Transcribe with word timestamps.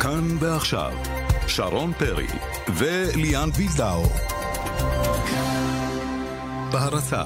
כאן 0.00 0.36
ועכשיו, 0.40 0.92
שרון 1.46 1.92
פרי 1.92 2.26
וליאן 2.74 3.48
ויזדאו. 3.56 4.02
בהרצה 6.72 7.22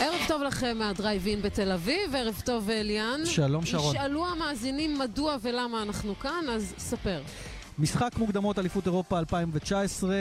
ערב 0.00 0.20
טוב 0.28 0.42
לכם 0.42 0.76
מהדרייב-אין 0.78 1.42
בתל 1.42 1.72
אביב, 1.72 2.14
ערב 2.14 2.42
טוב 2.44 2.70
אה, 2.70 2.82
ליאן. 2.82 3.20
שלום, 3.24 3.66
שרון. 3.66 3.96
ישאלו 3.96 4.26
המאזינים 4.26 4.98
מדוע 4.98 5.36
ולמה 5.42 5.82
אנחנו 5.82 6.18
כאן, 6.18 6.44
אז 6.50 6.74
ספר. 6.78 7.22
משחק 7.78 8.12
מוקדמות 8.18 8.58
אליפות 8.58 8.86
אירופה 8.86 9.18
2019, 9.18 10.14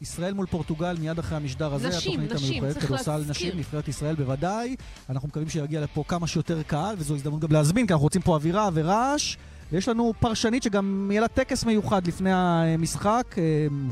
ישראל 0.00 0.34
מול 0.34 0.46
פורטוגל 0.46 0.96
מיד 1.00 1.18
אחרי 1.18 1.36
המשדר 1.36 1.74
הזה, 1.74 1.88
נשים, 1.88 2.20
התוכנית 2.20 2.32
נשים, 2.32 2.64
המיוחדת, 2.64 2.82
כדורסל. 2.84 3.22
נשים, 3.28 3.58
נבחרת 3.58 3.88
ישראל 3.88 4.14
בוודאי. 4.14 4.76
אנחנו 5.10 5.28
מקווים 5.28 5.48
שיגיע 5.48 5.80
לפה 5.80 6.04
כמה 6.08 6.26
שיותר 6.26 6.62
קהל, 6.62 6.94
וזו 6.98 7.14
הזדמנות 7.14 7.40
גם 7.40 7.52
להזמין, 7.52 7.86
כי 7.86 7.92
אנחנו 7.92 8.04
רוצים 8.04 8.22
פה 8.22 8.34
אווירה 8.34 8.68
ורעש. 8.74 9.36
ויש 9.72 9.88
לנו 9.88 10.12
פרשנית 10.20 10.62
שגם 10.62 11.08
יהיה 11.10 11.20
לה 11.20 11.28
טקס 11.28 11.64
מיוחד 11.64 12.06
לפני 12.06 12.30
המשחק, 12.32 13.34
אה, 13.38 13.42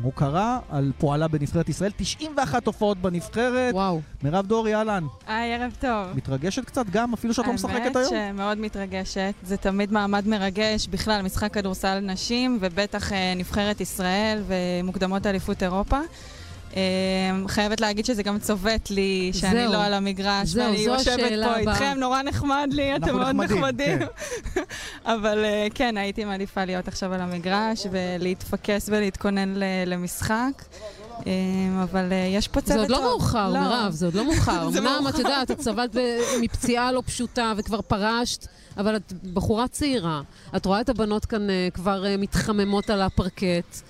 הוקרה 0.02 0.58
על 0.70 0.92
פועלה 0.98 1.28
בנבחרת 1.28 1.68
ישראל, 1.68 1.90
91 1.96 2.66
הופעות 2.66 2.98
בנבחרת. 2.98 3.74
וואו. 3.74 4.00
מירב 4.22 4.46
דורי, 4.46 4.74
אהלן. 4.74 5.04
היי, 5.26 5.54
ערב 5.54 5.76
טוב. 5.80 6.16
מתרגשת 6.16 6.64
קצת 6.64 6.86
גם, 6.90 7.12
אפילו 7.12 7.34
שאת 7.34 7.46
לא 7.46 7.52
משחקת 7.52 7.96
היום? 7.96 8.14
האמת 8.14 8.34
שמאוד 8.36 8.58
מתרגשת. 8.58 9.34
זה 9.42 9.56
תמיד 9.56 9.92
מעמד 9.92 10.28
מרגש, 10.28 10.88
בכלל 10.88 11.22
משחק 11.22 11.54
כדורסל 11.54 12.00
נשים, 12.00 12.58
ובטח 12.60 13.12
אה, 13.12 13.34
נבחרת 13.36 13.80
ישראל 13.80 14.42
ומוקדמות 14.46 15.26
אליפות 15.26 15.62
אירופה. 15.62 15.98
אה, 16.76 16.80
חייבת 17.48 17.80
להגיד 17.80 18.04
שזה 18.04 18.22
גם 18.22 18.38
צובט 18.38 18.90
לי 18.90 19.30
שאני 19.34 19.62
זהו. 19.62 19.72
לא 19.72 19.84
על 19.84 19.94
המגרש, 19.94 20.48
זהו, 20.48 20.64
ואני 20.64 20.78
יושבת 20.78 21.18
פה 21.18 21.34
הבאה. 21.34 21.58
איתכם, 21.58 21.94
נורא 21.96 22.22
נחמד 22.22 22.68
לי, 22.72 22.96
אתם 22.96 23.16
מאוד 23.16 23.36
נחמדים, 23.36 23.58
נחמדים. 23.58 23.98
כן. 24.54 24.60
אבל 25.14 25.44
אה, 25.44 25.66
כן, 25.74 25.96
הייתי 25.96 26.24
מעדיפה 26.24 26.64
להיות 26.64 26.88
עכשיו 26.88 27.12
על 27.14 27.20
המגרש 27.20 27.86
ולהתפקס 27.90 28.88
ולהתכונן 28.88 29.54
למשחק. 29.86 30.62
אה, 31.26 31.82
אבל 31.82 32.12
אה, 32.12 32.28
יש 32.30 32.48
פה 32.48 32.60
צוות 32.60 32.74
זה. 32.76 32.80
עוד 32.80 32.90
לא 32.90 33.02
מאוחר, 33.02 33.52
מירב, 33.52 33.92
זה 33.92 34.06
עוד 34.06 34.14
לא 34.14 34.24
מאוחר. 34.24 34.68
אמנם, 34.68 35.04
את. 35.08 35.18
יודעת, 35.18 35.50
את 35.50 35.60
סבלת 35.60 35.96
מפציעה 36.40 36.92
לא 36.92 37.02
פשוטה 37.06 37.52
וכבר 37.56 37.80
פרשת, 37.80 38.46
אבל 38.76 38.96
את 38.96 39.12
בחורה 39.32 39.68
צעירה. 39.68 40.22
את 40.56 40.66
רואה 40.66 40.80
את 40.80 40.88
הבנות 40.88 41.24
כאן 41.24 41.50
אה, 41.50 41.68
כבר 41.74 42.04
מתחממות 42.18 42.90
על 42.90 43.02
הפרקט. 43.02 43.82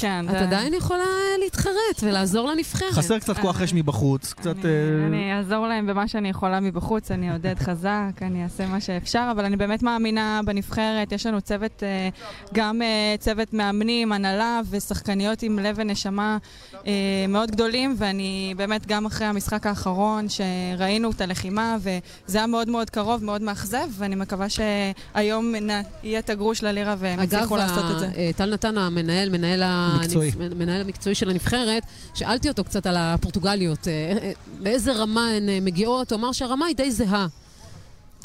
כן, 0.00 0.26
את 0.30 0.34
עדיין 0.34 0.74
יכולה 0.74 1.02
אה, 1.04 1.38
להתחרט 1.44 1.72
ולעזור 2.02 2.48
לנבחרת. 2.50 2.92
חסר 2.92 3.18
קצת 3.18 3.38
כוח 3.38 3.60
אש 3.62 3.74
מבחוץ, 3.74 4.32
קצת... 4.32 4.46
אני, 4.56 4.64
אה, 4.64 5.06
אני 5.06 5.38
אעזור 5.38 5.66
להם 5.66 5.86
במה 5.86 6.08
שאני 6.08 6.28
יכולה 6.28 6.60
מבחוץ, 6.60 7.10
אני 7.10 7.30
אעודד 7.30 7.54
חזק, 7.66 7.90
אני 8.22 8.44
אעשה 8.44 8.66
מה 8.66 8.80
שאפשר, 8.80 9.28
אבל 9.32 9.44
אני 9.44 9.56
באמת 9.56 9.82
מאמינה 9.82 10.40
בנבחרת. 10.44 11.12
יש 11.12 11.26
לנו 11.26 11.40
צוות, 11.40 11.82
אה, 11.82 12.08
גם 12.54 12.82
אה, 12.82 13.14
צוות 13.18 13.52
מאמנים, 13.54 14.12
הנהלה 14.12 14.60
ושחקניות 14.70 15.42
עם 15.42 15.58
לב 15.58 15.74
ונשמה 15.78 16.38
אה, 16.86 16.92
מאוד 17.28 17.50
גדולים, 17.50 17.94
ואני 17.98 18.54
באמת 18.56 18.86
גם 18.86 19.06
אחרי 19.06 19.26
המשחק 19.26 19.66
האחרון, 19.66 20.26
שראינו 20.28 21.10
את 21.10 21.20
הלחימה, 21.20 21.76
וזה 21.80 22.38
היה 22.38 22.46
מאוד 22.46 22.68
מאוד 22.68 22.90
קרוב, 22.90 23.24
מאוד 23.24 23.42
מאכזב, 23.42 23.86
ואני 23.98 24.14
מקווה 24.16 24.46
שהיום 24.48 25.54
יהיה 26.02 26.18
את 26.18 26.30
הגרוש 26.30 26.62
ללירה 26.62 26.94
והם 26.98 27.20
אגב, 27.20 27.32
יצליחו 27.34 27.56
לעשות 27.56 27.84
את 27.90 27.98
זה. 27.98 28.06
ה- 28.06 28.10
אה, 28.16 28.30
טל 28.36 28.52
נתן, 28.52 28.78
המנהל, 28.78 29.28
מנהל, 29.30 29.62
הנפ- 29.64 29.89
מקצועי. 29.98 30.30
מנהל 30.56 30.80
המקצועי 30.80 31.14
של 31.14 31.30
הנבחרת, 31.30 31.82
שאלתי 32.14 32.48
אותו 32.48 32.64
קצת 32.64 32.86
על 32.86 32.96
הפורטוגליות, 32.98 33.88
אה, 33.88 33.92
אה, 34.22 34.32
באיזה 34.62 34.92
רמה 34.92 35.28
הן 35.28 35.48
אה, 35.48 35.58
מגיעות, 35.62 36.12
הוא 36.12 36.18
אמר 36.18 36.32
שהרמה 36.32 36.66
היא 36.66 36.76
די 36.76 36.90
זהה. 36.90 37.26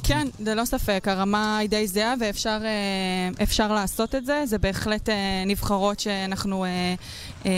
כן, 0.08 0.28
ללא 0.39 0.66
ספק, 0.66 1.08
הרמה 1.08 1.58
היא 1.58 1.70
די 1.70 1.88
זהה 1.88 2.14
ואפשר 2.20 2.61
אה, 3.59 3.67
לעשות 3.67 4.16
את 4.16 4.25
זה. 4.25 4.44
זה 4.45 4.58
בהחלט 4.58 5.10
אה, 5.10 5.43
נבחרות 5.45 5.99
שאנחנו 5.99 6.66
אה, 7.45 7.52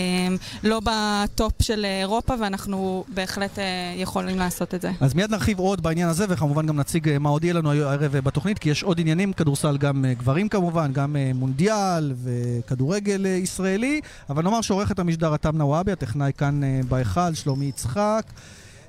לא 0.64 0.80
בטופ 0.84 1.62
של 1.62 1.84
אירופה 1.84 2.34
ואנחנו 2.40 3.04
בהחלט 3.08 3.58
יכולים 3.96 4.38
לעשות 4.38 4.74
את 4.74 4.82
זה. 4.82 4.90
אז 5.00 5.14
מיד 5.14 5.30
נרחיב 5.30 5.58
עוד 5.58 5.82
בעניין 5.82 6.08
הזה, 6.08 6.24
וכמובן 6.28 6.66
גם 6.66 6.76
נציג 6.76 7.18
מה 7.20 7.28
עוד 7.28 7.44
יהיה 7.44 7.54
לנו 7.54 7.72
הערב 7.72 8.12
בתוכנית, 8.12 8.58
כי 8.58 8.70
יש 8.70 8.82
עוד 8.82 9.00
עניינים, 9.00 9.32
כדורסל 9.32 9.76
גם 9.76 10.04
גברים 10.18 10.48
כמובן, 10.48 10.92
גם 10.92 11.16
מונדיאל 11.34 12.12
וכדורגל 12.24 13.26
ישראלי, 13.26 14.00
אבל 14.30 14.42
נאמר 14.42 14.60
שעורכת 14.60 14.98
המשדר 14.98 15.34
אתם 15.34 15.56
נוואבי, 15.56 15.92
הטכנאי 15.92 16.32
כאן 16.38 16.60
בהיכל, 16.88 17.34
שלומי 17.34 17.64
יצחק. 17.64 18.22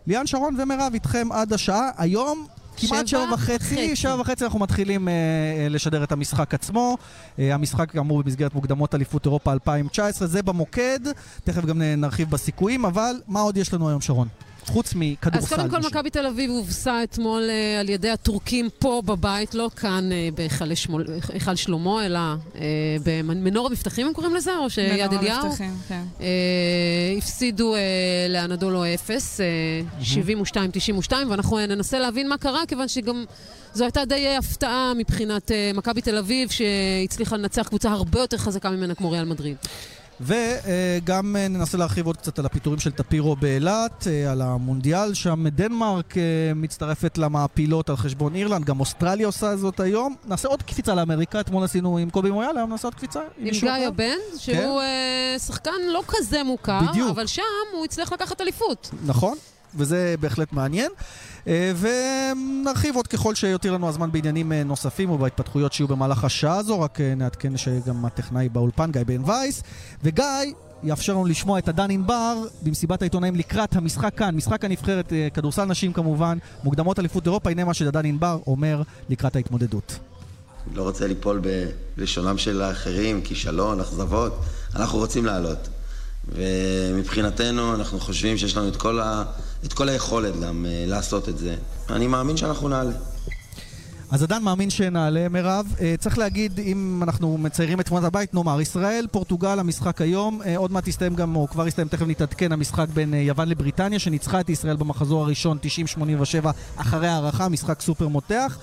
ליאן 0.08 0.28
שרון 0.28 0.56
ומירב 0.59 0.91
איתכם 0.94 1.28
עד 1.31 1.53
השעה. 1.53 1.90
היום 1.97 2.47
כמעט 2.79 3.07
שבע 3.07 3.25
וחצי. 3.34 3.95
שבע 3.95 4.22
וחצי 4.22 4.44
אנחנו 4.44 4.59
מתחילים 4.59 5.07
אה, 5.07 5.13
אה, 5.13 5.69
לשדר 5.69 6.03
את 6.03 6.12
המשחק 6.12 6.53
עצמו. 6.53 6.97
אה, 7.40 7.53
המשחק 7.53 7.91
כאמור 7.91 8.23
במסגרת 8.23 8.53
מוקדמות 8.53 8.95
אליפות 8.95 9.25
אירופה 9.25 9.53
2019, 9.53 10.28
זה 10.28 10.44
במוקד, 10.44 11.00
תכף 11.44 11.66
גם 11.66 11.81
נרחיב 11.81 12.29
בסיכויים, 12.29 12.85
אבל 12.85 13.16
מה 13.28 13.40
עוד 13.40 13.57
יש 13.57 13.73
לנו 13.73 13.90
היום 13.90 14.01
שרון? 14.01 14.28
חוץ 14.69 14.94
מכדורסל. 14.96 15.56
אז 15.56 15.59
קודם 15.59 15.69
כל. 15.69 15.88
מכבי 15.90 16.09
תל 16.09 16.25
אביב 16.25 16.52
הובסה 16.52 17.03
אתמול 17.03 17.44
אה, 17.50 17.80
על 17.80 17.90
ידי 17.90 18.09
הטורקים 18.09 18.69
פה 18.80 19.02
בבית, 19.06 19.56
לא 19.56 19.69
כאן 19.75 20.12
אה, 20.12 20.30
בהיכל 20.35 20.75
שמול- 20.75 21.06
שלמה, 21.56 22.06
אלא 22.06 22.19
אה, 22.19 22.62
במנור 23.03 23.68
המבטחים 23.68 24.08
הם 24.08 24.13
קוראים 24.13 24.35
לזה, 24.35 24.58
או 24.58 24.69
שיד 24.69 25.08
מנור 25.08 25.19
אליהו? 25.22 25.41
המבטחים, 25.46 25.74
כן. 25.88 26.03
אה, 26.22 26.25
הפסידו 27.18 27.75
אה, 27.75 27.79
לאנדולו 28.29 28.84
אפס, 28.94 29.41
אה, 29.41 29.46
72-92, 31.09 31.13
ואנחנו 31.29 31.59
ננסה 31.59 32.00
להבין 32.00 32.29
מה 32.29 32.38
קרה, 32.38 32.62
כיוון 32.68 32.88
שגם 32.88 33.25
זו 33.74 33.84
הייתה 33.84 34.06
די 34.06 34.35
הפתעה 34.35 34.94
מבחינת 34.97 35.52
מכבי 35.74 36.02
תל 36.02 36.18
אביב, 36.18 36.50
שהצליחה 36.50 37.38
לנצח 37.38 37.68
קבוצה 37.68 37.91
הרבה 37.91 38.19
יותר 38.19 38.38
חזקה 38.38 38.69
ממנה 38.69 38.96
כמו 38.96 39.12
ריאל 39.12 39.25
מדריד. 39.25 39.56
וגם 40.22 41.35
אה, 41.35 41.47
ננסה 41.47 41.78
להרחיב 41.78 42.06
עוד 42.06 42.18
קצת 42.18 42.40
על 42.40 42.46
הפיטורים 42.46 42.80
של 42.80 42.91
טפירו 42.91 43.35
באילת, 43.35 44.07
אה, 44.07 44.31
על 44.31 44.41
המונדיאל, 44.41 45.13
שם 45.13 45.47
דנמרק 45.47 46.18
אה, 46.18 46.24
מצטרפת 46.56 47.18
למעפילות 47.18 47.90
על 47.90 47.97
חשבון 47.97 48.35
אירלנד, 48.35 48.66
גם 48.66 48.79
אוסטרליה 48.79 49.25
עושה 49.25 49.56
זאת 49.56 49.79
היום. 49.79 50.16
נעשה 50.25 50.47
עוד 50.47 50.63
קפיצה 50.63 50.96
לאמריקה, 50.96 51.40
אתמול 51.40 51.63
עשינו 51.63 51.97
עם 51.97 52.09
קובי 52.09 52.31
מויאל, 52.31 52.58
היום 52.58 52.69
נעשה 52.69 52.88
עוד 52.88 52.96
קפיצה. 52.96 53.19
עם 53.38 53.44
מישהו 53.44 53.68
גיא. 53.78 53.88
הבן, 53.88 54.18
שהוא 54.38 54.81
אה, 54.81 55.40
שחקן 55.40 55.81
לא 55.88 56.03
כזה 56.08 56.44
מוכר, 56.44 56.79
בדיוק. 56.90 57.09
אבל 57.09 57.28
שם 57.28 57.41
הוא 57.74 57.85
הצליח 57.85 58.13
לקחת 58.13 58.41
אליפות. 58.41 58.90
נכון, 59.06 59.38
וזה 59.75 60.16
בהחלט 60.19 60.53
מעניין. 60.53 60.91
אה, 61.47 61.72
ונרחיב 61.80 62.96
עוד 62.96 63.07
ככל 63.07 63.35
שיותיר 63.35 63.74
לנו 63.74 63.90
הזמן 63.90 64.12
בעניינים 64.12 64.52
אה, 64.52 64.63
נוספים 64.63 65.09
ובהתפתחויות 65.09 65.74
שיהיו 65.74 65.88
במהלך 65.88 66.24
השעה 66.24 66.57
הזו, 66.57 66.81
רק 66.81 67.02
אה, 67.02 67.16
נעדכן 67.16 67.57
שגם 67.57 68.06
הטכנאי 68.06 68.50
באולפן, 68.50 68.91
גיא 68.91 69.03
בן 69.03 69.24
וייס, 69.25 69.63
וגיא... 70.03 70.25
יאפשר 70.84 71.13
לנו 71.13 71.25
לשמוע 71.25 71.59
את 71.59 71.68
הדן 71.68 71.91
ענבר 71.91 72.44
במסיבת 72.62 73.02
העיתונאים 73.02 73.35
לקראת 73.35 73.75
המשחק 73.75 74.13
כאן, 74.18 74.35
משחק 74.35 74.66
הנבחרת, 74.66 75.13
כדורסל 75.34 75.66
נשים 75.66 75.94
כמובן, 75.94 76.38
מוקדמות 76.63 77.00
אליפות 77.00 77.25
אירופה, 77.25 77.50
הנה 77.50 77.63
מה 77.63 77.74
שדן 77.74 78.06
ענבר 78.06 78.40
אומר 78.47 78.81
לקראת 79.09 79.35
ההתמודדות. 79.35 80.00
לא 80.74 80.84
רוצה 80.84 81.08
ליפול 81.08 81.41
בלשונם 81.97 82.38
של 82.38 82.62
האחרים, 82.62 83.22
כישלון, 83.22 83.79
אכזבות. 83.79 84.40
אנחנו 84.75 85.00
רוצים 85.00 85.25
לעלות. 85.25 85.69
ומבחינתנו, 86.35 87.75
אנחנו 87.75 88.00
חושבים 88.00 88.38
שיש 88.38 88.57
לנו 88.57 88.67
את 88.67 88.75
כל, 88.75 89.00
ה... 89.00 89.23
את 89.66 89.73
כל 89.73 89.90
היכולת 89.90 90.40
גם 90.40 90.66
uh, 90.66 90.90
לעשות 90.90 91.29
את 91.29 91.38
זה. 91.38 91.56
אני 91.90 92.07
מאמין 92.07 92.38
שאנחנו 92.38 92.69
נעלה. 92.69 92.91
אז 94.12 94.23
עדיין 94.23 94.44
מאמין 94.44 94.69
שנעלה, 94.69 95.29
מירב. 95.29 95.73
אה, 95.81 95.95
צריך 96.00 96.17
להגיד, 96.17 96.59
אם 96.59 97.00
אנחנו 97.03 97.38
מציירים 97.38 97.79
את 97.79 97.85
תמונת 97.85 98.03
הבית, 98.03 98.34
נאמר, 98.34 98.62
ישראל, 98.62 99.07
פורטוגל, 99.12 99.59
המשחק 99.59 100.01
היום. 100.01 100.41
אה, 100.41 100.57
עוד 100.57 100.72
מעט 100.72 100.88
יסתיים 100.88 101.16
גם, 101.16 101.35
או 101.35 101.47
כבר 101.47 101.67
יסתיים, 101.67 101.88
תכף 101.88 102.06
נתעדכן, 102.07 102.51
המשחק 102.51 102.88
בין 102.94 103.13
אה, 103.13 103.19
יוון 103.19 103.50
לבריטניה, 103.50 104.00
שניצחה 104.00 104.40
את 104.40 104.50
ישראל 104.50 104.75
במחזור 104.75 105.23
הראשון 105.23 105.57
90-87 106.43 106.47
אחרי 106.75 107.08
הערכה, 107.08 107.49
משחק 107.49 107.82
סופר 107.82 108.08
מותח. 108.08 108.58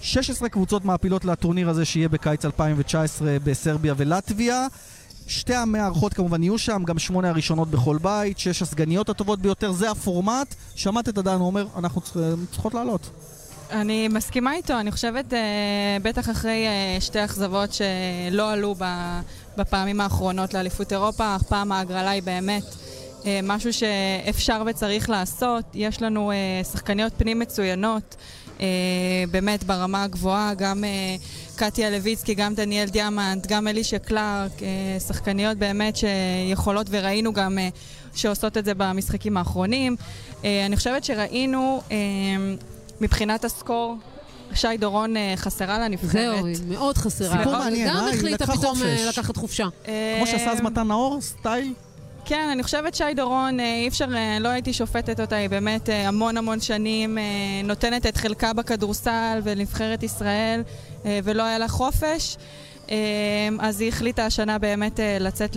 16 0.00 0.48
קבוצות 0.48 0.84
מעפילות 0.84 1.24
לטורניר 1.24 1.68
הזה 1.68 1.84
שיהיה 1.84 2.08
בקיץ 2.08 2.44
2019 2.44 3.36
בסרביה 3.44 3.94
ולטביה. 3.96 4.66
שתי 5.26 5.54
המארחות 5.54 6.14
כמובן 6.14 6.42
יהיו 6.42 6.58
שם, 6.58 6.82
גם 6.86 6.98
שמונה 6.98 7.28
הראשונות 7.28 7.70
בכל 7.70 7.98
בית, 8.02 8.38
שש 8.38 8.62
הסגניות 8.62 9.08
הטובות 9.08 9.38
ביותר, 9.40 9.72
זה 9.72 9.90
הפורמט. 9.90 10.54
שמעת 10.74 11.08
את 11.08 11.18
הוא 11.40 11.46
אומר, 11.46 11.66
אנחנו 11.76 12.00
צריכ- 12.00 12.16
צריכות 12.50 12.74
לעלות. 12.74 13.10
אני 13.70 14.08
מסכימה 14.08 14.54
איתו, 14.54 14.80
אני 14.80 14.92
חושבת, 14.92 15.32
אה, 15.32 15.38
בטח 16.02 16.30
אחרי 16.30 16.66
אה, 16.66 17.00
שתי 17.00 17.24
אכזבות 17.24 17.70
שלא 17.72 18.50
עלו 18.50 18.74
בפעמים 19.56 20.00
האחרונות 20.00 20.54
לאליפות 20.54 20.92
אירופה, 20.92 21.36
אך 21.36 21.42
פעם 21.42 21.72
ההגרלה 21.72 22.10
היא 22.10 22.22
באמת 22.22 22.62
אה, 23.26 23.40
משהו 23.42 23.70
שאפשר 23.72 24.62
וצריך 24.66 25.10
לעשות. 25.10 25.64
יש 25.74 26.02
לנו 26.02 26.30
אה, 26.32 26.36
שחקניות 26.72 27.12
פנים 27.16 27.38
מצוינות. 27.38 28.16
באמת 29.30 29.64
ברמה 29.64 30.02
הגבוהה, 30.02 30.54
גם 30.54 30.84
קטיה 31.56 31.90
לויצקי, 31.90 32.34
גם 32.34 32.54
דניאל 32.54 32.88
דיאמנט, 32.88 33.46
גם 33.46 33.68
אלישה 33.68 33.98
קלארק, 33.98 34.52
שחקניות 35.08 35.58
באמת 35.58 35.96
שיכולות 35.96 36.86
וראינו 36.90 37.32
גם 37.32 37.58
שעושות 38.14 38.56
את 38.56 38.64
זה 38.64 38.72
במשחקים 38.76 39.36
האחרונים. 39.36 39.96
אני 40.44 40.76
חושבת 40.76 41.04
שראינו 41.04 41.82
מבחינת 43.00 43.44
הסקור 43.44 43.96
שי 44.54 44.76
דורון 44.78 45.16
אה, 45.16 45.32
חסרה 45.36 45.78
לנבחרת. 45.78 46.12
זהו, 46.12 46.46
היא 46.46 46.56
מאוד 46.68 46.98
חסרה. 46.98 47.38
סיפור 47.38 47.52
מעניין, 47.52 47.88
גם 47.88 47.96
אה? 47.96 48.06
היא 48.06 48.14
החליטה 48.14 48.44
לקחה 48.44 48.58
פתאום 48.58 48.82
אה, 48.82 48.96
חופש. 48.96 49.18
לקחת 49.18 49.36
חופשה. 49.36 49.66
כמו 49.84 50.26
שעשה 50.26 50.52
אז 50.52 50.60
מתן 50.60 50.88
נאור, 50.88 51.20
סטייל? 51.20 51.72
כן, 52.28 52.48
אני 52.52 52.62
חושבת 52.62 52.94
שי 52.94 53.14
דורון, 53.16 53.60
אה, 53.60 53.74
אי 53.74 53.88
אפשר, 53.88 54.06
אה, 54.14 54.38
לא 54.40 54.48
הייתי 54.48 54.72
שופטת 54.72 55.20
אותה, 55.20 55.36
היא 55.36 55.50
באמת 55.50 55.90
אה, 55.90 56.08
המון 56.08 56.36
המון 56.36 56.60
שנים 56.60 57.18
נותנת 57.64 58.06
את 58.06 58.16
חלקה 58.16 58.52
בכדורסל 58.52 59.40
ולנבחרת 59.44 60.02
ישראל, 60.02 60.62
ולא 61.04 61.42
היה 61.42 61.58
לה 61.58 61.68
חופש. 61.68 62.36
אז 63.58 63.80
היא 63.80 63.88
החליטה 63.88 64.26
השנה 64.26 64.58
באמת 64.58 65.00
לצאת 65.20 65.56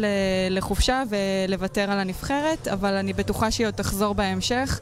לחופשה 0.50 1.04
ולוותר 1.10 1.92
על 1.92 2.00
הנבחרת, 2.00 2.68
אבל 2.68 2.94
אני 2.94 3.14
בטוחה 3.14 3.52
שהיא 3.52 3.68
עוד 3.68 3.74
תחזור 3.74 4.14
בהמשך. 4.14 4.80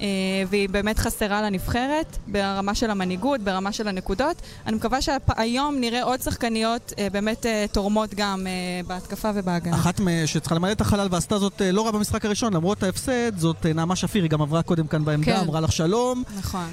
אה, 0.00 0.06
והיא 0.48 0.68
באמת 0.68 0.98
חסרה 0.98 1.42
לנבחרת 1.42 2.16
ברמה 2.26 2.74
של 2.74 2.90
המנהיגות, 2.90 3.40
ברמה 3.40 3.72
של 3.72 3.88
הנקודות. 3.88 4.42
אני 4.66 4.76
מקווה 4.76 4.98
שהיום 5.02 5.76
נראה 5.80 6.02
עוד 6.02 6.20
שחקניות 6.20 6.92
אה, 6.98 7.08
באמת 7.12 7.46
אה, 7.46 7.64
תורמות 7.72 8.14
גם 8.14 8.46
בהתקפה 8.86 9.30
ובהגנה. 9.34 9.76
אחת 9.76 10.00
שצריכה 10.26 10.54
למלא 10.54 10.72
את 10.72 10.80
החלל 10.80 11.08
ועשתה 11.10 11.38
זאת 11.38 11.62
לא 11.72 11.86
רע 11.86 11.90
במשחק 11.90 12.24
הראשון, 12.24 12.52
למרות 12.52 12.82
ההפסד, 12.82 13.38
זאת 13.38 13.66
נעמה 13.66 13.96
שפיר, 13.96 14.22
היא 14.22 14.30
גם 14.30 14.42
עברה 14.42 14.62
קודם 14.62 14.86
כאן 14.86 15.04
בעמדה, 15.04 15.36
כן. 15.36 15.40
אמרה 15.40 15.60
לך 15.60 15.72
שלום. 15.72 16.22
נכון. 16.36 16.66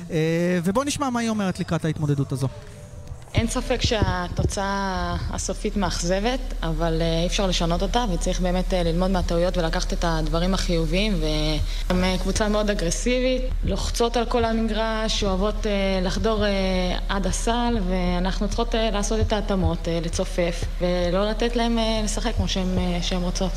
ובואו 0.64 0.86
נשמע 0.86 1.10
מה 1.10 1.20
היא 1.20 1.30
אומרת 1.30 1.60
לקראת 1.60 1.86
ההתמודדות 1.86 2.32
הזו. 2.32 2.48
אין 3.34 3.48
ספק 3.48 3.82
שהתוצאה 3.82 4.66
הסופית 5.32 5.78
מאכזבת, 5.78 6.40
אבל 6.64 7.02
אה, 7.02 7.22
אי 7.22 7.28
אפשר 7.28 7.48
לשנות 7.48 7.82
אותה, 7.82 8.06
וצריך 8.14 8.40
באמת 8.42 8.74
אה, 8.74 8.84
ללמוד 8.84 9.12
מהטעויות 9.12 9.58
ולקחת 9.58 9.94
את 9.94 10.06
הדברים 10.08 10.54
החיוביים. 10.54 11.22
והם 11.90 12.04
אה, 12.04 12.16
קבוצה 12.22 12.48
מאוד 12.50 12.70
אגרסיבית, 12.70 13.42
לוחצות 13.64 14.18
על 14.18 14.26
כל 14.26 14.46
המגרש, 14.46 15.24
אוהבות 15.24 15.66
לחדור 16.02 16.44
עד 17.10 17.28
הסל, 17.28 17.78
ואנחנו 17.90 18.48
צריכות 18.48 18.76
לעשות 18.94 19.20
את 19.20 19.34
ההתאמות, 19.34 19.88
לצופף, 20.06 20.64
ולא 20.82 21.30
לתת 21.30 21.56
להם 21.56 21.78
לשחק 22.04 22.36
כמו 22.36 22.48
שהן 22.48 22.78
אה, 22.78 23.00
שהן 23.02 23.22
רוצות. 23.22 23.52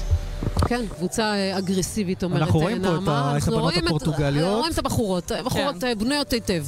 כן, 0.68 0.80
קבוצה 0.96 1.32
אגרסיבית, 1.58 2.24
אומרת 2.24 2.42
אנחנו 2.42 2.58
אה, 2.60 2.64
רואים 2.64 2.82
פה 2.82 2.88
את 2.88 2.92
נעמה. 2.92 3.18
ה- 3.20 3.30
את 3.30 3.34
אנחנו 3.34 3.52
הבנות 3.52 3.62
רואים 3.72 3.78
את- 3.84 3.86
הפורטוגליות. 3.86 4.58
רואים 4.58 4.72
את 4.72 4.78
הבחורות, 4.78 5.32
בחורות 5.44 5.74
כן. 5.80 5.98
בנויות 5.98 6.32
היטב. 6.32 6.64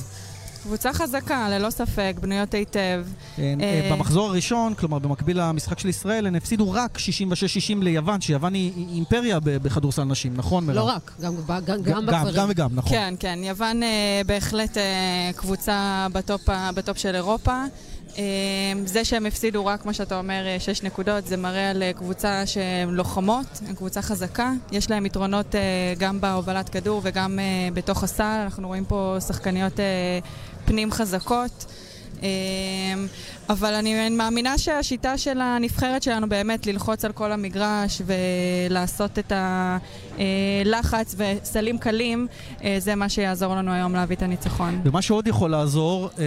קבוצה 0.62 0.92
חזקה, 0.92 1.48
ללא 1.50 1.70
ספק, 1.70 2.16
בנויות 2.20 2.54
היטב. 2.54 3.04
אה, 3.38 3.54
אה, 3.60 3.90
במחזור 3.92 4.26
הראשון, 4.28 4.74
כלומר 4.74 4.98
במקביל 4.98 5.40
למשחק 5.42 5.78
של 5.78 5.88
ישראל, 5.88 6.26
הן 6.26 6.34
הפסידו 6.36 6.70
רק 6.72 6.98
66-60 6.98 7.02
ליוון, 7.82 8.20
שיוון 8.20 8.54
היא 8.54 8.72
אימפריה 8.94 9.38
בכדורסל 9.42 10.04
נשים, 10.04 10.34
נכון 10.36 10.66
מירב? 10.66 10.76
לא 10.78 10.82
רק, 10.82 11.12
גם 11.20 11.34
ב- 11.36 11.46
גם- 11.64 11.82
גם 11.82 11.82
גם 11.82 12.06
בגברים. 12.06 12.34
גם 12.36 12.46
וגם, 12.50 12.68
נכון. 12.72 12.90
כן, 12.92 13.14
כן, 13.20 13.38
יוון 13.42 13.82
אה, 13.82 13.88
בהחלט 14.26 14.76
אה, 14.78 14.82
קבוצה 15.36 16.06
בטופ, 16.12 16.40
בטופ 16.74 16.98
של 16.98 17.14
אירופה. 17.14 17.62
אה, 18.18 18.24
זה 18.86 19.04
שהם 19.04 19.26
הפסידו 19.26 19.66
רק, 19.66 19.82
כמו 19.82 19.94
שאתה 19.94 20.18
אומר, 20.18 20.46
אה, 20.46 20.60
שש 20.60 20.82
נקודות, 20.82 21.26
זה 21.26 21.36
מראה 21.36 21.70
על 21.70 21.82
אה, 21.82 21.92
קבוצה 21.92 22.46
שהן 22.46 22.88
לוחמות, 22.88 23.46
הן 23.68 23.74
קבוצה 23.74 24.02
חזקה. 24.02 24.52
יש 24.72 24.90
להם 24.90 25.06
יתרונות 25.06 25.54
אה, 25.54 25.60
גם 25.98 26.20
בהובלת 26.20 26.68
כדור 26.68 27.00
וגם 27.04 27.38
בתוך 27.74 28.04
הסל. 28.04 28.40
אנחנו 28.44 28.68
רואים 28.68 28.84
פה 28.84 29.16
שחקניות 29.26 29.80
פנים 30.64 30.92
חזקות. 30.92 31.66
אה, 32.22 32.28
אבל 33.48 33.74
אני 33.74 34.10
מאמינה 34.10 34.58
שהשיטה 34.58 35.18
של 35.18 35.40
הנבחרת 35.40 36.02
שלנו 36.02 36.28
באמת 36.28 36.66
ללחוץ 36.66 37.04
על 37.04 37.12
כל 37.12 37.32
המגרש 37.32 38.02
ולעשות 38.06 39.18
את 39.18 39.32
הלחץ 40.16 41.14
וסלים 41.18 41.78
קלים, 41.78 42.26
אה, 42.64 42.76
זה 42.78 42.94
מה 42.94 43.08
שיעזור 43.08 43.54
לנו 43.54 43.72
היום 43.72 43.94
להביא 43.94 44.16
את 44.16 44.22
הניצחון. 44.22 44.80
ומה 44.84 45.02
שעוד 45.02 45.26
יכול 45.26 45.50
לעזור, 45.50 46.10
אה, 46.18 46.24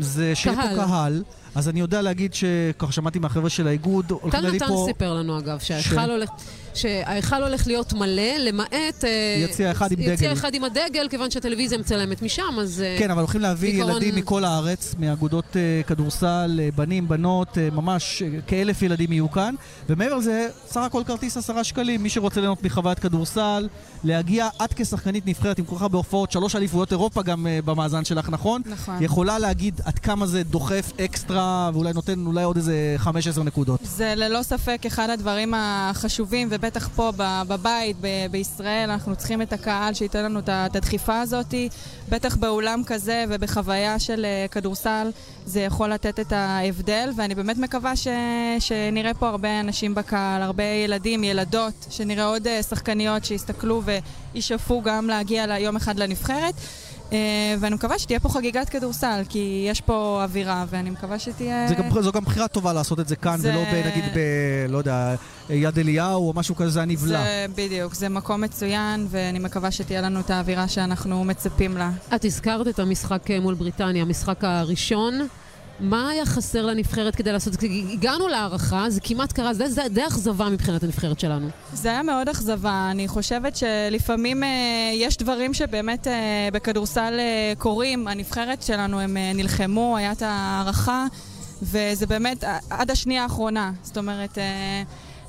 זה 0.00 0.34
שיהיה 0.34 0.56
קהל. 0.56 0.76
פה 0.76 0.86
קהל. 0.86 1.22
אז 1.54 1.68
אני 1.68 1.80
יודע 1.80 2.02
להגיד 2.02 2.34
שככה 2.34 2.92
שמעתי 2.92 3.18
מהחבר'ה 3.18 3.50
של 3.50 3.68
האיגוד, 3.68 4.10
הולכים 4.10 4.30
טל 4.30 4.40
להביא 4.40 4.60
נתן 4.60 4.68
פה 4.68 4.84
סיפר 4.86 5.14
לנו 5.14 5.38
אגב, 5.38 5.58
שההיכל 5.58 6.10
הולך... 6.10 6.30
שההיכל 6.76 7.42
הולך 7.42 7.66
להיות 7.66 7.92
מלא, 7.92 8.36
למעט... 8.38 9.04
אה, 9.04 9.44
יציע 9.44 9.70
אחד 9.70 9.92
עם 9.92 10.00
יציע 10.00 10.16
דגל. 10.16 10.32
אחד 10.32 10.54
עם 10.54 10.64
הדגל, 10.64 11.06
כיוון 11.10 11.30
שהטלוויזיה 11.30 11.78
מצלמת 11.78 12.22
משם, 12.22 12.56
אז... 12.60 12.80
אה, 12.86 12.96
כן, 12.98 13.10
אבל 13.10 13.20
הולכים 13.20 13.40
להביא 13.40 13.70
בעיקרון- 13.70 13.90
ילדים 14.02 14.14
מכל 14.16 14.44
הארץ, 14.44 14.94
מאגודות 14.98 15.56
אה, 15.56 15.82
כדורסל, 15.86 16.60
בנים, 16.74 17.08
בנות, 17.08 17.58
ממש 17.72 18.22
כאלף 18.46 18.82
ילדים 18.82 19.12
יהיו 19.12 19.30
כאן. 19.30 19.54
ומעבר 19.88 20.14
לזה, 20.16 20.48
סך 20.68 20.76
הכל 20.80 21.02
כרטיס 21.06 21.36
עשרה 21.36 21.64
שקלים. 21.64 22.02
מי 22.02 22.10
שרוצה 22.10 22.40
ליהנות 22.40 22.62
מחוויית 22.64 22.98
כדורסל, 22.98 23.68
להגיע 24.04 24.48
את 24.64 24.74
כשחקנית 24.76 25.26
נבחרת 25.26 25.58
עם 25.58 25.64
כל 25.64 25.76
כך 25.76 25.82
הרבה 25.82 25.96
הופעות, 25.98 26.32
שלוש 26.32 26.56
אליפויות 26.56 26.92
אירופה 26.92 27.22
גם 27.22 27.46
במאזן 27.64 28.04
שלך, 28.04 28.28
נכון? 28.30 28.62
נכון. 28.66 29.02
יכולה 29.02 29.38
להגיד 29.38 29.80
עד 29.84 29.98
כמה 29.98 30.26
זה 30.26 30.42
דוחף 30.42 30.92
אקסטרה, 31.04 31.70
ואולי 31.74 31.92
נותן 31.92 32.26
אולי 32.26 32.44
עוד 32.44 32.56
איזה 32.56 32.94
15 32.96 33.44
נקודות. 33.44 33.80
זה 33.82 34.12
ללא 34.16 34.42
ספק 34.42 34.82
אחד 34.86 35.10
הדברים 35.10 35.54
החשובים, 35.56 36.48
ובטח 36.66 36.88
פה 36.88 37.12
בבית, 37.48 37.96
ב- 38.00 38.06
בישראל, 38.30 38.90
אנחנו 38.90 39.16
צריכים 39.16 39.42
את 39.42 39.52
הקהל 39.52 39.94
שייתן 39.94 40.24
לנו 40.24 40.38
את 40.38 40.48
הדחיפה 40.48 41.20
הזאת. 41.20 41.54
בטח 42.08 42.36
באולם 42.36 42.82
כזה 42.86 43.24
ובחוויה 43.28 43.98
של 43.98 44.24
אה, 44.24 44.46
כדורסל, 44.50 45.10
זה 45.46 45.60
יכול 45.60 45.88
לתת 45.92 46.20
את 46.20 46.32
ההבדל, 46.32 47.10
ואני 47.16 47.34
באמת 47.34 47.58
מקווה 47.58 47.96
ש- 47.96 48.08
שנראה 48.58 49.14
פה 49.14 49.28
הרבה 49.28 49.60
אנשים 49.60 49.94
בקהל, 49.94 50.42
הרבה 50.42 50.62
ילדים, 50.64 51.24
ילדות, 51.24 51.86
שנראה 51.90 52.24
עוד 52.24 52.46
אה, 52.46 52.62
שחקניות 52.62 53.24
שיסתכלו 53.24 53.82
וישאפו 54.34 54.82
גם 54.82 55.06
להגיע 55.08 55.46
ליום 55.46 55.76
אחד 55.76 55.98
לנבחרת. 55.98 56.54
אה, 57.12 57.18
ואני 57.60 57.74
מקווה 57.74 57.98
שתהיה 57.98 58.20
פה 58.20 58.28
חגיגת 58.28 58.68
כדורסל, 58.68 59.22
כי 59.28 59.66
יש 59.70 59.80
פה 59.80 60.20
אווירה, 60.22 60.64
ואני 60.70 60.90
מקווה 60.90 61.18
שתהיה... 61.18 61.68
זה 61.68 61.74
גם, 61.74 62.02
זו 62.02 62.12
גם 62.12 62.24
בחירה 62.24 62.48
טובה 62.48 62.72
לעשות 62.72 63.00
את 63.00 63.08
זה 63.08 63.16
כאן, 63.16 63.36
זה- 63.38 63.50
ולא 63.50 63.60
נגיד 63.90 64.04
ב... 64.14 64.18
לא 64.68 64.78
יודע, 64.78 65.14
יד 65.50 65.78
אליהו 65.78 66.28
או 66.28 66.32
משהו 66.36 66.54
כזה, 66.56 66.70
זה 66.70 66.82
הנבלע. 66.82 67.22
זה 67.24 67.46
בדיוק, 67.56 67.94
זה 67.94 68.08
מקום 68.08 68.40
מצוין, 68.40 69.06
ואני 69.10 69.38
מקווה 69.38 69.70
שתהיה 69.70 70.00
לנו 70.00 70.20
את 70.20 70.30
האווירה 70.30 70.68
שאנחנו 70.68 71.24
מצפים 71.24 71.76
לה. 71.76 71.90
את 72.14 72.24
הזכרת 72.24 72.68
את 72.68 72.78
המשחק 72.78 73.30
אה, 73.30 73.40
מול 73.40 73.54
בריטניה, 73.54 74.02
המשחק 74.02 74.44
הראשון. 74.44 75.26
מה 75.80 76.10
היה 76.10 76.26
חסר 76.26 76.66
לנבחרת 76.66 77.16
כדי 77.16 77.32
לעשות 77.32 77.54
את 77.54 77.60
זה? 77.60 77.66
הגענו 77.92 78.28
להערכה, 78.28 78.90
זה 78.90 79.00
כמעט 79.00 79.32
קרה, 79.32 79.54
זה 79.54 79.70
זה 79.70 79.82
די 79.90 80.06
אכזבה 80.06 80.48
מבחינת 80.48 80.82
הנבחרת 80.82 81.20
שלנו. 81.20 81.48
זה 81.72 81.88
היה 81.88 82.02
מאוד 82.02 82.28
אכזבה. 82.28 82.88
אני 82.90 83.08
חושבת 83.08 83.56
שלפעמים 83.56 84.42
אה, 84.44 84.48
יש 84.94 85.16
דברים 85.16 85.54
שבאמת 85.54 86.06
אה, 86.06 86.48
בכדורסל 86.52 87.14
אה, 87.18 87.52
קורים. 87.58 88.08
הנבחרת 88.08 88.62
שלנו, 88.62 89.00
הם 89.00 89.16
אה, 89.16 89.32
נלחמו, 89.34 89.96
היה 89.96 90.12
את 90.12 90.22
ההערכה, 90.22 91.06
וזה 91.62 92.06
באמת 92.06 92.44
אה, 92.44 92.58
עד 92.70 92.90
השנייה 92.90 93.22
האחרונה. 93.22 93.72
זאת 93.82 93.98
אומרת, 93.98 94.38
אה, 94.38 94.82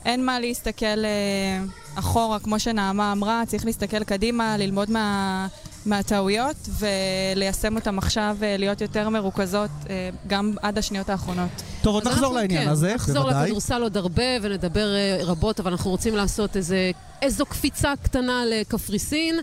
אין 0.05 0.25
מה 0.25 0.39
להסתכל 0.39 0.85
אה, 0.85 1.63
אחורה, 1.95 2.39
כמו 2.39 2.59
שנעמה 2.59 3.11
אמרה, 3.11 3.43
צריך 3.47 3.65
להסתכל 3.65 4.03
קדימה, 4.03 4.57
ללמוד 4.57 4.91
מה... 4.91 5.47
מהטעויות 5.87 6.55
וליישם 6.79 7.75
אותם 7.75 7.97
עכשיו, 7.97 8.37
אה, 8.41 8.57
להיות 8.57 8.81
יותר 8.81 9.09
מרוכזות 9.09 9.69
אה, 9.89 10.09
גם 10.27 10.53
עד 10.61 10.77
השניות 10.77 11.09
האחרונות. 11.09 11.49
טוב, 11.81 11.93
עוד 11.93 12.07
נחזור 12.07 12.25
אנחנו, 12.25 12.35
לעניין 12.35 12.63
כן, 12.63 12.69
הזה, 12.69 12.95
נחזור 12.95 13.23
בוודאי. 13.23 13.43
לכדורסל 13.43 13.81
עוד 13.81 13.97
הרבה 13.97 14.23
ונדבר 14.41 14.95
אה, 14.95 15.17
רבות, 15.21 15.59
אבל 15.59 15.71
אנחנו 15.71 15.91
רוצים 15.91 16.15
לעשות 16.15 16.57
איזה, 16.57 16.91
איזו 17.21 17.45
קפיצה 17.45 17.93
קטנה 18.03 18.43
לקפריסין. 18.45 19.39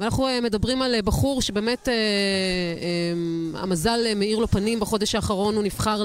ואנחנו 0.00 0.28
מדברים 0.42 0.82
על 0.82 0.94
בחור 1.04 1.42
שבאמת 1.42 1.88
אה, 1.88 1.92
אה, 1.94 3.60
המזל 3.62 4.00
מאיר 4.16 4.38
לו 4.38 4.48
פנים 4.48 4.80
בחודש 4.80 5.14
האחרון, 5.14 5.54
הוא 5.54 5.62
נבחר 5.64 6.02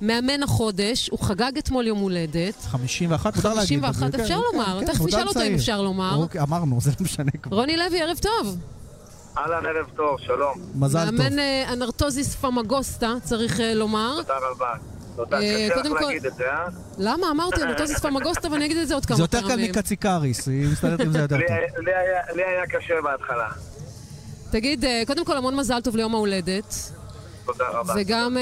למאמן 0.00 0.42
החודש, 0.42 1.08
הוא 1.08 1.18
חגג 1.18 1.52
אתמול 1.58 1.86
יום 1.86 1.98
הולדת. 1.98 2.54
51, 2.62 3.36
מותר 3.36 3.54
להגיד. 3.54 3.80
51, 3.80 4.06
את 4.06 4.12
זה, 4.12 4.22
אפשר 4.22 4.34
כן, 4.34 4.56
לומר, 4.56 4.80
כן, 4.80 4.86
תכף 4.92 5.04
נשאל 5.04 5.28
אותו 5.28 5.42
אם. 5.42 5.54
אפשר 5.54 5.82
לומר. 5.82 6.16
אוקיי, 6.16 6.40
אמרנו, 6.40 6.80
זה 6.80 6.90
לא 6.90 7.04
משנה 7.04 7.30
כבר. 7.42 7.56
רוני 7.56 7.76
לוי, 7.76 8.02
ערב 8.02 8.18
טוב. 8.18 8.56
אהלן, 9.38 9.66
ערב 9.66 9.86
טוב, 9.96 10.16
שלום. 10.20 10.54
מזל 10.74 11.04
טוב. 11.06 11.14
מאמן 11.14 11.38
אה, 11.38 11.72
אנרטוזיס 11.72 12.34
פמגוסטה, 12.34 13.14
צריך 13.24 13.60
אה, 13.60 13.74
לומר. 13.74 14.16
תודה 14.22 14.34
רבה. 14.50 14.72
תודה, 15.16 15.40
אה, 15.40 15.66
קשה 15.70 15.74
קודם 15.82 15.92
לך 15.94 15.98
כל- 16.00 16.04
להגיד 16.06 16.26
את 16.26 16.34
זה, 16.34 16.44
אה? 16.52 16.66
למה? 16.98 17.30
אמרתי 17.30 17.62
אנרטוזיס 17.62 17.98
פמגוסטה 17.98 18.48
ואני 18.52 18.64
אגיד 18.66 18.76
את 18.76 18.88
זה 18.88 18.94
עוד 18.94 19.06
כמה 19.06 19.16
זה 19.16 19.26
פעמים. 19.28 19.44
יותר 19.46 19.56
קל 19.56 19.78
מקציקריס, 19.78 20.48
היא 20.48 20.68
מסתדרת 20.72 21.00
עם 21.00 21.12
זה 21.12 21.18
יותר 21.18 21.36
טוב. 21.36 21.46
לי 22.34 22.42
היה- 22.44 22.66
קשה 22.66 22.94
בהתחלה. 23.04 23.48
תגיד, 24.50 24.84
קודם 25.06 25.24
כל 25.24 25.36
המון 25.36 25.56
מזל 25.56 25.80
טוב 25.80 25.96
ליום 25.96 26.14
ההולדת, 26.14 26.74
תודה 27.46 27.64
רבה. 27.72 27.94
וגם 27.96 28.36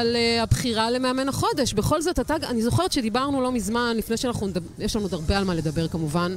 על 0.00 0.16
הבחירה 0.42 0.90
למאמן 0.90 1.28
החודש. 1.28 1.72
בכל 1.74 2.02
זאת, 2.02 2.20
אתה, 2.20 2.34
אני 2.48 2.62
זוכרת 2.62 2.92
שדיברנו 2.92 3.42
לא 3.42 3.52
מזמן, 3.52 3.94
לפני 3.96 4.16
שאנחנו, 4.16 4.48
יש 4.78 4.96
לנו 4.96 5.04
עוד 5.04 5.14
הרבה 5.14 5.38
על 5.38 5.44
מה 5.44 5.54
לדבר 5.54 5.88
כמובן, 5.88 6.34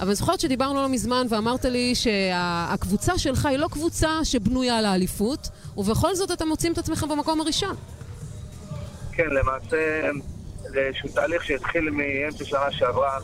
אבל 0.00 0.14
זוכרת 0.14 0.40
שדיברנו 0.40 0.82
לא 0.82 0.88
מזמן 0.88 1.26
ואמרת 1.30 1.64
לי 1.64 1.94
שהקבוצה 1.94 3.18
שלך 3.18 3.46
היא 3.46 3.56
לא 3.56 3.68
קבוצה 3.68 4.24
שבנויה 4.24 4.82
לאליפות, 4.82 5.48
ובכל 5.76 6.14
זאת 6.14 6.30
אתם 6.30 6.48
מוצאים 6.48 6.72
את 6.72 6.78
עצמכם 6.78 7.08
במקום 7.08 7.40
הראשון. 7.40 7.76
כן, 9.12 9.30
למעשה 9.30 9.76
זה 10.60 10.80
איזשהו 10.80 11.08
תהליך 11.08 11.44
שהתחיל 11.44 11.90
מאמצע 11.90 12.44
שנה 12.44 12.70
שעברה. 12.70 13.18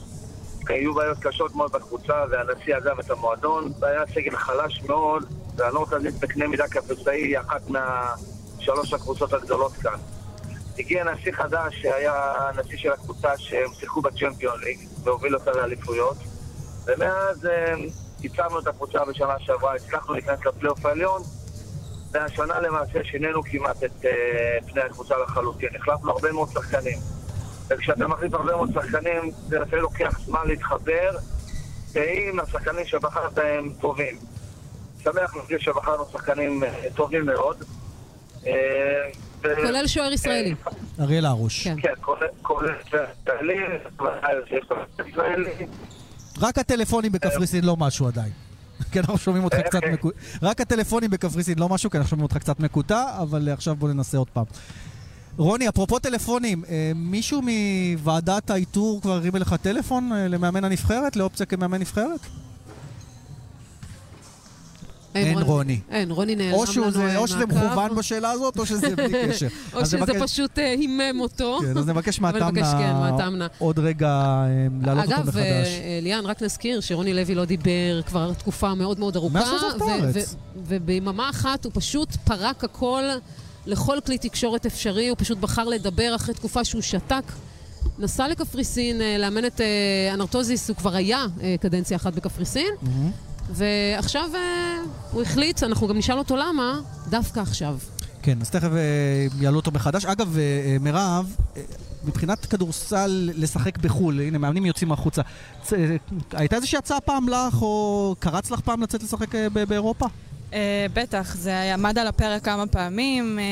היו 0.68 0.94
בעיות 0.94 1.18
קשות 1.20 1.54
מאוד 1.54 1.72
בקבוצה, 1.72 2.14
והנשיא 2.30 2.76
עזב 2.76 2.98
את 2.98 3.10
המועדון, 3.10 3.72
והיה 3.80 4.02
סגל 4.14 4.36
חלש 4.36 4.82
מאוד, 4.82 5.24
והנורטזית 5.56 6.14
בקנה 6.14 6.46
מידה 6.46 6.68
קפצאי 6.68 7.22
היא 7.22 7.38
אחת 7.38 7.70
מהשלוש 7.70 8.92
הקבוצות 8.92 9.32
הגדולות 9.32 9.72
כאן. 9.72 9.98
הגיע 10.78 11.04
נשיא 11.04 11.32
חדש 11.32 11.74
שהיה 11.82 12.32
הנשיא 12.38 12.78
של 12.78 12.92
הקבוצה 12.92 13.38
שהם 13.38 13.68
שיחקו 13.80 14.02
בצ'מפיון 14.02 14.60
ליג 14.60 14.78
והוביל 15.04 15.34
אותה 15.34 15.50
לאליפויות 15.50 16.16
ומאז 16.86 17.46
אה, 17.46 17.74
ייצבנו 18.20 18.58
את 18.60 18.66
הקבוצה 18.66 19.04
בשנה 19.04 19.34
שעברה, 19.40 19.74
הצלחנו 19.74 20.14
להיכנס 20.14 20.38
לפלייאוף 20.46 20.86
העליון 20.86 21.22
והשנה 22.12 22.60
למעשה 22.60 22.98
שינינו 23.04 23.42
כמעט 23.42 23.84
את 23.84 24.04
uh, 24.04 24.70
פני 24.72 24.80
הקבוצה 24.82 25.14
לחלוטין. 25.22 25.68
החלפנו 25.80 26.10
הרבה 26.10 26.32
מאוד 26.32 26.48
שחקנים 26.52 26.98
וכשאתה 27.68 28.06
מחליף 28.08 28.34
הרבה 28.34 28.56
מאוד 28.56 28.70
שחקנים 28.74 29.30
זה 29.48 29.58
לפעמים 29.58 29.82
לוקח 29.82 30.18
זמן 30.20 30.40
להתחבר 30.46 31.10
ואם 31.92 32.40
השחקנים 32.40 32.86
שבחרת 32.86 33.38
הם 33.38 33.72
טובים. 33.80 34.18
שמח 35.02 35.36
להגיד 35.36 35.58
שבחרנו 35.60 36.04
שחקנים 36.12 36.64
אה, 36.64 36.70
טובים 36.94 37.26
מאוד 37.26 37.62
אה, 38.46 38.52
כולל 39.42 39.86
שוער 39.86 40.12
ישראלי. 40.12 40.54
אריאל 41.00 41.26
הרוש. 41.26 41.64
כן. 41.68 41.76
כן, 41.82 41.94
כולל- 42.00 42.26
כולל 42.42 42.74
ישראלי, 42.86 43.58
לו 44.00 45.06
ישראלי. 45.08 45.66
רק 46.40 46.58
הטלפונים 46.58 47.12
בקפריסין 47.12 47.64
לא 47.64 47.76
משהו 47.76 48.06
עדיין. 48.06 48.32
כן, 48.92 49.00
אנחנו 49.00 49.18
שומעים 49.18 49.44
אותך 49.44 49.56
איך? 49.56 49.66
קצת 49.66 49.80
מקוטע. 49.92 50.18
רק 50.42 50.60
הטלפונים 50.60 51.10
בקפריסין 51.10 51.58
לא 51.58 51.68
משהו, 51.68 51.90
כי 51.90 51.96
אנחנו 51.96 52.10
שומעים 52.10 52.22
אותך 52.22 52.36
קצת 52.36 52.60
מקוטע, 52.60 53.04
אבל 53.22 53.48
עכשיו 53.48 53.76
בוא 53.76 53.88
ננסה 53.88 54.18
עוד 54.18 54.30
פעם. 54.30 54.44
רוני, 55.36 55.68
אפרופו 55.68 55.98
טלפונים, 55.98 56.64
אה, 56.68 56.92
מישהו 56.94 57.42
מוועדת 57.42 58.50
האיתור 58.50 59.00
כבר 59.02 59.12
הרים 59.12 59.36
אליך 59.36 59.54
טלפון 59.62 60.12
אה, 60.12 60.28
למאמן 60.28 60.64
הנבחרת, 60.64 61.16
לאופציה 61.16 61.46
כמאמן 61.46 61.80
נבחרת? 61.80 62.20
אין 65.16 65.38
רוני. 65.38 65.80
אין, 65.90 66.10
רוני 66.10 66.36
נעלם 66.36 66.54
או 66.54 66.64
לנו 66.76 66.90
זה- 66.90 67.06
אה, 67.06 67.16
או 67.16 67.26
שזה 67.28 67.46
מהקו. 67.46 67.54
מכוון 67.66 67.94
בשאלה 67.96 68.30
הזאת, 68.30 68.58
או 68.58 68.66
שזה 68.66 68.96
בלי 68.96 69.12
קשר. 69.28 69.46
או 69.74 69.86
שזה 69.86 69.96
נבקש- 69.98 70.22
פשוט 70.22 70.58
אה, 70.58 70.70
הימם 70.70 71.20
אותו. 71.20 71.58
כן, 71.62 71.78
אז 71.78 71.88
נבקש 71.88 72.16
כן, 72.18 72.22
מהתמנה 72.22 73.10
מהתמנה. 73.10 73.46
עוד 73.58 73.78
רגע 73.78 74.08
אה, 74.08 74.46
להעלות 74.82 75.04
אותו 75.04 75.14
אגב, 75.14 75.26
מחדש. 75.28 75.40
אה, 75.82 75.98
ליאן, 76.02 76.26
רק 76.26 76.42
נזכיר 76.42 76.80
שרוני 76.80 77.14
לוי 77.14 77.34
לא 77.34 77.44
דיבר 77.44 78.00
כבר 78.06 78.32
תקופה 78.34 78.74
מאוד 78.74 78.98
מאוד 78.98 79.16
ארוכה. 79.16 79.34
מאז 79.34 79.46
שהוא 79.48 79.70
עזב 79.70 79.82
הארץ. 79.82 80.36
וביממה 80.66 81.30
אחת 81.30 81.64
הוא 81.64 81.72
פשוט 81.74 82.16
פרק 82.24 82.64
הכל 82.64 83.02
לכל 83.66 83.98
כלי 84.06 84.18
תקשורת 84.18 84.66
אפשרי, 84.66 85.08
הוא 85.08 85.16
פשוט 85.18 85.38
בחר 85.38 85.64
לדבר 85.64 86.12
אחרי 86.14 86.34
תקופה 86.34 86.64
שהוא 86.64 86.82
שתק. 86.82 87.32
נסע 87.98 88.28
לקפריסין 88.28 89.00
לאמן 89.18 89.44
את 89.44 89.60
אנרטוזיס, 90.14 90.68
הוא 90.68 90.76
כבר 90.76 90.94
היה 90.96 91.24
קדנציה 91.60 91.96
אחת 91.96 92.14
בקפריסין, 92.14 92.66
מהמם. 92.82 93.10
ועכשיו 93.50 94.30
אה, 94.34 94.76
הוא 95.12 95.22
החליט, 95.22 95.62
אנחנו 95.62 95.88
גם 95.88 95.98
נשאל 95.98 96.18
אותו 96.18 96.36
למה, 96.36 96.80
דווקא 97.08 97.40
עכשיו. 97.40 97.78
כן, 98.22 98.38
אז 98.40 98.50
תכף 98.50 98.68
אה, 98.72 99.26
יעלו 99.40 99.56
אותו 99.56 99.70
מחדש. 99.70 100.04
אגב, 100.04 100.38
אה, 100.38 100.76
מירב, 100.80 101.36
מבחינת 102.04 102.46
כדורסל 102.46 103.30
לשחק 103.34 103.78
בחו"ל, 103.78 104.20
הנה, 104.20 104.38
מאמנים 104.38 104.66
יוצאים 104.66 104.92
החוצה. 104.92 105.22
הייתה 106.32 106.56
איזושהי 106.56 106.78
הצעה 106.78 107.00
פעם 107.00 107.28
לך, 107.28 107.62
או 107.62 108.14
קרץ 108.18 108.50
לך 108.50 108.60
פעם 108.60 108.82
לצאת 108.82 109.02
לשחק 109.02 109.34
באירופה? 109.68 110.06
אה, 110.52 110.58
בטח, 110.94 111.34
זה 111.36 111.50
היה- 111.50 111.74
עמד 111.74 111.98
על 111.98 112.06
הפרק 112.06 112.44
כמה 112.44 112.66
פעמים, 112.66 113.38
אה, 113.38 113.44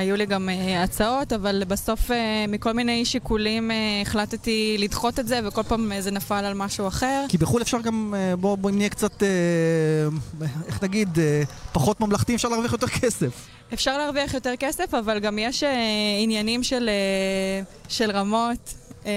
היו 0.00 0.16
לי 0.16 0.26
גם 0.26 0.48
אה, 0.48 0.82
הצעות, 0.82 1.32
אבל 1.32 1.62
בסוף 1.68 2.10
אה, 2.10 2.16
מכל 2.48 2.72
מיני 2.72 3.04
שיקולים 3.04 3.70
אה, 3.70 3.76
החלטתי 4.02 4.76
לדחות 4.78 5.18
את 5.18 5.28
זה, 5.28 5.40
וכל 5.44 5.62
פעם 5.62 5.92
אה, 5.92 6.02
זה 6.02 6.10
נפל 6.10 6.44
על 6.44 6.54
משהו 6.54 6.88
אחר. 6.88 7.24
כי 7.28 7.38
בחו"ל 7.38 7.62
אפשר 7.62 7.80
גם, 7.80 8.14
אה, 8.16 8.36
בוא 8.36 8.58
בוא 8.58 8.70
נהיה 8.70 8.88
קצת, 8.88 9.22
אה, 9.22 9.28
איך 10.66 10.82
נגיד, 10.82 11.18
אה, 11.18 11.42
פחות 11.72 12.00
ממלכתי, 12.00 12.34
אפשר 12.34 12.48
להרוויח 12.48 12.72
יותר 12.72 12.88
כסף. 12.88 13.46
אפשר 13.74 13.98
להרוויח 13.98 14.34
יותר 14.34 14.54
כסף, 14.58 14.94
אבל 14.94 15.18
גם 15.18 15.38
יש 15.38 15.62
אה, 15.62 15.70
עניינים 16.22 16.62
של, 16.62 16.88
אה, 16.88 17.62
של 17.88 18.10
רמות. 18.10 18.74
אה, 19.06 19.12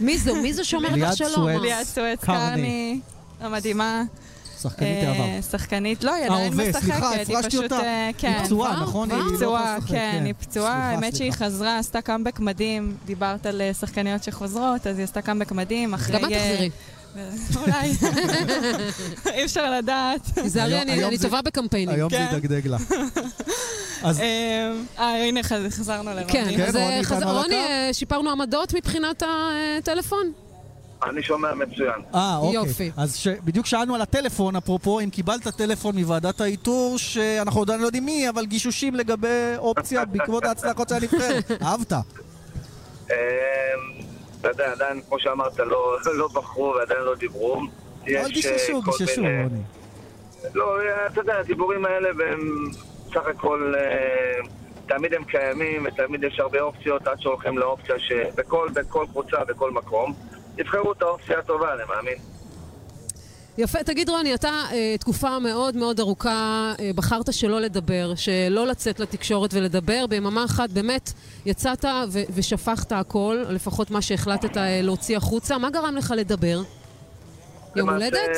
מי 0.00 0.18
זו? 0.18 0.34
מי 0.36 0.52
זו 0.52 0.68
שאומרת 0.68 0.92
לך 0.98 1.16
שלום? 1.16 1.48
ליאת 1.48 1.86
סואץ. 1.86 2.24
קרני, 2.24 3.00
המדהימה. 3.40 4.02
שחקנית 4.70 5.04
אה, 5.04 5.08
העבר. 5.10 5.24
שחקנית, 5.50 6.04
לא, 6.04 6.14
היא 6.14 6.22
אה, 6.28 6.34
עדיין 6.34 6.54
משחקת. 6.54 6.80
סליחה, 6.84 7.14
הפרשתי 7.14 7.56
אותה. 7.56 7.78
אה, 7.80 8.06
היא 8.06 8.14
כן. 8.18 8.40
פצועה, 8.44 8.80
נכון? 8.82 9.10
היא 9.10 9.18
לא 9.18 9.24
היא 9.26 9.36
פצועה, 9.36 9.60
יכולה 9.62 9.76
לשחק, 9.78 9.88
כן, 9.90 10.22
היא 10.24 10.34
פצועה. 10.40 10.72
האמת 10.90 11.16
שהיא. 11.16 11.32
חזרה, 11.32 11.78
עשתה 11.78 12.00
קאמבק 12.00 12.40
מדהים. 12.40 12.96
דיברת 13.06 13.46
על 13.46 13.60
אה, 13.60 13.74
שחקניות 13.74 14.24
שחוזרות, 14.24 14.86
אז 14.86 14.98
היא 14.98 15.04
עשתה 15.04 15.22
קאמבק 15.22 15.52
מדהים. 15.52 15.94
גם 16.12 16.24
את 16.24 16.32
אה, 16.32 16.50
תחזרי. 16.52 16.70
אולי. 17.56 17.92
אי 19.34 19.44
אפשר 19.44 19.70
לדעת. 19.70 20.20
תיזהרי, 20.34 20.82
אני 20.82 21.18
טובה 21.18 21.42
בקמפיינים. 21.42 21.94
היום 21.94 22.10
זה 22.10 22.16
כן. 22.16 22.28
ידגדג 22.36 22.66
לה. 22.66 22.76
אז 24.02 24.20
אה, 24.20 24.72
אה, 24.98 25.24
הנה, 25.28 25.42
חז- 25.42 25.70
חזרנו 25.70 26.10
לרוני. 26.10 26.32
כן, 26.32 26.44
כן, 26.56 26.62
אז 26.62 26.76
אה, 26.76 27.32
רוני? 27.32 27.54
אה, 27.54 27.90
שיפרנו 27.92 28.30
עמדות 28.30 28.74
מבחינת 28.74 29.22
הטלפון? 29.78 30.32
אני 31.04 31.22
שומע 31.22 31.54
מצוין. 31.54 32.00
אה, 32.14 32.36
אוקיי. 32.36 32.54
יופי. 32.54 32.90
אז 32.96 33.16
ש... 33.16 33.28
בדיוק 33.28 33.66
שאלנו 33.66 33.94
על 33.94 34.00
הטלפון, 34.02 34.56
אפרופו, 34.56 35.00
אם 35.00 35.10
קיבלת 35.10 35.48
טלפון 35.48 35.98
מוועדת 35.98 36.40
האיתור, 36.40 36.98
שאנחנו 36.98 37.62
עדיין 37.62 37.80
לא 37.80 37.86
יודעים 37.86 38.04
מי, 38.06 38.28
אבל 38.28 38.46
גישושים 38.46 38.94
לגבי 38.94 39.54
אופציה 39.58 40.04
בעקבות 40.12 40.44
ההצלחות 40.44 40.88
של 40.88 40.94
הנבחרת. 40.94 41.50
אהבת. 41.62 41.92
אה, 41.92 43.16
אתה 44.40 44.48
יודע, 44.48 44.72
עדיין, 44.72 45.00
כמו 45.08 45.20
שאמרת, 45.20 45.58
לא- 45.58 45.96
לא 46.18 46.28
בחרו 46.34 46.74
ועדיין 46.78 47.00
לא 47.00 47.14
דיברו. 47.14 47.56
אבל 47.56 47.68
יש, 48.06 48.16
אה, 48.16 48.28
גיששו, 48.28 48.82
כל 48.84 48.90
גיששו, 48.98 49.22
מיני- 49.22 49.42
רוני. 49.42 49.62
לא, 50.54 50.78
אה, 50.80 51.06
אתה 51.06 51.20
יודע, 51.20 51.38
הדיבורים 51.38 51.84
האלה, 51.84 52.08
והם 52.18 52.40
סך 53.10 53.26
הכל, 53.30 53.74
אה, 53.78 54.46
תמיד 54.88 55.14
הם 55.14 55.24
קיימים, 55.24 55.86
ותמיד 55.86 56.24
יש 56.24 56.40
הרבה 56.40 56.60
אופציות 56.60 57.06
עד 57.06 57.20
שהולכים 57.20 57.58
לאופציה 57.58 57.94
שבכל 57.98 58.68
בכל 58.74 59.04
קבוצה, 59.10 59.36
בכל 59.48 59.70
מקום, 59.70 60.14
יבחרו 60.58 60.92
את 60.92 61.02
האופציה 61.02 61.38
הטובה, 61.38 61.74
אני 61.74 61.82
מאמין. 61.88 62.18
יפה. 63.58 63.82
תגיד, 63.82 64.08
רוני, 64.08 64.34
אתה 64.34 64.48
אה, 64.72 64.94
תקופה 65.00 65.38
מאוד 65.38 65.76
מאוד 65.76 66.00
ארוכה 66.00 66.72
אה, 66.80 66.90
בחרת 66.94 67.32
שלא 67.32 67.60
לדבר, 67.60 68.14
שלא 68.14 68.66
לצאת 68.66 69.00
לתקשורת 69.00 69.54
ולדבר. 69.54 70.06
ביממה 70.06 70.44
אחת 70.44 70.70
באמת 70.70 71.12
יצאת 71.46 71.84
ו- 71.84 72.20
ושפכת 72.34 72.92
הכל, 72.92 73.44
לפחות 73.48 73.90
מה 73.90 74.02
שהחלטת 74.02 74.56
אה, 74.56 74.80
להוציא 74.82 75.16
החוצה. 75.16 75.58
מה 75.58 75.70
גרם 75.70 75.96
לך 75.96 76.14
לדבר? 76.16 76.58
יום 77.76 77.90
הולדת? 77.90 78.36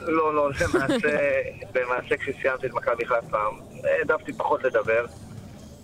לא, 0.00 0.34
לא, 0.34 0.50
למעשה, 0.50 1.08
למעשה 1.74 2.16
כשסיימתי 2.16 2.66
את 2.66 2.72
מכבי 2.72 3.06
חיפה, 3.06 3.38
העדפתי 3.84 4.32
פחות 4.32 4.64
לדבר. 4.64 5.06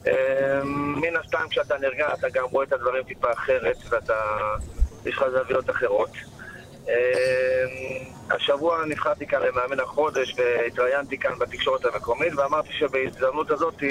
אה, 0.07 0.61
מן 0.65 1.17
הסתם 1.25 1.45
כשאתה 1.51 1.79
נרגע 1.79 2.07
אתה 2.19 2.29
גם 2.29 2.45
רואה 2.51 2.65
את 2.65 2.73
הדברים 2.73 3.03
טיפה 3.05 3.33
אחרת 3.33 3.77
ואתה, 3.91 4.15
יש 5.07 5.17
לך 5.17 5.25
זוויות 5.33 5.71
אחרות. 5.71 6.11
אה, 6.89 6.95
השבוע 8.31 8.85
נבחרתי 8.87 9.27
כאן 9.27 9.39
למאמן 9.43 9.81
החודש 9.81 10.37
והתראיינתי 10.39 11.19
כאן 11.19 11.31
בתקשורת 11.39 11.85
המקומית 11.85 12.35
ואמרתי 12.37 12.73
שבהזדמנות 12.73 13.51
הזאת 13.51 13.83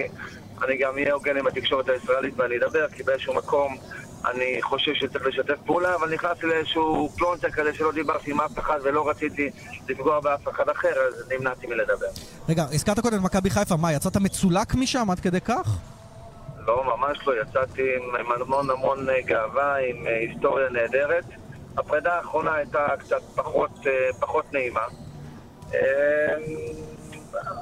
אני 0.63 0.77
גם 0.77 0.93
אהיה 0.97 1.13
הוגן 1.13 1.37
עם 1.37 1.47
התקשורת 1.47 1.89
הישראלית 1.89 2.33
ואני 2.37 2.57
אדבר 2.57 2.87
כי 2.89 3.03
באיזשהו 3.03 3.33
מקום 3.33 3.77
אני 4.25 4.61
חושב 4.61 4.91
שצריך 4.93 5.25
לשתף 5.25 5.57
פעולה 5.65 5.95
אבל 5.95 6.13
נכנסתי 6.13 6.45
לאיזשהו 6.45 7.09
פלונטר 7.17 7.49
כזה 7.49 7.73
שלא 7.73 7.91
דיברתי 7.91 8.31
עם 8.31 8.41
אף 8.41 8.59
אחד 8.59 8.79
ולא 8.83 9.09
רציתי 9.09 9.49
לפגוע 9.89 10.19
באף 10.19 10.47
אחד 10.47 10.69
אחר 10.69 10.93
אז 11.07 11.31
נמנעתי 11.31 11.67
מלדבר. 11.67 12.07
רגע, 12.49 12.65
הזכרת 12.73 12.99
קודם 12.99 13.17
את 13.17 13.23
מכבי 13.23 13.49
חיפה, 13.49 13.75
מה, 13.75 13.93
יצאת 13.93 14.17
מצולק 14.17 14.75
משם 14.75 15.11
עד 15.11 15.19
כדי 15.19 15.41
כך? 15.41 15.77
לא, 16.69 16.97
ממש 16.97 17.27
לא. 17.27 17.33
יצאתי 17.41 17.81
עם, 17.95 18.31
המון 18.41 18.69
המון 18.69 19.09
אה, 19.09 19.21
גאווה, 19.21 19.75
עם 19.77 20.07
אה, 20.07 20.17
היסטוריה 20.17 20.69
נהדרת. 20.69 21.23
הפרידה 21.77 22.13
האחרונה 22.13 22.55
הייתה 22.55 22.87
קצת 22.99 23.21
פחות, 23.35 23.71
אה, 23.87 24.13
פחות 24.19 24.53
נעימה. 24.53 24.81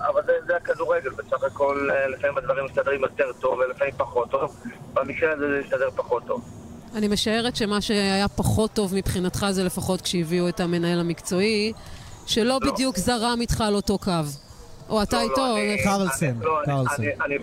אבל 0.07 0.21
זה, 0.25 0.33
זה 0.47 0.55
הכדורגל, 0.55 1.09
בסך 1.09 1.43
הכל 1.43 1.89
לפעמים 2.09 2.37
הדברים 2.37 2.65
מסתדרים 2.65 3.01
יותר 3.01 3.31
טוב 3.39 3.59
ולפעמים 3.59 3.93
פחות 3.97 4.31
טוב. 4.31 4.55
במקרה 4.93 5.31
הזה 5.33 5.47
זה 5.47 5.59
הסתדר 5.65 5.89
פחות 5.95 6.23
טוב. 6.27 6.41
אני 6.95 7.07
משערת 7.07 7.55
שמה 7.55 7.81
שהיה 7.81 8.27
פחות 8.27 8.71
טוב 8.73 8.95
מבחינתך 8.95 9.45
זה 9.51 9.63
לפחות 9.63 10.01
כשהביאו 10.01 10.49
את 10.49 10.59
המנהל 10.59 10.99
המקצועי, 10.99 11.73
שלא 12.25 12.59
לא. 12.61 12.71
בדיוק 12.71 12.97
זרם 12.97 13.37
איתך 13.41 13.61
על 13.61 13.75
אותו 13.75 13.97
קו. 13.97 14.46
או 14.89 15.03
אתה 15.03 15.15
לא, 15.17 15.21
איתו, 15.21 15.35
לא, 15.37 15.57
אני- 15.57 15.83
קרלסן, 15.83 16.25
אני- 16.25 16.45
לא, 16.45 16.59
קרלסן. 16.65 17.03
אני- 17.03 17.11
אני 17.25 17.37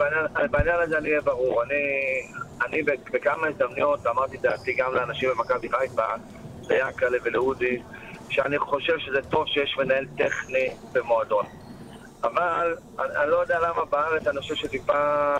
בעניין- 0.48 0.80
הזה 0.82 0.98
אני 0.98 1.08
אהיה 1.08 1.20
ברור. 1.20 1.62
אני, 1.62 1.74
אני 2.66 2.82
בכ- 2.82 3.10
בכמה 3.12 3.46
הזדמנויות 3.46 4.06
אמרתי 4.06 4.36
דעתי 4.36 4.72
גם 4.72 4.94
לאנשים 4.94 5.30
במכבי 5.30 5.68
חיפה, 5.70 6.02
ליעקלה 6.68 7.18
ולאודי, 7.24 7.82
שאני 8.30 8.58
חושב 8.58 8.98
שזה 8.98 9.22
טוב 9.30 9.46
שיש 9.46 9.76
מנהל 9.78 10.06
טכני 10.18 10.68
במועדון. 10.92 11.44
אבל 12.22 12.76
אני 12.98 13.30
לא 13.30 13.36
יודע 13.36 13.58
למה 13.60 13.84
בארץ 13.84 14.26
אני 14.26 14.40
חושב 14.40 14.54
שטיפה 14.54 15.34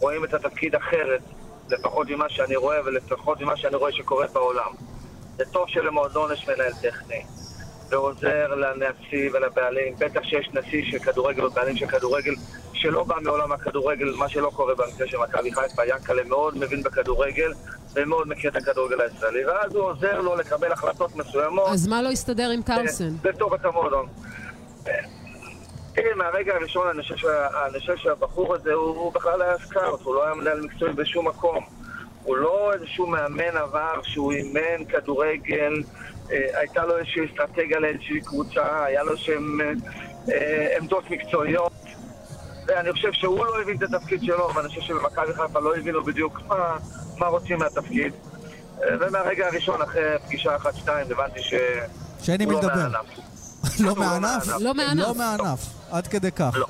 רואים 0.00 0.24
את 0.24 0.34
התפקיד 0.34 0.74
אחרת, 0.74 1.20
לפחות 1.68 2.08
ממה 2.10 2.28
שאני 2.28 2.56
רואה 2.56 2.78
ולפחות 2.84 3.40
ממה 3.40 3.56
שאני 3.56 3.76
רואה 3.76 3.92
שקורה 3.92 4.26
בעולם. 4.32 4.72
זה 5.36 5.44
טוב 5.52 5.64
שלמועדון 5.68 6.32
יש 6.32 6.48
מנהל 6.48 6.72
טכני, 6.82 7.22
ועוזר 7.90 8.54
לנשיא 8.54 9.30
ולבעלים, 9.32 9.94
בטח 9.98 10.22
שיש 10.22 10.50
נשיא 10.52 10.82
של 10.90 10.98
כדורגל 10.98 11.44
או 11.44 11.50
בעלים 11.50 11.76
של 11.76 11.86
כדורגל 11.86 12.34
שלא 12.72 13.04
בא 13.04 13.14
מעולם 13.22 13.52
הכדורגל, 13.52 14.14
מה 14.16 14.28
שלא 14.28 14.50
קורה 14.54 14.74
במקרה 14.74 15.06
של 15.06 15.16
מכבי 15.16 15.52
חיפה, 15.52 15.82
ינקלה 15.86 16.24
מאוד 16.24 16.58
מבין 16.58 16.82
בכדורגל 16.82 17.52
ומאוד 17.94 18.28
מכיר 18.28 18.50
את 18.50 18.56
הכדורגל 18.56 19.00
הישראלי, 19.00 19.46
ואז 19.46 19.74
הוא 19.74 19.84
עוזר 19.84 20.20
לו 20.20 20.36
לקבל 20.36 20.72
החלטות 20.72 21.16
מסוימות. 21.16 21.68
אז 21.72 21.86
מה 21.86 22.02
לא 22.02 22.08
הסתדר 22.08 22.50
עם 22.50 22.62
קרלסן? 22.62 23.10
לטובת 23.24 23.64
המועדון. 23.64 24.06
תראי, 25.94 26.14
מהרגע 26.16 26.54
הראשון 26.54 26.88
אני 26.88 27.02
חושב, 27.78 27.96
שהבחור 27.96 28.54
הזה 28.54 28.72
הוא, 28.72 28.96
הוא 28.96 29.12
בכלל 29.12 29.42
היה 29.42 29.58
סקאוט, 29.58 30.00
הוא 30.02 30.14
לא 30.14 30.24
היה 30.24 30.34
מנהל 30.34 30.60
מקצועי 30.60 30.92
בשום 30.92 31.28
מקום. 31.28 31.64
הוא 32.22 32.36
לא 32.36 32.72
איזשהו 32.74 33.06
מאמן 33.06 33.56
עבר 33.56 34.00
שהוא 34.02 34.32
אימן 34.32 34.84
כדורגל, 34.88 35.82
הייתה 36.30 36.84
לו 36.84 36.98
איזושהי 36.98 37.22
אסטרטגיה 37.32 37.80
לאיזושהי 37.80 38.20
קבוצה, 38.20 38.84
היה 38.84 39.02
לו 39.02 39.12
איזשהם 39.12 39.58
אה, 40.32 40.76
עמדות 40.80 41.10
מקצועיות. 41.10 41.72
ואני 42.66 42.92
חושב 42.92 43.12
שהוא 43.12 43.46
לא 43.46 43.60
הבין 43.62 43.76
את 43.76 43.82
התפקיד 43.82 44.22
שלו, 44.22 44.54
ואני 44.54 44.68
חושב 44.68 44.80
שבמכבי 44.80 45.32
חיפה 45.34 45.60
לא 45.60 45.76
הבינו 45.76 46.04
בדיוק 46.04 46.40
מה, 46.48 46.76
מה 47.18 47.26
רוצים 47.26 47.58
מהתפקיד. 47.58 48.12
אה, 48.82 48.88
ומהרגע 49.00 49.46
הראשון, 49.46 49.82
אחרי 49.82 50.02
פגישה 50.26 50.56
אחת-שתיים, 50.56 51.06
הבנתי 51.10 51.42
ש... 51.42 51.54
שאין 52.22 52.40
עם 52.40 52.48
מי 52.48 52.54
הוא 52.54 52.62
לא 52.62 52.68
לדבר. 52.68 52.88
מהענף. 52.88 53.80
לא 53.86 53.94
מהענף? 53.94 54.46
לא 54.60 54.74
מהענף. 54.74 55.06
לא 55.06 55.14
מהענף, 55.14 55.60
עד 55.90 56.06
כדי 56.06 56.32
כך. 56.32 56.54
לא. 56.54 56.66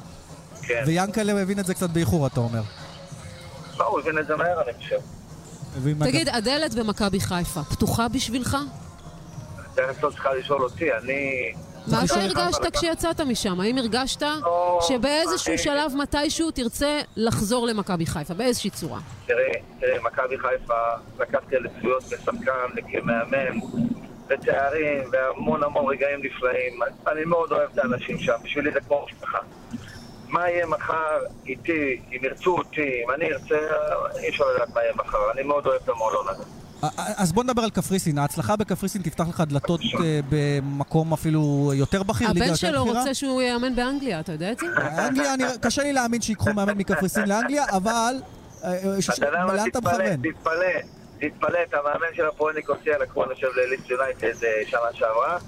כן. 0.62 0.82
ויאנקל'ה 0.86 1.42
הבין 1.42 1.58
את 1.58 1.66
זה 1.66 1.74
קצת 1.74 1.90
באיחור, 1.90 2.26
אתה 2.26 2.40
אומר. 2.40 2.62
לא, 3.78 3.84
הוא 3.84 4.00
הבין 4.00 4.18
את 4.18 4.26
זה 4.26 4.36
מהר, 4.36 4.62
אני 4.62 4.72
חושב. 4.74 4.98
תגיד, 6.04 6.28
הדלת 6.28 6.74
במכבי 6.74 7.20
חיפה 7.20 7.62
פתוחה 7.64 8.08
בשבילך? 8.08 8.56
תכף 9.86 10.02
לא 10.02 10.10
צריכה 10.10 10.34
לשאול 10.34 10.62
אותי, 10.62 10.92
אני... 10.92 11.52
מה 11.86 12.04
אתה 12.04 12.14
הרגשת 12.14 12.76
כשיצאת 12.76 13.20
משם? 13.20 13.60
האם 13.60 13.78
הרגשת 13.78 14.22
לא, 14.22 14.78
שבאיזשהו 14.88 15.58
שלב 15.58 15.92
מתישהו 15.96 16.50
תרצה 16.50 17.00
לחזור 17.16 17.66
למכבי 17.66 18.06
חיפה, 18.06 18.34
באיזושהי 18.34 18.70
צורה? 18.70 18.98
תראי, 19.26 19.52
תראי, 19.80 19.98
מכבי 20.02 20.38
חיפה, 20.38 20.74
לקחתי 21.18 21.56
אליפויות 21.56 22.02
כשחקן, 22.04 22.82
כמאמן, 22.92 23.58
ותארים, 24.28 25.10
והמון 25.12 25.62
המון 25.62 25.86
רגעים 25.92 26.20
נפלאים. 26.22 26.80
אני 27.06 27.24
מאוד 27.24 27.52
אוהב 27.52 27.70
את 27.72 27.78
האנשים 27.78 28.18
שם, 28.18 28.36
בשבילי 28.44 28.72
זה 28.72 28.80
כמו 28.80 29.06
משפחה. 29.06 29.38
מה 30.28 30.50
יהיה 30.50 30.66
מחר 30.66 31.18
איתי, 31.46 32.00
אם 32.12 32.24
ירצו 32.24 32.58
אותי, 32.58 33.02
אם 33.04 33.10
אני 33.10 33.32
ארצה, 33.32 33.58
אי 34.22 34.28
אפשר 34.28 34.44
לדעת 34.54 34.68
מה 34.74 34.80
יהיה 34.80 34.92
מחר. 34.94 35.30
אני 35.32 35.42
מאוד 35.42 35.66
אוהב 35.66 35.80
את 35.84 35.88
המועדון 35.88 36.28
הזה. 36.28 36.44
אז 37.16 37.32
בוא 37.32 37.44
נדבר 37.44 37.62
על 37.62 37.70
קפריסין. 37.70 38.18
ההצלחה 38.18 38.56
בקפריסין 38.56 39.02
תפתח 39.02 39.28
לך 39.28 39.40
דלתות 39.40 39.80
אה, 40.00 40.20
במקום 40.28 41.12
אפילו 41.12 41.72
יותר 41.74 42.02
בכיר, 42.02 42.28
ליגה 42.28 42.40
הבן 42.40 42.52
יותר 42.52 42.54
שלו 42.56 42.84
בכירה? 42.84 42.98
רוצה 43.00 43.14
שהוא 43.14 43.42
יאמן 43.42 43.76
באנגליה, 43.76 44.20
אתה 44.20 44.32
יודע 44.32 44.52
את 44.52 44.58
זה? 44.58 44.66
אנגליה, 44.98 45.34
אני- 45.34 45.44
קשה 45.60 45.82
לי 45.82 45.92
להאמין 45.92 46.20
שיקחו 46.20 46.52
מאמן 46.52 46.78
מקפריסין 46.78 47.28
לאנגליה, 47.28 47.64
אבל... 47.70 48.14
אה, 48.64 48.70
אה, 48.72 48.76
אתה 49.14 49.26
יודע 49.26 49.44
מה? 49.46 49.64
תתפלא? 49.64 50.04
תתפלא, 50.22 50.64
תתפלא, 51.20 51.58
את 51.68 51.74
המאמן 51.74 52.06
של 52.14 52.26
הפועל 52.26 52.54
ניקוסיה 52.54 52.98
לקחו, 52.98 53.24
אני 53.24 53.34
חושב, 53.34 53.46
לליץ 53.56 53.80
יונייטד 53.90 54.32
שנה 54.66 54.80
שעברה. 54.92 55.38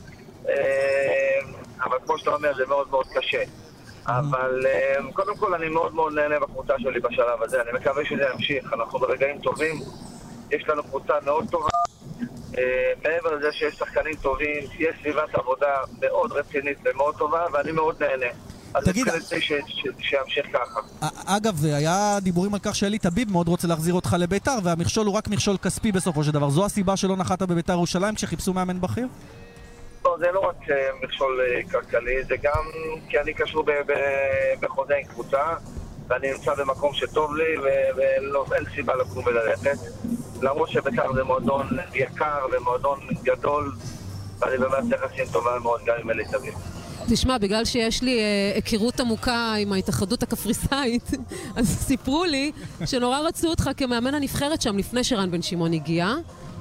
אבל 1.85 1.97
כמו 2.07 2.19
שאתה 2.19 2.31
אומר, 2.31 2.53
זה 2.57 2.63
מאוד 2.69 2.91
מאוד 2.91 3.07
קשה. 3.15 3.43
אבל 4.07 4.61
קודם 5.13 5.37
כל 5.37 5.55
אני 5.55 5.69
מאוד 5.69 5.95
מאוד 5.95 6.13
נהנה 6.15 6.41
בקבוצה 6.41 6.75
שלי 6.79 7.01
בשלב 7.01 7.43
הזה, 7.43 7.63
אני 7.63 7.79
מקווה 7.81 8.05
שזה 8.05 8.23
ימשיך, 8.35 8.73
אנחנו 8.73 8.99
ברגעים 8.99 9.39
טובים, 9.39 9.81
יש 10.53 10.69
לנו 10.69 10.83
קבוצה 10.83 11.13
מאוד 11.25 11.45
טובה. 11.51 11.69
אה, 12.59 12.93
מעבר 13.05 13.37
לזה 13.37 13.53
שיש 13.53 13.75
שחקנים 13.75 14.15
טובים, 14.15 14.65
יש 14.79 14.97
סביבת 15.01 15.35
עבודה 15.35 15.77
מאוד 16.01 16.33
רצינית 16.33 16.79
ומאוד 16.85 17.15
טובה, 17.19 17.45
ואני 17.53 17.73
מאוד 17.73 18.03
נהנה. 18.03 18.27
אז 18.75 18.85
תגיד, 18.85 19.07
שימשיך 19.99 20.47
ככה. 20.53 20.81
א- 21.01 21.37
אגב, 21.37 21.65
היה 21.65 22.19
דיבורים 22.23 22.55
על 22.55 22.61
כך 22.63 22.75
שאלי 22.75 22.99
טביב 22.99 23.33
מאוד 23.33 23.49
רוצה 23.49 23.69
להחזיר 23.69 23.95
אותך 23.95 24.17
לביתר, 24.19 24.59
והמכשול 24.63 25.07
הוא 25.07 25.15
רק 25.15 25.29
מכשול 25.29 25.57
כספי 25.57 25.93
בסופו 25.93 26.25
של 26.25 26.31
דבר. 26.31 26.49
זו 26.51 26.65
הסיבה 26.65 26.97
שלא 26.97 27.17
נחת 27.17 27.43
בביתר 27.43 27.73
ירושלים 27.73 28.15
כשחיפשו 28.15 28.53
מאמן 28.53 28.81
בכיר? 28.81 29.07
לא, 30.05 30.17
זה 30.19 30.27
לא 30.33 30.41
רק 30.41 30.71
אה, 30.71 30.77
מכשול 31.03 31.41
אה, 31.41 31.61
כלכלי, 31.71 32.25
זה 32.25 32.35
גם 32.43 32.65
כי 33.09 33.21
אני 33.21 33.35
קשור 33.35 33.65
בחוזה 34.61 34.95
עם 34.97 35.05
קבוצה, 35.05 35.43
ואני 36.09 36.33
נמצא 36.33 36.55
במקום 36.55 36.95
שטוב 36.95 37.37
לי, 37.37 37.59
ואין 38.51 38.65
סיבה 38.75 38.95
לקום 38.95 39.25
וללכת. 39.27 39.77
למרות 40.43 40.69
שבית"ר 40.69 41.13
זה 41.15 41.25
מועדון 41.25 41.67
יקר 41.95 42.47
ומועדון 42.53 42.99
גדול, 43.23 43.73
ואני 44.39 44.59
באמת 44.59 44.85
יחסים 44.91 45.25
טובה 45.33 45.59
מאוד 45.63 45.81
גם 45.87 45.95
עם 46.03 46.11
אלי 46.11 46.25
תביב. 46.25 46.55
תשמע, 47.11 47.39
בגלל 47.39 47.65
שיש 47.65 48.03
לי 48.03 48.19
אה, 48.19 48.53
היכרות 48.55 49.01
עמוקה 49.01 49.55
עם 49.55 49.73
ההתאחדות 49.73 50.23
הקפריסאית, 50.23 51.11
אז 51.57 51.67
סיפרו 51.67 52.25
לי 52.25 52.53
שנורא 52.87 53.19
רצו 53.19 53.49
אותך 53.49 53.71
כמאמן 53.77 54.15
הנבחרת 54.15 54.63
שם 54.63 54.79
לפני 54.79 55.05
שרן 55.05 55.31
בן 55.31 55.43
שמעון 55.43 55.73
הגיע. 55.73 56.15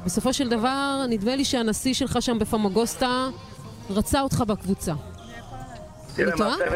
בסופו 0.06 0.34
של 0.34 0.50
דבר, 0.50 1.06
נדמה 1.10 1.36
לי 1.36 1.46
שהנשיא 1.46 1.94
שלך 1.94 2.22
שם 2.22 2.40
בפמגוסטה 2.40 3.30
רצה 3.90 4.22
אותך 4.22 4.44
בקבוצה. 4.48 4.94
למעשה 6.18 6.70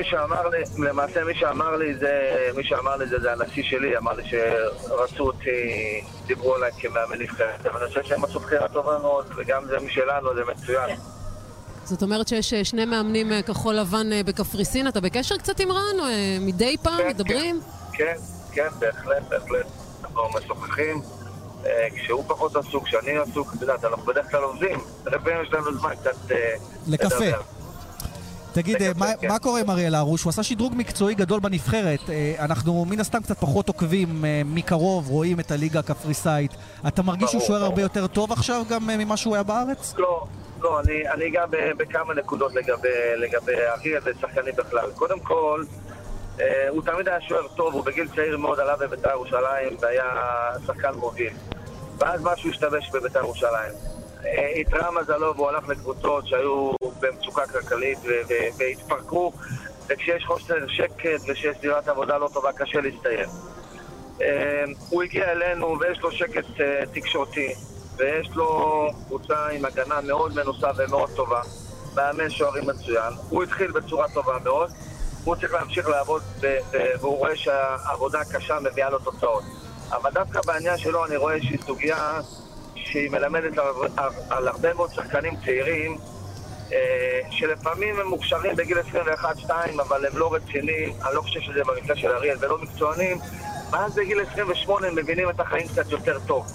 מי 1.23 1.35
שאמר 1.35 1.75
לי, 1.77 1.95
זה, 1.95 2.49
מי 2.55 2.63
שאמר 2.63 2.95
לי 2.95 3.07
זה, 3.07 3.19
זה 3.19 3.31
הנשיא 3.31 3.63
שלי, 3.63 3.97
אמר 3.97 4.13
לי 4.13 4.23
שרצו 4.29 5.23
אותי, 5.23 6.01
דיברו 6.27 6.55
עליי 6.55 6.71
כמאמן 6.79 7.21
נבחרת, 7.21 7.65
אבל 7.65 7.79
אני 7.79 7.87
חושב 7.89 8.03
שהם 8.03 8.25
עשו 8.25 8.39
בחירה 8.39 8.67
טובה 8.67 8.97
מאוד, 9.01 9.25
וגם 9.37 9.65
זה 9.65 9.77
משלנו, 9.79 10.35
זה 10.35 10.41
מצוין. 10.51 10.97
זאת 11.85 12.03
אומרת 12.03 12.27
שיש 12.27 12.53
אה, 12.53 12.63
שני 12.63 12.85
מאמנים 12.85 13.31
אה, 13.31 13.41
כחול 13.41 13.75
לבן 13.75 14.13
אה, 14.13 14.23
בקפריסין. 14.23 14.87
אתה 14.87 15.01
בקשר 15.01 15.37
קצת 15.37 15.59
עם 15.59 15.71
רן? 15.71 15.99
או, 15.99 16.05
מדי 16.41 16.77
פעם 16.81 16.97
כן, 16.97 17.07
מדברים? 17.07 17.61
כן, 17.93 18.15
כן, 18.53 18.67
בהחלט, 18.79 19.23
בהחלט. 19.29 19.65
אנחנו 20.01 20.21
משוחחים. 20.37 21.01
כשהוא 21.95 22.23
פחות 22.27 22.55
עסוק, 22.55 22.85
כשאני 22.85 23.17
עסוק, 23.17 23.53
את 23.55 23.61
יודעת, 23.61 23.85
אנחנו 23.85 24.03
בדרך 24.05 24.31
כלל 24.31 24.43
עובדים. 24.43 24.79
לפעמים 25.05 25.41
יש 25.43 25.53
לנו 25.53 25.73
זמן 25.79 25.95
קצת 25.95 26.35
לקפה. 26.87 27.15
תגיד, 28.55 28.81
אה, 28.81 28.93
קשה, 28.93 28.99
מה, 28.99 29.05
כן. 29.21 29.27
מה 29.27 29.39
קורה 29.39 29.59
עם 29.59 29.69
אריאל 29.69 29.95
הרוש? 29.95 30.23
הוא 30.23 30.29
עשה 30.29 30.43
שדרוג 30.43 30.73
מקצועי 30.77 31.15
גדול 31.15 31.39
בנבחרת. 31.39 32.09
אה, 32.09 32.35
אנחנו 32.39 32.85
מן 32.85 32.99
הסתם 32.99 33.21
קצת 33.21 33.39
פחות 33.39 33.67
עוקבים 33.67 34.25
אה, 34.25 34.41
מקרוב, 34.45 35.09
רואים 35.09 35.39
את 35.39 35.51
הליגה 35.51 35.79
הקפריסאית. 35.79 36.51
אתה 36.87 37.01
מרגיש 37.01 37.31
שהוא 37.31 37.41
שוער. 37.41 37.63
הרבה 37.63 37.81
יותר 37.81 38.07
טוב 38.07 38.31
עכשיו 38.31 38.63
גם 38.69 38.89
אה, 38.89 38.97
ממה 38.97 39.17
שהוא 39.17 39.35
היה 39.35 39.43
בארץ? 39.43 39.93
לא, 39.97 40.23
לא, 40.61 40.79
אני, 40.79 41.09
אני 41.09 41.27
אגע 41.27 41.45
בכמה 41.77 42.13
נקודות 42.13 42.55
לגבי, 42.55 42.89
לגבי 43.17 43.53
אריאל 43.77 44.01
ושחקנים 44.03 44.53
בכלל. 44.57 44.91
קודם 44.95 45.19
כל, 45.19 45.63
אה, 46.39 46.67
הוא 46.69 46.81
תמיד 46.81 47.07
היה 47.07 47.21
שוער 47.21 47.47
טוב, 47.55 47.73
הוא 47.73 47.83
בגיל 47.83 48.07
צעיר 48.15 48.37
מאוד 48.37 48.59
עלה 48.59 48.75
בבית"ר 48.77 49.09
ירושלים 49.09 49.77
והיה 49.79 50.05
שחקן 50.67 50.93
מוביל. 50.95 51.33
ואז 51.97 52.23
משהו 52.23 52.49
השתבש 52.49 52.89
בבית"ר 52.93 53.19
ירושלים. 53.19 53.94
התראה 54.61 54.91
מזלו 54.91 55.35
והוא 55.35 55.49
הלך 55.49 55.67
לקבוצות 55.67 56.27
שהיו 56.27 56.71
במצוקה 56.99 57.47
כלכלית 57.47 57.97
והתפרקו, 58.57 59.31
וכשיש 59.87 60.25
חוסר 60.25 60.67
שקט 60.67 61.21
ושיש 61.27 61.57
סביבת 61.57 61.87
עבודה 61.87 62.17
לא 62.17 62.29
טובה, 62.33 62.51
קשה 62.53 62.81
להסתיים. 62.81 63.29
אה, 64.21 64.63
הוא 64.89 65.03
הגיע 65.03 65.31
אלינו 65.31 65.79
ויש 65.79 65.99
לו 65.99 66.11
שקט 66.11 66.61
אה, 66.61 66.83
תקשורתי, 66.93 67.53
ויש 67.97 68.29
לו 68.35 68.89
קבוצה 69.05 69.47
עם 69.47 69.65
הגנה 69.65 70.01
מאוד 70.01 70.35
מנוסה 70.35 70.67
ומאוד 70.77 71.09
טובה, 71.15 71.41
מאמן 71.95 72.29
שוערים 72.29 72.67
מצוין. 72.67 73.13
הוא 73.29 73.43
התחיל 73.43 73.71
בצורה 73.71 74.07
טובה 74.13 74.37
מאוד, 74.43 74.69
הוא 75.23 75.35
צריך 75.35 75.53
להמשיך 75.53 75.89
לעבוד, 75.89 76.21
והוא 77.01 77.17
רואה 77.17 77.35
שהעבודה 77.35 78.19
הקשה 78.19 78.59
מביאה 78.59 78.89
לו 78.89 78.99
תוצאות. 78.99 79.43
אבל 79.91 80.11
דווקא 80.11 80.39
בעניין 80.45 80.77
שלו 80.77 81.05
אני 81.05 81.15
רואה 81.15 81.33
איזושהי 81.33 81.57
סוגיה 81.57 82.21
שהיא 82.85 83.09
מלמדת 83.09 83.57
על, 84.29 84.47
הרבה 84.47 84.73
מאוד 84.73 84.93
שחקנים 84.93 85.33
צעירים 85.45 85.97
אה, 86.73 87.19
שלפעמים 87.31 87.99
הם 87.99 88.07
מוכשרים 88.07 88.55
בגיל 88.55 88.77
21-2 89.47 89.49
אבל 89.81 90.05
הם 90.05 90.17
לא 90.17 90.33
רציניים, 90.33 90.93
אני 91.05 91.15
לא 91.15 91.21
חושב 91.21 91.39
שזה 91.39 91.61
במקרה 91.63 91.95
של 91.95 92.11
אריאל 92.11 92.37
ולא 92.39 92.57
מקצוענים 92.57 93.17
ואז 93.71 93.95
בגיל 93.95 94.19
28 94.31 94.87
הם 94.87 94.95
מבינים 94.95 95.29
את 95.29 95.39
החיים 95.39 95.67
קצת 95.67 95.89
יותר 95.89 96.19
טוב 96.27 96.45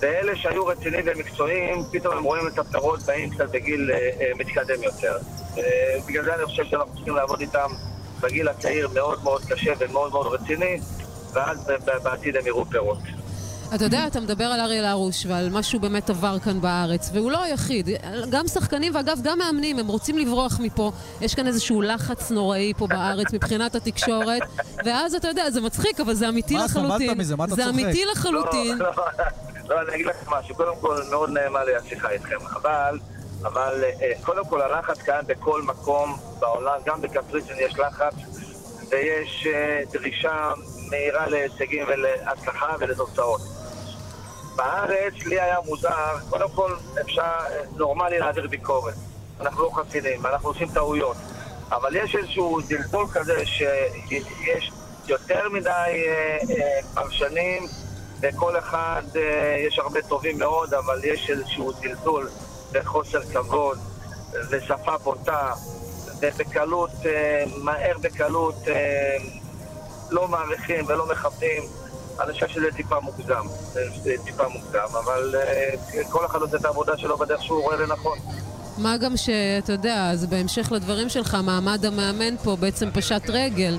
ואלה 0.00 0.36
שהיו 0.36 0.66
רציניים 0.66 1.04
ומקצועיים, 1.06 1.82
פתאום 1.92 2.16
הם 2.16 2.24
רואים 2.24 2.48
את 2.48 2.58
הפירות 2.58 3.02
באים 3.02 3.30
קצת 3.30 3.50
בגיל 3.50 3.90
אה, 3.90 4.10
אה, 4.20 4.32
מתקדם 4.38 4.82
יותר. 4.82 5.18
בגלל 6.06 6.24
זה 6.24 6.34
אני 6.34 6.44
חושב 6.44 6.64
שאנחנו 6.64 6.94
צריכים 6.94 7.14
לעבוד 7.14 7.40
איתם 7.40 7.68
בגיל 8.20 8.48
הצעיר 8.48 8.88
מאוד 8.94 9.24
מאוד 9.24 9.42
קשה 9.44 9.72
ומאוד 9.78 10.12
מאוד 10.12 10.26
רציני, 10.26 10.80
ואז 11.32 11.70
בעתיד 12.02 12.36
הם 12.36 12.46
יראו 12.46 12.64
פירות. 12.64 12.98
אתה 13.74 13.84
יודע, 13.84 14.06
אתה 14.06 14.20
מדבר 14.20 14.44
על 14.44 14.60
אריאל 14.60 14.84
הרוש 14.84 15.26
ועל 15.26 15.50
מה 15.50 15.62
שהוא 15.62 15.80
באמת 15.80 16.10
עבר 16.10 16.38
כאן 16.38 16.60
בארץ, 16.60 17.10
והוא 17.12 17.30
לא 17.30 17.42
היחיד. 17.42 17.88
גם 18.30 18.48
שחקנים, 18.48 18.94
ואגב, 18.94 19.18
גם 19.22 19.38
מאמנים, 19.38 19.78
הם 19.78 19.86
רוצים 19.86 20.18
לברוח 20.18 20.60
מפה. 20.60 20.92
יש 21.20 21.34
כאן 21.34 21.46
איזשהו 21.46 21.82
לחץ 21.82 22.30
נוראי 22.30 22.72
פה 22.78 22.86
בארץ 22.86 23.32
מבחינת 23.32 23.74
התקשורת, 23.74 24.42
ואז 24.84 25.14
אתה 25.14 25.28
יודע, 25.28 25.50
זה 25.50 25.60
מצחיק, 25.60 26.00
אבל 26.00 26.14
זה 26.14 26.28
אמיתי 26.28 26.54
מה 26.54 26.64
לחלוטין. 26.64 27.18
מזה? 27.18 27.36
מה 27.36 27.44
אתה 27.44 27.54
זה 27.54 27.62
צוחק? 27.62 27.74
אמיתי 27.74 28.04
לחלוטין. 28.04 28.78
לא, 28.78 28.90
לא, 29.68 29.82
אני 29.82 29.94
אגיד 29.94 30.06
לך 30.06 30.16
משהו. 30.28 30.54
קודם 30.54 30.76
כל, 30.80 31.00
מאוד 31.10 31.30
נעימה 31.30 31.64
לי 31.64 31.76
השיחה 31.76 32.10
איתכם. 32.10 32.36
אבל, 32.56 32.98
אבל 33.42 33.84
אה, 33.84 34.12
קודם 34.22 34.44
כל, 34.46 34.62
הלחץ 34.62 34.98
קיים 35.02 35.24
בכל 35.26 35.62
מקום 35.62 36.16
בעולם, 36.38 36.80
גם 36.86 37.00
בקפריסין 37.00 37.56
יש 37.58 37.78
לחץ, 37.78 38.14
ויש 38.90 39.46
אה, 39.54 39.80
דרישה 39.92 40.52
מהירה 40.90 41.26
להישגים 41.26 41.84
ולהצלחה 41.88 42.66
ולתוצאות. 42.80 43.53
בארץ 44.56 45.14
לי 45.26 45.40
היה 45.40 45.56
מוזר, 45.66 46.16
קודם 46.30 46.48
כל 46.54 46.74
אפשר, 47.00 47.22
אה, 47.22 47.62
נורמלי 47.76 48.18
להעביר 48.18 48.48
ביקורת. 48.48 48.94
אנחנו 49.40 49.62
לא 49.62 49.70
חסינים, 49.74 50.26
אנחנו 50.26 50.48
עושים 50.48 50.68
טעויות. 50.74 51.16
אבל 51.70 51.96
יש 51.96 52.16
איזשהו 52.16 52.60
דלדול 52.68 53.06
כזה 53.12 53.46
שיש 53.46 54.72
יותר 55.08 55.48
מדי 55.48 55.70
אה, 55.70 56.38
אה, 56.50 56.80
פרשנים, 56.94 57.66
וכל 58.20 58.58
אחד, 58.58 59.02
יש 59.66 59.78
הרבה 59.78 60.02
טובים 60.02 60.38
מאוד, 60.38 60.74
אבל 60.74 61.00
יש 61.04 61.30
איזשהו 61.30 61.72
דלדול 61.72 62.28
וחוסר 62.72 63.20
כבוד 63.22 63.78
ושפה 64.50 64.98
בוטה, 64.98 65.52
ובקלות, 66.20 66.90
מהר 67.56 67.98
בקלות, 67.98 68.54
לא 70.10 70.28
מעריכים 70.28 70.84
ולא 70.88 71.06
מכבדים. 71.06 71.62
אני 72.20 72.32
חושב 72.32 72.48
שזה 72.48 72.66
טיפה 72.76 73.00
מוגזם, 73.00 73.46
זה 74.02 74.14
טיפה 74.24 74.48
מוגזם, 74.48 74.96
אבל 75.04 75.34
אה, 75.34 76.04
כל 76.10 76.26
אחד 76.26 76.38
עושה 76.38 76.56
את 76.56 76.64
העבודה 76.64 76.96
שלו 76.96 77.18
בדרך 77.18 77.42
שהוא 77.42 77.62
רואה 77.62 77.76
לנכון. 77.76 78.18
מה 78.78 78.96
גם 78.96 79.16
שאתה 79.16 79.72
יודע, 79.72 80.10
אז 80.10 80.26
בהמשך 80.26 80.72
לדברים 80.72 81.08
שלך, 81.08 81.36
מעמד 81.44 81.84
המאמן 81.84 82.36
פה 82.36 82.56
בעצם 82.56 82.90
פשט 82.90 83.22
רגל. 83.28 83.78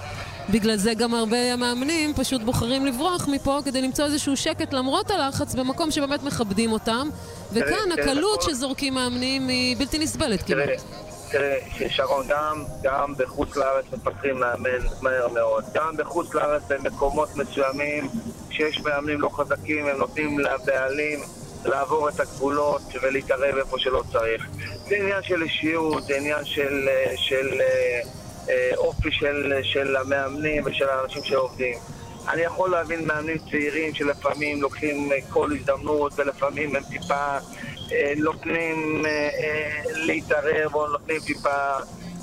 בגלל 0.50 0.78
זה 0.78 0.94
גם 0.94 1.14
הרבה 1.14 1.56
מאמנים 1.56 2.14
פשוט 2.14 2.42
בוחרים 2.42 2.86
לברוח 2.86 3.28
מפה 3.28 3.60
כדי 3.66 3.82
למצוא 3.82 4.06
איזשהו 4.06 4.38
שקט 4.38 4.74
למרות 4.74 5.12
הלחץ 5.12 5.56
במקום 5.56 5.92
שבאמת 5.92 6.24
מכבדים 6.24 6.72
אותם. 6.72 7.10
וכאן 7.54 7.66
תראה, 7.96 8.04
הקלות 8.04 8.40
נכון. 8.40 8.54
שזורקים 8.54 8.94
מאמנים 8.94 9.48
היא 9.48 9.78
בלתי 9.78 10.00
נסבלת 10.00 10.46
תראה, 10.46 10.66
כמעט. 10.66 10.82
תראה, 11.36 11.60
שרון, 11.90 12.26
גם, 12.30 12.64
גם 12.82 13.14
בחוץ 13.18 13.56
לארץ 13.56 13.86
מפטרים 13.94 14.40
מאמן 14.40 14.80
מהר 15.02 15.28
מאוד. 15.28 15.64
גם 15.74 15.98
בחוץ 15.98 16.34
לארץ 16.34 16.64
במקומות 16.70 17.36
מסוימים 17.36 18.08
שיש 18.50 18.80
מאמנים 18.80 19.22
לא 19.22 19.30
חזקים, 19.30 19.88
הם 19.88 19.98
נותנים 19.98 20.40
לבעלים 20.40 21.20
לעבור 21.66 22.10
את 22.10 22.20
הגבולות 22.20 22.82
ולהתערב 23.02 23.58
איפה 23.58 23.80
שלא 23.80 24.04
צריך. 24.12 24.48
זה 24.88 24.96
עניין 24.96 25.24
של 25.24 25.42
אישיות, 25.42 26.04
זה 26.04 26.16
עניין 26.16 26.46
של, 26.46 26.90
אה, 26.90 27.14
של 27.18 27.62
אה, 27.62 28.02
אה, 28.50 28.72
אופי 28.78 29.12
של, 29.12 29.54
של 29.64 29.96
המאמנים 29.96 30.64
ושל 30.66 30.90
האנשים 30.90 31.24
שעובדים. 31.24 31.78
אני 32.30 32.42
יכול 32.42 32.72
להבין 32.72 33.08
מאמנים 33.08 33.38
צעירים 33.38 33.94
שלפעמים 33.94 34.62
לוקחים 34.62 35.12
אה, 35.12 35.18
כל 35.30 35.52
הזדמנות 35.52 36.14
ולפעמים 36.16 36.76
הם 36.76 36.84
טיפה 36.84 37.38
אה, 37.92 38.14
נותנים 38.18 39.06
אה, 39.06 39.12
אה, 39.12 39.82
להתערב 39.96 40.76
או 40.76 40.88
נותנים 40.88 41.20
טיפה... 41.20 41.78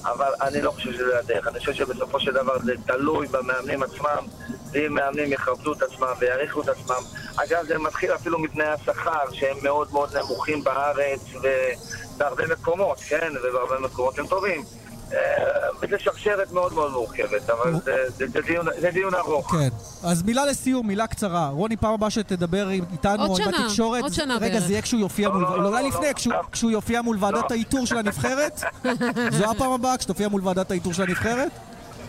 אבל 0.05 0.33
אני 0.43 0.63
לא 0.63 0.71
חושב 0.71 0.93
שזה 0.93 1.19
הדרך. 1.19 1.49
אני 1.49 1.59
חושב 1.59 1.73
שבסופו 1.73 2.21
של 2.21 2.33
דבר 2.33 2.59
זה 2.59 2.75
תלוי 2.87 3.27
במאמנים 3.27 3.83
עצמם, 3.83 4.27
ואם 4.73 4.95
מאמנים 4.95 5.33
יכבדו 5.33 5.73
את 5.73 5.83
עצמם 5.83 6.09
ויעריכו 6.19 6.63
את 6.63 6.69
עצמם. 6.69 7.03
אגב, 7.37 7.65
זה 7.67 7.79
מתחיל 7.79 8.15
אפילו 8.15 8.39
מתנאי 8.39 8.67
השכר, 8.67 9.33
שהם 9.33 9.57
מאוד 9.63 9.93
מאוד 9.93 10.17
נמוכים 10.17 10.65
בארץ 10.65 11.21
ובהרבה 11.35 12.47
מקומות, 12.47 12.99
כן? 13.09 13.33
ובהרבה 13.43 13.79
מקומות 13.79 14.19
הם 14.19 14.27
טובים. 14.27 14.63
אה, 15.15 15.19
וזה 15.83 15.97
שרשרת 15.99 16.53
מאוד 16.53 16.73
מאוד 16.73 16.93
מורכבת, 16.93 17.51
אבל 17.51 17.73
זה, 17.85 17.97
זה, 18.17 18.27
זה, 18.29 18.41
דיון, 18.41 18.67
זה 18.81 18.91
דיון 18.91 19.15
ארוך. 19.15 19.51
כן. 19.53 19.69
אז 20.03 20.23
מילה 20.23 20.45
לסיום, 20.47 20.87
מילה 20.87 21.07
קצרה. 21.07 21.49
רוני, 21.49 21.77
פעם 21.77 21.95
הבאה 21.95 22.11
שתדבר 22.11 22.71
איתנו 22.71 23.23
עוד 23.23 23.31
או 23.31 23.37
עם 23.37 23.53
שנה, 23.53 23.65
התקשורת, 23.65 24.03
עוד 24.03 24.13
שנה 24.13 24.37
רגע, 24.37 24.49
בערך. 24.49 24.67
זה 24.67 24.73
יהיה 24.73 24.83
כשהוא 24.83 25.01
יופיע 25.01 25.29
לא, 25.29 25.35
מול... 25.35 25.43
לא, 25.43 25.63
לא, 25.63 25.69
אולי 25.69 25.83
לא, 25.83 25.89
לפני, 25.89 26.07
לא. 26.07 26.13
כשהוא- 26.13 26.35
כשהוא 26.53 26.71
יופיע 26.71 27.03
מול 27.03 27.17
ועדת 27.21 27.51
לא. 27.51 27.57
האיתור 27.57 27.87
של 27.87 27.97
הנבחרת? 27.99 28.61
זו 29.39 29.51
הפעם 29.51 29.73
הבאה, 29.73 29.97
כשתופיע 29.99 30.29
מול 30.29 30.41
ועדת 30.45 30.71
האיתור 30.71 30.93
של 30.93 31.03
הנבחרת? 31.03 31.51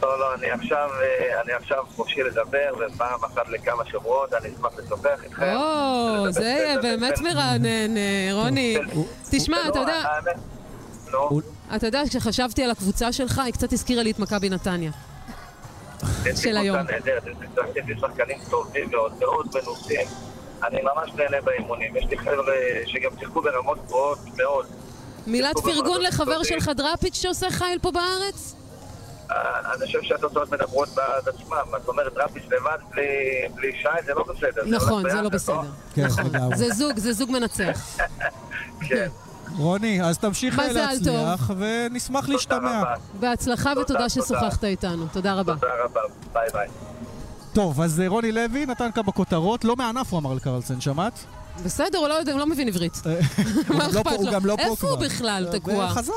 לא, 0.01 0.19
לא, 0.19 0.33
אני 0.35 0.51
עכשיו, 0.51 0.89
אה, 1.01 1.41
אני 1.41 1.53
עכשיו 1.53 1.83
חופשי 1.95 2.23
לדבר, 2.23 2.73
ופעם 2.93 3.23
אחת 3.25 3.49
לכמה 3.49 3.85
שבועות 3.85 4.33
אני 4.33 4.49
אשמח 4.55 4.71
לשוחח 4.77 5.23
איתכם. 5.23 5.55
או, 5.55 6.31
זה 6.31 6.75
באמת 6.81 7.19
מרענן, 7.19 7.97
אה, 7.97 8.29
רוני. 8.31 8.77
תשמע, 9.31 9.57
אתה 9.67 9.79
לא, 9.79 9.81
יודע, 9.81 10.03
אתה 11.75 11.87
יודע, 11.87 12.01
כשחשבתי 12.09 12.63
על 12.63 12.71
הקבוצה 12.71 13.11
שלך, 13.11 13.39
היא 13.45 13.53
קצת 13.53 13.73
הזכירה 13.73 14.03
לי 14.03 14.11
את 14.11 14.19
מכבי 14.19 14.49
נתניה. 14.49 14.91
יש 16.25 16.39
של 16.39 16.51
לי 16.51 16.59
היום. 16.59 16.77
קבוצה 16.77 16.93
נהדרת, 16.93 17.23
יש 17.75 17.85
לי 17.87 17.95
שחקנים 18.01 18.37
טובים 18.49 18.89
מאוד, 18.91 19.13
מאוד 19.19 19.47
מנוסים. 19.53 20.07
אני 20.67 20.79
ממש 20.81 21.09
נהנה 21.15 21.41
באימונים. 21.41 21.95
יש 21.95 22.05
לי 22.09 22.17
חבר'ה 22.17 22.53
שגם 22.85 23.09
שיחקו 23.19 23.41
ברמות 23.41 23.77
גבוהות 23.85 24.19
מאוד. 24.37 24.65
מילת 25.27 25.59
פרגון 25.59 26.01
לחבר. 26.01 26.43
שלך 26.43 26.71
דראפיץ' 26.77 27.15
שעושה 27.15 27.49
חייל 27.51 27.79
פה 27.79 27.91
בארץ? 27.91 28.55
אה, 29.31 29.35
אני 29.73 29.85
חושב 29.85 29.99
שהתוצאות 30.01 30.51
מדברות 30.51 30.89
בעד 30.89 31.29
עצמם. 31.29 31.57
זאת 31.79 31.87
אומרת, 31.87 32.13
רפיס 32.15 32.43
לבד 32.45 32.77
בלי- 33.55 33.71
שי 33.81 33.87
זה 34.05 34.13
לא 34.13 34.23
בסדר. 34.23 34.63
נכון, 34.65 35.09
זה 35.09 35.21
לא 35.21 35.29
בסדר. 35.29 35.61
כן, 35.95 36.05
נכון. 36.07 36.25
לגמרי. 36.25 36.57
זה 36.57 36.69
זוג, 36.69 36.97
זה 36.99 37.13
זוג 37.13 37.31
מנצח. 37.31 37.97
כן. 38.89 39.07
רוני, 39.57 40.03
אז 40.03 40.17
תמשיך 40.17 40.59
להצליח, 40.59 41.51
ונשמח 41.57 42.29
להשתמע. 42.29 42.81
רבה. 42.81 42.93
בהצלחה 43.19 43.69
תודה, 43.69 43.81
ותודה 43.81 43.99
תודה. 43.99 44.09
ששוחחת 44.09 44.63
איתנו. 44.63 45.05
תודה 45.11 45.33
רבה. 45.33 45.53
תודה 45.53 45.67
רבה. 45.85 46.01
ביי 46.33 46.47
ביי. 46.53 46.67
טוב, 47.53 47.81
אז 47.81 48.01
אה, 48.01 48.07
רוני 48.07 48.31
לוי 48.31 48.65
נתן 48.65 48.91
כמה 48.91 49.11
כותרות, 49.11 49.65
לא 49.65 49.75
מענף 49.75 50.13
הוא 50.13 50.19
אמר 50.19 50.31
על 50.31 50.39
קרלסן, 50.39 50.81
שמעת? 50.81 51.25
בסדר, 51.65 51.97
הוא 51.97 52.07
לא 52.07 52.13
יודע, 52.13 52.31
הוא 52.31 52.39
לא 52.39 52.45
מבין 52.45 52.67
עברית. 52.67 52.93
הוא 53.67 53.77
מה 53.77 53.87
לא 53.87 54.01
אכפת 54.01 54.19
לו? 54.19 54.31
גם 54.31 54.45
לא 54.45 54.55
פה 54.55 54.63
כבר. 54.63 54.71
איפה 54.71 54.89
הוא 54.89 54.99
בכלל 54.99 55.47
תקוע? 55.51 55.85
וחזר 55.85 56.13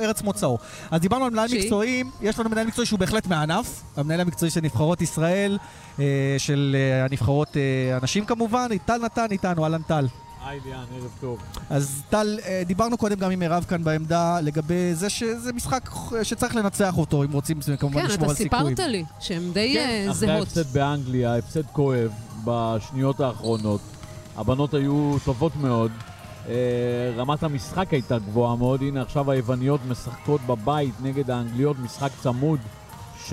לארץ 0.00 0.22
מוצאו. 0.22 0.58
אז 0.90 1.00
דיברנו 1.00 1.24
על 1.24 1.30
מנהל 1.30 1.48
שהיא? 1.48 1.62
מקצועיים, 1.62 2.10
יש 2.20 2.38
לנו 2.38 2.50
מנהל 2.50 2.66
מקצועי 2.66 2.86
שהוא 2.86 2.98
בהחלט 2.98 3.26
מהענף, 3.26 3.82
המנהל 3.96 4.20
המקצועי 4.20 4.50
של 4.50 4.60
נבחרות 4.60 5.00
ישראל, 5.00 5.58
אה, 5.98 6.04
של 6.38 6.76
אה, 6.78 7.04
הנבחרות 7.04 7.56
אה, 7.56 7.96
הנשים 7.96 8.24
כמובן, 8.24 8.68
טל 8.84 8.98
נתן 8.98 9.26
איתנו, 9.30 9.64
אהלן 9.64 9.82
טל. 9.82 10.06
היי 10.48 10.60
ליאן, 10.64 10.84
ערב 10.94 11.10
טוב. 11.20 11.38
אז 11.70 12.02
טל, 12.10 12.38
אה, 12.46 12.62
דיברנו 12.66 12.98
קודם 12.98 13.16
גם 13.16 13.30
עם 13.30 13.38
מירב 13.38 13.64
כאן 13.68 13.84
בעמדה 13.84 14.40
לגבי 14.40 14.94
זה 14.94 15.10
שזה 15.10 15.52
משחק 15.52 15.90
אה, 16.16 16.24
שצריך 16.24 16.56
לנצח 16.56 16.98
אותו, 16.98 17.24
אם 17.24 17.32
רוצים 17.32 17.58
כמובן 17.78 18.00
כן, 18.00 18.06
לשמור 18.06 18.24
אתה 18.24 18.30
על 18.30 18.34
סיכויים. 18.34 18.66
סיפרת 18.68 18.88
לי 18.88 19.04
שהם 19.20 19.52
די 19.52 19.78
אה, 19.78 20.02
אחרי 20.02 20.14
זהות. 20.14 20.30
ההפסד 20.30 20.66
באנגליה, 20.66 21.36
הפסד 21.36 21.66
כואב 21.66 22.10
בשניות 22.44 23.20
האחרונות. 23.20 23.80
הבנות 24.36 24.74
היו 24.74 25.16
טובות 25.24 25.56
מאוד. 25.56 25.90
אה, 26.48 26.54
רמת 27.16 27.42
המשחק 27.42 27.92
הייתה 27.92 28.18
גבוהה 28.18 28.56
מאוד. 28.56 28.82
הנה 28.82 29.02
עכשיו 29.02 29.30
היווניות 29.30 29.80
משחקות 29.88 30.40
בבית 30.46 30.94
נגד 31.02 31.30
האנגליות, 31.30 31.78
משחק 31.78 32.10
צמוד, 32.22 32.60
6-8 33.28 33.30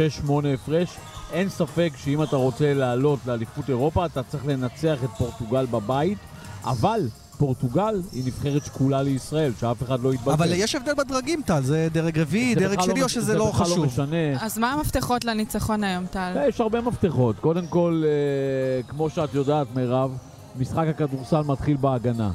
הפרש. 0.54 0.90
אין 1.32 1.50
ספק 1.50 1.92
שאם 1.98 2.24
אתה 2.24 2.36
רוצה 2.36 2.74
לעלות 2.74 3.20
לאליפות 3.26 3.70
אירופה, 3.70 4.06
אתה 4.06 4.24
צריך 4.24 4.46
לנצח 4.46 5.04
את 5.04 5.10
פורטוגל 5.18 5.66
בבית, 5.66 6.18
אבל 6.66 7.08
פורטוגל 7.38 8.02
היא 8.12 8.24
נבחרת 8.26 8.66
שקולה 8.66 9.02
לישראל, 9.04 9.52
שאף 9.60 9.84
אחד 9.84 10.00
לא 10.00 10.14
יתבלבל. 10.14 10.34
אבל 10.44 10.54
יש 10.54 10.76
הבדל 10.76 10.94
בדרגים, 10.94 11.42
טל, 11.46 11.64
זה 11.64 11.88
דרג 11.92 12.20
רביעי, 12.20 12.54
זה 12.56 12.60
דרג 12.60 12.82
שני, 12.82 13.00
לא- 13.00 13.04
או 13.04 13.10
שזה 13.10 13.22
זה 13.22 13.36
לא 13.38 13.50
בכלל 13.52 13.62
לא 13.68 13.72
חשוב? 13.72 13.86
משנה. 13.86 14.42
אז 14.42 14.58
מה 14.58 14.74
המפתחות 14.74 15.26
לניצחון 15.26 15.84
היום, 15.84 16.06
טל? 16.06 16.46
יש 16.50 16.62
הרבה 16.62 16.82
מפתחות. 16.82 17.40
קודם 17.40 17.68
כל, 17.68 18.04
אה, 18.06 18.84
כמו 18.88 19.10
שאת 19.10 19.34
יודעת, 19.34 19.68
מירב, 19.76 20.12
משחק 20.60 20.86
הכדורסל 20.90 21.42
מתחיל 21.42 21.78
בהגנה. 21.78 22.32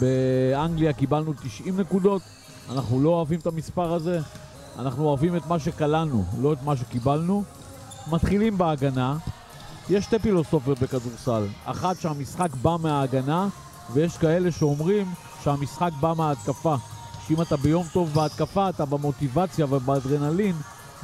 באנגליה 0.00 0.92
קיבלנו 0.92 1.32
90 1.32 1.80
נקודות, 1.80 2.22
אנחנו 2.72 3.00
לא 3.02 3.08
אוהבים 3.10 3.40
את 3.40 3.46
המספר 3.46 3.92
הזה, 3.92 4.20
אנחנו 4.78 5.04
אוהבים 5.04 5.36
את 5.36 5.46
מה 5.46 5.58
שקלענו, 5.58 6.24
לא 6.40 6.52
את 6.52 6.62
מה 6.62 6.76
שקיבלנו. 6.76 7.44
מתחילים 8.10 8.58
בהגנה. 8.58 9.16
יש 9.90 10.04
שתי 10.04 10.18
פילוסופיות 10.18 10.78
בכדורסל. 10.78 11.42
אחת 11.64 12.00
שהמשחק 12.00 12.48
בא 12.62 12.76
מההגנה, 12.82 13.48
ויש 13.92 14.16
כאלה 14.16 14.52
שאומרים 14.52 15.06
שהמשחק 15.44 15.90
בא 16.00 16.12
מההתקפה. 16.16 16.74
שאם 17.28 17.42
אתה 17.42 17.56
ביום 17.56 17.84
טוב 17.92 18.08
בהתקפה, 18.14 18.68
אתה 18.68 18.84
במוטיבציה 18.84 19.66
ובאדרנלין 19.70 20.54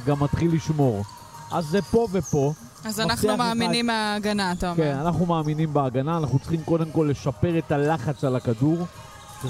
גם 0.05 0.23
מתחיל 0.23 0.55
לשמור. 0.55 1.03
אז 1.51 1.65
זה 1.65 1.81
פה 1.81 2.07
ופה. 2.11 2.53
אז 2.85 2.99
אנחנו 2.99 3.29
אחד. 3.29 3.37
מאמינים 3.37 3.87
מההגנה, 3.87 4.51
אתה 4.51 4.71
אומר. 4.71 4.77
כן, 4.83 4.97
אנחנו 4.97 5.25
מאמינים 5.25 5.73
בהגנה, 5.73 6.17
אנחנו 6.17 6.39
צריכים 6.39 6.61
קודם 6.63 6.91
כל 6.91 7.07
לשפר 7.11 7.57
את 7.57 7.71
הלחץ 7.71 8.23
על 8.23 8.35
הכדור. 8.35 8.77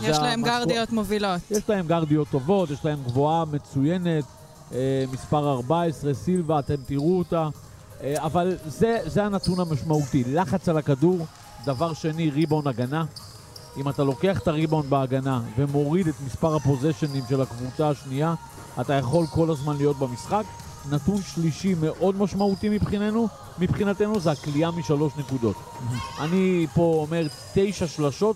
יש 0.02 0.17
להם 0.17 0.39
המשמע- 0.39 0.48
גרדיות 0.48 0.91
מובילות. 0.91 1.41
יש 1.52 1.69
להם 1.69 1.88
גרדיות 1.88 2.28
טובות, 2.32 2.69
יש 2.72 2.86
להם 2.86 3.00
גבוהה 3.06 3.46
מצוינת, 3.46 4.24
אה, 4.74 4.78
מספר 5.12 5.54
14, 5.54 6.13
סילבה, 6.13 6.60
אתם 6.60 6.76
תראו 6.86 7.17
אותה. 7.19 7.50
אה, 8.04 8.13
אבל 8.17 8.58
זה, 8.65 8.98
זה 9.06 9.24
הנתון 9.26 9.60
המשמעותי, 9.60 10.24
לחץ 10.28 10.69
על 10.69 10.78
הכדור 10.78 11.26
דבר 11.65 11.93
שני, 11.93 12.30
ריבון 12.30 12.67
הגנה. 12.67 13.06
אם 13.78 13.89
אתה 13.89 14.04
לוקח 14.04 14.39
את 14.39 14.47
הריבון 14.47 14.89
בהגנה 14.89 15.41
ומוריד 15.58 16.08
את 16.08 16.15
מספר 16.26 16.56
הפוזיישנים 16.56 17.23
של 17.30 17.41
הקבוצה 17.41 17.89
השנייה, 17.89 18.34
אתה 18.82 18.93
יכול 18.93 19.26
כל 19.28 19.52
הזמן 19.52 19.78
להיות 19.78 19.97
במשחק. 19.97 20.43
נתון 20.89 21.21
שלישי 21.21 21.73
מאוד 21.82 22.15
משמעותי 22.17 22.69
מבחיננו, 22.69 23.28
מבחינתנו 23.60 24.19
זה 24.19 24.32
הכלייה 24.32 24.71
משלוש 24.71 25.13
נקודות. 25.17 25.56
אני 26.19 26.67
פה 26.73 27.06
אומר 27.08 27.28
תשע 27.54 27.88
שלשות, 27.88 28.36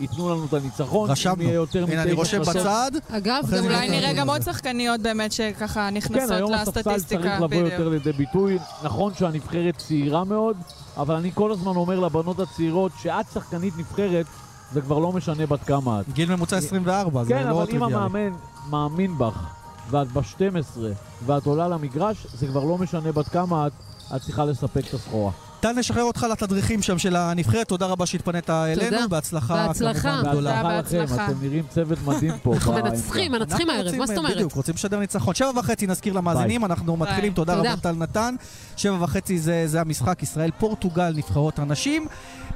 ייתנו 0.00 0.30
לנו 0.30 0.46
את 0.46 0.54
הניצחון. 0.54 1.08
אם 1.08 1.12
רשמנו. 1.12 1.42
יהיה 1.42 1.54
יותר 1.54 1.84
הנה, 1.88 2.02
אני 2.02 2.12
רושם 2.12 2.40
בצד. 2.40 2.90
אגב, 3.10 3.42
גם 3.50 3.64
אולי 3.64 3.88
נראה 3.88 4.12
גם. 4.12 4.28
עוד 4.30 4.42
שחקניות 4.42 5.00
באמת 5.00 5.32
שככה 5.32 5.88
כן, 5.90 5.96
נכנסות 5.96 6.30
היום 6.30 6.54
הספסל 6.54 6.72
צריך 6.82 6.86
לסטטיסטיקה. 6.86 7.36
לבוא 7.36 7.46
בדיוק. 7.46 7.72
יותר 7.72 7.88
לידי 7.88 8.12
ביטוי. 8.12 8.58
נכון 8.82 9.14
שהנבחרת 9.14 9.76
צעירה 9.76 10.24
מאוד, 10.24 10.56
אבל 10.96 11.14
אני 11.14 11.30
כל 11.34 11.52
הזמן 11.52 11.76
אומר 11.76 12.00
לבנות 12.00 12.40
הצעירות 12.40 12.92
שאת 13.02 13.26
שחקנית 13.34 13.78
נבחרת, 13.78 14.26
זה 14.72 14.80
כבר 14.80 14.98
לא 14.98 15.12
משנה 15.12 15.46
בת 15.46 15.62
כמה 15.64 16.00
את. 16.00 16.12
גיל 16.12 16.34
ממוצע 16.34 16.56
24, 16.56 17.24
זה 17.24 17.28
כן, 17.34 17.46
לא 17.46 17.50
אבל 17.50 17.60
אם 17.60 17.66
טריוויאלי. 17.66 17.94
המאמן 17.94 18.32
מאמין 18.70 19.18
בך, 19.18 19.46
ואת 19.90 20.12
ב-12, 20.12 20.78
ואת 21.26 21.46
עולה 21.46 21.68
למגרש, 21.68 22.26
זה 22.34 22.46
כבר 22.46 22.64
לא 22.64 22.78
משנה 22.78 23.12
בת 23.12 23.28
כמה 23.28 23.66
את, 23.66 23.72
את 24.16 24.20
צריכה 24.20 24.44
לספק 24.44 24.88
את 24.88 24.94
הסחורה. 24.94 25.30
טל, 25.60 25.72
נשחרר 25.72 26.02
אותך 26.02 26.26
לתדריכים 26.32 26.82
שם 26.82 26.98
של 26.98 27.16
הנבחרת, 27.16 27.68
תודה 27.68 27.86
רבה 27.86 28.06
שהתפנית 28.06 28.50
אלינו, 28.50 29.08
בהצלחה 29.08 29.66
בהצלחה. 29.66 30.00
כמובן 30.00 30.30
גדולה. 30.30 30.56
תודה, 30.56 30.62
בהצלחה 30.62 31.14
לכם. 31.14 31.32
אתם 31.32 31.42
נראים 31.42 31.64
צוות 31.68 31.98
מדהים 32.06 32.32
פה. 32.42 32.54
אנחנו. 32.54 32.72
מנצחים, 32.72 33.32
מנצחים 33.32 33.70
הערב, 33.70 33.96
מה 33.96 34.06
זאת 34.06 34.18
אומרת? 34.18 34.34
בדיוק, 34.34 34.52
רוצים 34.52 34.74
לשדר 34.74 34.98
ניצחון. 34.98 35.34
שבע 35.34 35.50
וחצי 35.56 35.86
נזכיר 35.86 36.12
למאזינים, 36.12 36.64
אנחנו 36.64 36.96
מתחילים, 36.96 37.32
תודה. 37.32 37.54
רבה 37.54 37.76
טל 37.76 37.92
נתן. 37.92 38.34
שבע 38.76 38.96
וחצי 39.00 39.38
זה, 39.38 39.80
המשחק, 39.80 40.22
ישראל-פורטוגל, 40.22 41.12
נבחרות 41.16 41.58
הנשים. 41.58 42.06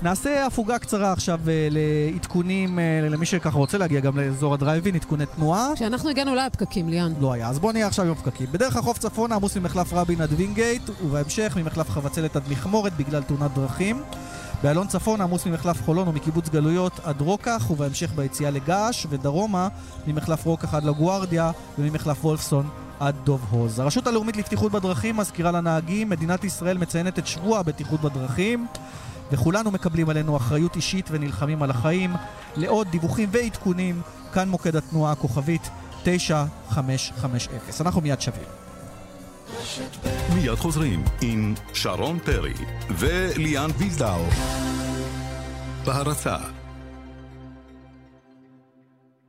נעשה 0.03 0.47
הפוגה 0.47 0.79
קצרה 0.79 1.13
עכשיו 1.13 1.41
אה, 1.49 1.69
לעדכונים, 1.71 2.79
אה, 2.79 3.09
למי 3.11 3.27
שככה 3.27 3.59
רוצה 3.59 3.79
להגיע 3.79 4.01
גם 4.01 4.19
לאזור 4.19 4.55
הדרייבין, 4.55 4.95
עדכוני 4.95 5.27
תנועה. 5.27 5.71
כשאנחנו 5.75 6.11
הגענו 6.11 6.35
לא 6.35 6.41
היה 6.41 6.51
פקקים, 6.51 6.89
ליאן. 6.89 7.13
לא 7.21 7.33
היה, 7.33 7.49
אז 7.49 7.59
בוא 7.59 7.73
נהיה 7.73 7.87
עכשיו 7.87 8.05
עם 8.05 8.13
הפקקים. 8.13 8.47
בדרך 8.53 8.77
החוף 8.77 8.99
צפונה 8.99 9.35
עמוס 9.35 9.57
ממחלף 9.57 9.93
רבין 9.93 10.21
עד 10.21 10.33
וינגייט, 10.33 10.83
ובהמשך 11.05 11.57
ממחלף 11.57 11.91
חבצלת 11.91 12.37
עד 12.37 12.43
מכמורת 12.49 12.93
בגלל 12.97 13.23
תאונת 13.23 13.55
דרכים. 13.55 14.03
באלון 14.63 14.87
צפון 14.87 15.21
עמוס 15.21 15.47
ממחלף 15.47 15.83
חולון 15.83 16.09
ומקיבוץ 16.09 16.49
גלויות 16.49 17.01
עד 17.05 17.21
רוקח, 17.21 17.71
ובהמשך 17.71 18.13
ביציאה 18.13 18.51
לגעש, 18.51 19.07
ודרומה 19.11 19.69
ממחלף 20.07 20.47
רוקח 20.47 20.75
עד 20.75 20.85
לגוארדיה, 20.85 21.51
וממחלף 21.79 22.25
וולפסון 22.25 22.69
עד 23.01 23.15
דוב 23.25 23.47
הוז. 23.51 23.79
הרשות 23.79 24.07
הלאומית 24.07 24.37
לבטיחות 24.37 24.73
בדרכים 24.73 25.17
מזכירה 25.17 25.51
לנהגים, 25.51 26.09
מדינת 26.09 26.45
ישראל 26.45 26.79
מציינת 26.79 27.19
את 27.19 27.27
שבוע 27.27 27.59
הבטיחות 27.59 28.01
בדרכים, 28.01 28.67
וכולנו 29.33 29.71
מקבלים 29.71 30.09
עלינו 30.09 30.37
אחריות 30.37 30.77
אישית 30.77 31.09
ונלחמים 31.11 31.63
על 31.63 31.71
החיים. 31.71 32.15
לעוד 32.57 32.89
דיווחים 32.91 33.29
ועדכונים, 33.33 34.01
כאן 34.33 34.49
מוקד 34.49 34.77
התנועה 34.77 35.13
הכוכבית 35.13 35.71
9550. 36.05 37.59
אנחנו 37.81 38.01
מיד 38.01 38.21
שווים. 38.21 38.64
מיד 40.35 40.55
חוזרים 40.55 41.05
עם 41.21 41.55
שרון 41.75 42.19
פרי 42.19 42.55
וליאן 42.91 43.71
ויזדאו. 43.79 44.25
בהרצה 45.87 46.37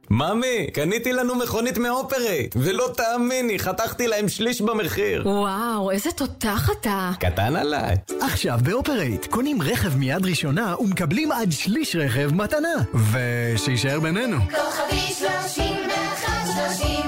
ממי, 0.09 0.67
קניתי 0.73 1.13
לנו 1.13 1.35
מכונית 1.35 1.77
מאופרייט, 1.77 2.55
ולא 2.59 2.89
תאמיני, 2.97 3.59
חתכתי 3.59 4.07
להם 4.07 4.29
שליש 4.29 4.61
במחיר. 4.61 5.27
וואו, 5.27 5.91
איזה 5.91 6.11
תותח 6.11 6.69
אתה. 6.71 7.11
קטן 7.19 7.55
עליי. 7.55 7.95
עכשיו 8.21 8.59
באופרייט, 8.63 9.25
קונים 9.25 9.61
רכב 9.61 9.97
מיד 9.97 10.25
ראשונה 10.25 10.75
ומקבלים 10.79 11.31
עד 11.31 11.51
שליש 11.51 11.95
רכב 11.95 12.33
מתנה. 12.33 12.75
ושיישאר 13.11 13.99
בינינו. 13.99 14.37
כוכבי 14.37 14.99
שלושים 14.99 15.77
ואחת 15.89 16.45
שלושים 16.45 17.05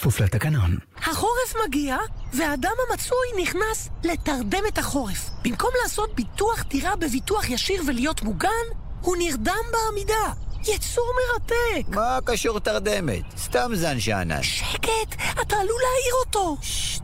כפוף 0.00 0.20
לתקנון. 0.20 0.76
החורף 0.96 1.54
מגיע, 1.66 1.96
והאדם 2.32 2.72
המצוי 2.88 3.42
נכנס 3.42 3.88
לתרדמת 4.04 4.78
החורף. 4.78 5.30
במקום 5.44 5.70
לעשות 5.82 6.14
ביטוח 6.14 6.62
דירה 6.68 6.96
בביטוח 6.96 7.50
ישיר 7.50 7.82
ולהיות 7.86 8.22
מוגן, 8.22 8.48
הוא 9.00 9.16
נרדם 9.16 9.64
בעמידה. 9.72 10.32
יצור 10.62 11.12
מרתק. 11.16 11.88
מה 11.88 12.18
קשור 12.24 12.60
תרדמת? 12.60 13.22
סתם 13.36 13.70
זן 13.74 14.00
שאנן. 14.00 14.42
שקט, 14.42 15.14
אתה 15.40 15.56
עלול 15.56 15.80
להעיר 15.82 16.14
אותו. 16.26 16.56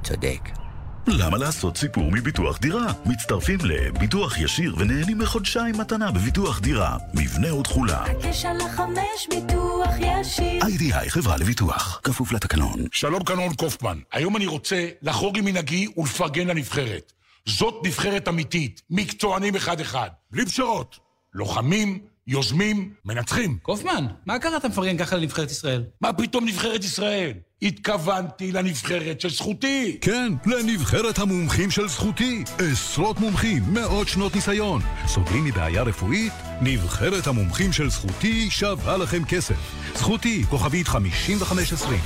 צודק. 0.05 0.66
למה 1.09 1.39
לעשות 1.39 1.77
סיפור 1.77 2.11
מביטוח 2.13 2.59
דירה? 2.59 2.93
מצטרפים 3.07 3.59
לביטוח 3.65 4.39
ישיר 4.39 4.75
ונהנים 4.79 5.19
מחודשיים 5.19 5.79
מתנה 5.79 6.13
בביטוח 6.13 6.61
דירה. 6.61 6.97
מבנה 7.15 7.55
ותכולה. 7.55 8.05
תשע 8.23 8.53
לחמש 8.55 9.29
ביטוח 9.31 9.91
ישיר 9.99 10.63
איי-די-איי 10.63 11.11
חברה 11.11 11.37
לביטוח. 11.37 12.01
כפוף 12.05 12.33
לתקנון. 12.33 12.81
שלום 12.93 13.25
קנון 13.25 13.55
קופמן. 13.55 13.99
היום 14.13 14.37
אני 14.37 14.47
רוצה 14.47 14.89
לחרוג 15.03 15.39
עם 15.39 15.45
מנהגי 15.45 15.89
ולפרגן 15.97 16.47
לנבחרת. 16.47 17.13
זאת 17.47 17.75
נבחרת 17.85 18.29
אמיתית, 18.29 18.83
מקצוענים 18.91 19.57
אחד-אחד, 19.57 20.09
בלי 20.31 20.47
פשרות. 20.47 20.99
לוחמים, 21.35 21.99
יוזמים, 22.29 22.91
מנצחים. 23.05 23.59
קופמן, 23.63 24.07
מה 24.27 24.39
קרה 24.39 24.57
אתה 24.57 24.69
מפרגן 24.69 24.99
ככה 24.99 25.17
לנבחרת 25.17 25.51
ישראל? 25.51 25.85
מה 26.01 26.13
פתאום 26.13 26.45
נבחרת 26.45 26.85
ישראל? 26.85 27.33
התכוונתי 27.63 28.53
לנבחרת 28.53 29.21
של 29.21 29.31
זכותי. 29.31 29.99
כן, 30.01 30.33
לנבחרת 30.47 31.19
המומחים 31.19 31.71
של 31.71 31.89
זכותי. 31.89 32.45
עשרות 32.59 33.21
מומחים, 33.21 33.63
מאות 33.73 34.09
שנות 34.09 34.35
ניסיון. 34.35 34.81
סובלים 35.07 35.45
מבעיה 35.45 35.83
רפואית? 35.83 36.33
נבחרת 36.61 37.27
המומחים 37.27 37.73
של 37.73 37.91
זכותי 37.91 38.51
שווה 38.51 38.97
לכם 38.97 39.25
כסף. 39.25 39.73
זכותי, 39.95 40.45
כוכבית 40.51 40.89
5520. 40.89 42.01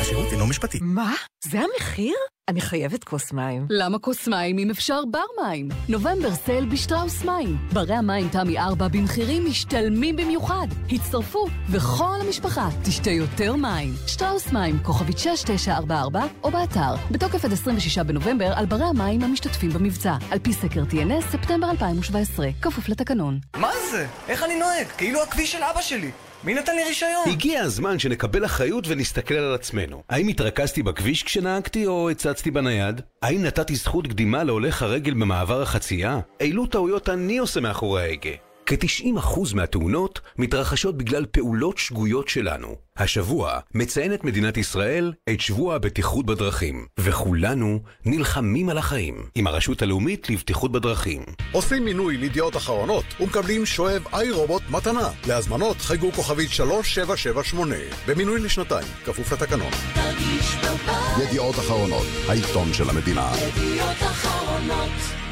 השירות 0.00 0.32
אינו 0.32 0.46
משפטי. 0.46 0.78
מה? 0.82 1.14
זה 1.44 1.58
המחיר? 1.60 2.14
אני 2.50 2.60
חייבת 2.60 3.04
כוס 3.04 3.32
מים. 3.32 3.66
למה 3.70 3.98
כוס 3.98 4.28
מים 4.28 4.58
אם 4.58 4.70
אפשר 4.70 5.00
בר 5.10 5.42
מים? 5.44 5.68
נובמבר 5.88 6.34
סייל 6.34 6.64
בשטראוס 6.64 7.24
מים. 7.24 7.56
ברי 7.72 7.94
המים 7.94 8.28
תמי 8.28 8.58
4 8.58 8.88
במחירים 8.88 9.46
משתלמים 9.46 10.16
במיוחד. 10.16 10.66
הצטרפו, 10.92 11.46
וכל 11.68 12.14
המשפחה 12.26 12.68
תשתה 12.82 13.10
יותר 13.10 13.56
מים. 13.56 13.94
שטראוס 14.06 14.52
מים, 14.52 14.78
כוכבית 14.82 15.18
6944, 15.18 16.22
או 16.42 16.50
באתר. 16.50 16.94
בתוקף 17.10 17.44
עד 17.44 17.52
26 17.52 17.98
בנובמבר 17.98 18.52
על 18.54 18.66
ברי 18.66 18.84
המים 18.84 19.22
המשתתפים 19.22 19.70
במבצע. 19.70 20.16
על 20.30 20.38
פי 20.38 20.52
סקר 20.52 20.82
TNS, 20.90 21.30
ספטמבר 21.32 21.70
2017. 21.70 22.48
כפוף 22.62 22.88
לתקנון. 22.88 23.38
מה 23.56 23.70
זה? 23.90 24.06
איך 24.28 24.42
אני 24.42 24.58
נוהג? 24.58 24.86
כאילו 24.98 25.22
הכביש 25.22 25.52
של 25.52 25.62
אבא 25.62 25.80
שלי. 25.82 26.10
מי 26.44 26.54
נתן 26.54 26.76
לי 26.76 26.84
רישיון? 26.84 27.28
הגיע 27.28 27.62
הזמן 27.62 27.98
שנקבל 27.98 28.44
אחריות 28.44 28.84
ונסתכל 28.88 29.34
על 29.34 29.54
עצמנו. 29.54 30.02
האם 30.08 30.28
התרכזתי 30.28 30.82
בכביש 30.82 31.22
כשנהגתי 31.22 31.86
או 31.86 32.10
הצצתי 32.10 32.50
בנייד? 32.50 33.00
האם 33.22 33.42
נתתי 33.42 33.74
זכות 33.74 34.06
קדימה 34.06 34.44
להולך 34.44 34.82
הרגל 34.82 35.14
במעבר 35.14 35.62
החצייה? 35.62 36.20
אילו 36.40 36.66
טעויות 36.66 37.08
אני 37.08 37.38
עושה 37.38 37.60
מאחורי 37.60 38.02
ההגה? 38.02 38.30
כ-90% 38.70 39.54
מהתאונות 39.54 40.20
מתרחשות 40.38 40.98
בגלל 40.98 41.26
פעולות 41.26 41.78
שגויות 41.78 42.28
שלנו. 42.28 42.76
השבוע 42.96 43.58
מציינת 43.74 44.24
מדינת 44.24 44.56
ישראל 44.56 45.12
את 45.30 45.40
שבוע 45.40 45.74
הבטיחות 45.74 46.26
בדרכים, 46.26 46.86
וכולנו 46.98 47.80
נלחמים 48.04 48.68
על 48.68 48.78
החיים 48.78 49.14
עם 49.34 49.46
הרשות 49.46 49.82
הלאומית 49.82 50.30
לבטיחות 50.30 50.72
בדרכים. 50.72 51.22
עושים 51.52 51.84
מינוי 51.84 52.16
לידיעות 52.16 52.56
אחרונות 52.56 53.04
ומקבלים 53.20 53.66
שואב 53.66 54.02
איי 54.12 54.30
רובוט 54.30 54.62
מתנה. 54.70 55.10
להזמנות 55.26 55.76
חייגו 55.76 56.12
כוכבית 56.12 56.50
3778 56.50 57.76
במינוי 58.08 58.40
לשנתיים, 58.40 58.88
כפוף 59.04 59.32
לתקנון. 59.32 59.70
תרגיש 59.94 60.56
בבית 60.56 61.28
ידיעות 61.28 61.54
אחרונות, 61.54 62.06
העיתון 62.28 62.72
של 62.72 62.90
המדינה. 62.90 63.32
ידיעות 63.36 64.02
אחרונות 64.02 65.29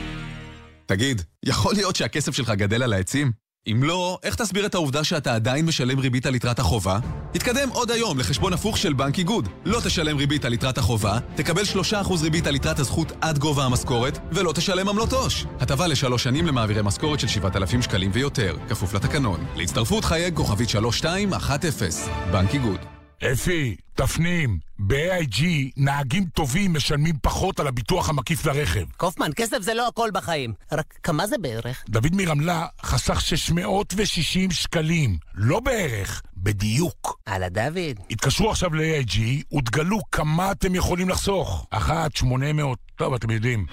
תגיד, 0.88 1.22
יכול 1.44 1.74
להיות 1.74 1.96
שהכסף 1.96 2.34
שלך 2.34 2.50
גדל 2.50 2.82
על 2.82 2.92
העצים? 2.92 3.32
אם 3.72 3.82
לא, 3.82 4.18
איך 4.22 4.34
תסביר 4.34 4.66
את 4.66 4.74
העובדה 4.74 5.04
שאתה 5.04 5.34
עדיין 5.34 5.66
משלם 5.66 5.98
ריבית 5.98 6.26
על 6.26 6.34
יתרת 6.34 6.58
החובה? 6.58 6.98
התקדם 7.34 7.68
עוד 7.68 7.90
היום 7.90 8.18
לחשבון 8.18 8.52
הפוך 8.52 8.78
של 8.78 8.92
בנק 8.92 9.18
איגוד. 9.18 9.48
לא 9.64 9.80
תשלם 9.84 10.16
ריבית 10.16 10.44
על 10.44 10.52
יתרת 10.52 10.78
החובה, 10.78 11.18
תקבל 11.34 11.62
3% 11.62 12.22
ריבית 12.22 12.46
על 12.46 12.56
יתרת 12.56 12.78
הזכות 12.78 13.12
עד 13.20 13.38
גובה 13.38 13.64
המשכורת, 13.64 14.18
ולא 14.32 14.52
תשלם 14.52 14.88
עמלות 14.88 15.12
עו"ש. 15.12 15.44
הטבה 15.60 15.86
לשלוש 15.86 16.24
שנים 16.24 16.46
למעבירי 16.46 16.82
משכורת 16.82 17.20
של 17.20 17.28
7,000 17.28 17.82
שקלים 17.82 18.10
ויותר, 18.14 18.56
כפוף 18.68 18.94
לתקנון. 18.94 19.44
להצטרפות 19.56 20.04
חייג 20.04 20.34
כוכבית 20.34 20.68
3210, 20.68 21.86
בנק 22.32 22.54
איגוד. 22.54 22.97
אפי, 23.24 23.76
תפנים, 23.94 24.58
ב-AIG 24.78 25.42
נהגים 25.76 26.24
טובים 26.24 26.74
משלמים 26.74 27.14
פחות 27.22 27.60
על 27.60 27.66
הביטוח 27.66 28.08
המקיף 28.08 28.46
לרכב. 28.46 28.84
קופמן, 28.96 29.30
כסף 29.36 29.60
זה 29.60 29.74
לא 29.74 29.88
הכל 29.88 30.10
בחיים. 30.14 30.52
רק 30.72 30.98
כמה 31.02 31.26
זה 31.26 31.38
בערך? 31.38 31.84
דוד 31.88 32.14
מרמלה 32.14 32.66
חסך 32.82 33.20
660 33.20 34.50
שקלים, 34.50 35.18
לא 35.34 35.60
בערך, 35.60 36.22
בדיוק. 36.36 37.20
הלאה 37.26 37.48
דוד. 37.48 38.00
התקשרו 38.10 38.50
עכשיו 38.50 38.74
ל-AIG 38.74 39.18
ותגלו 39.58 39.98
כמה 40.12 40.52
אתם 40.52 40.74
יכולים 40.74 41.08
לחסוך. 41.08 41.66
אחת, 41.70 42.16
800, 42.16 42.78
טוב, 42.96 43.14
אתם 43.14 43.30
יודעים. 43.30 43.66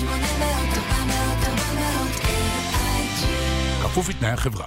שמונה 0.00 0.38
מאות, 0.38 0.78
ארבע 0.78 1.74
מאות, 1.74 2.20
ארבע 2.24 3.88
כפוף 3.88 4.08
לתנאי 4.08 4.30
החברה. 4.30 4.66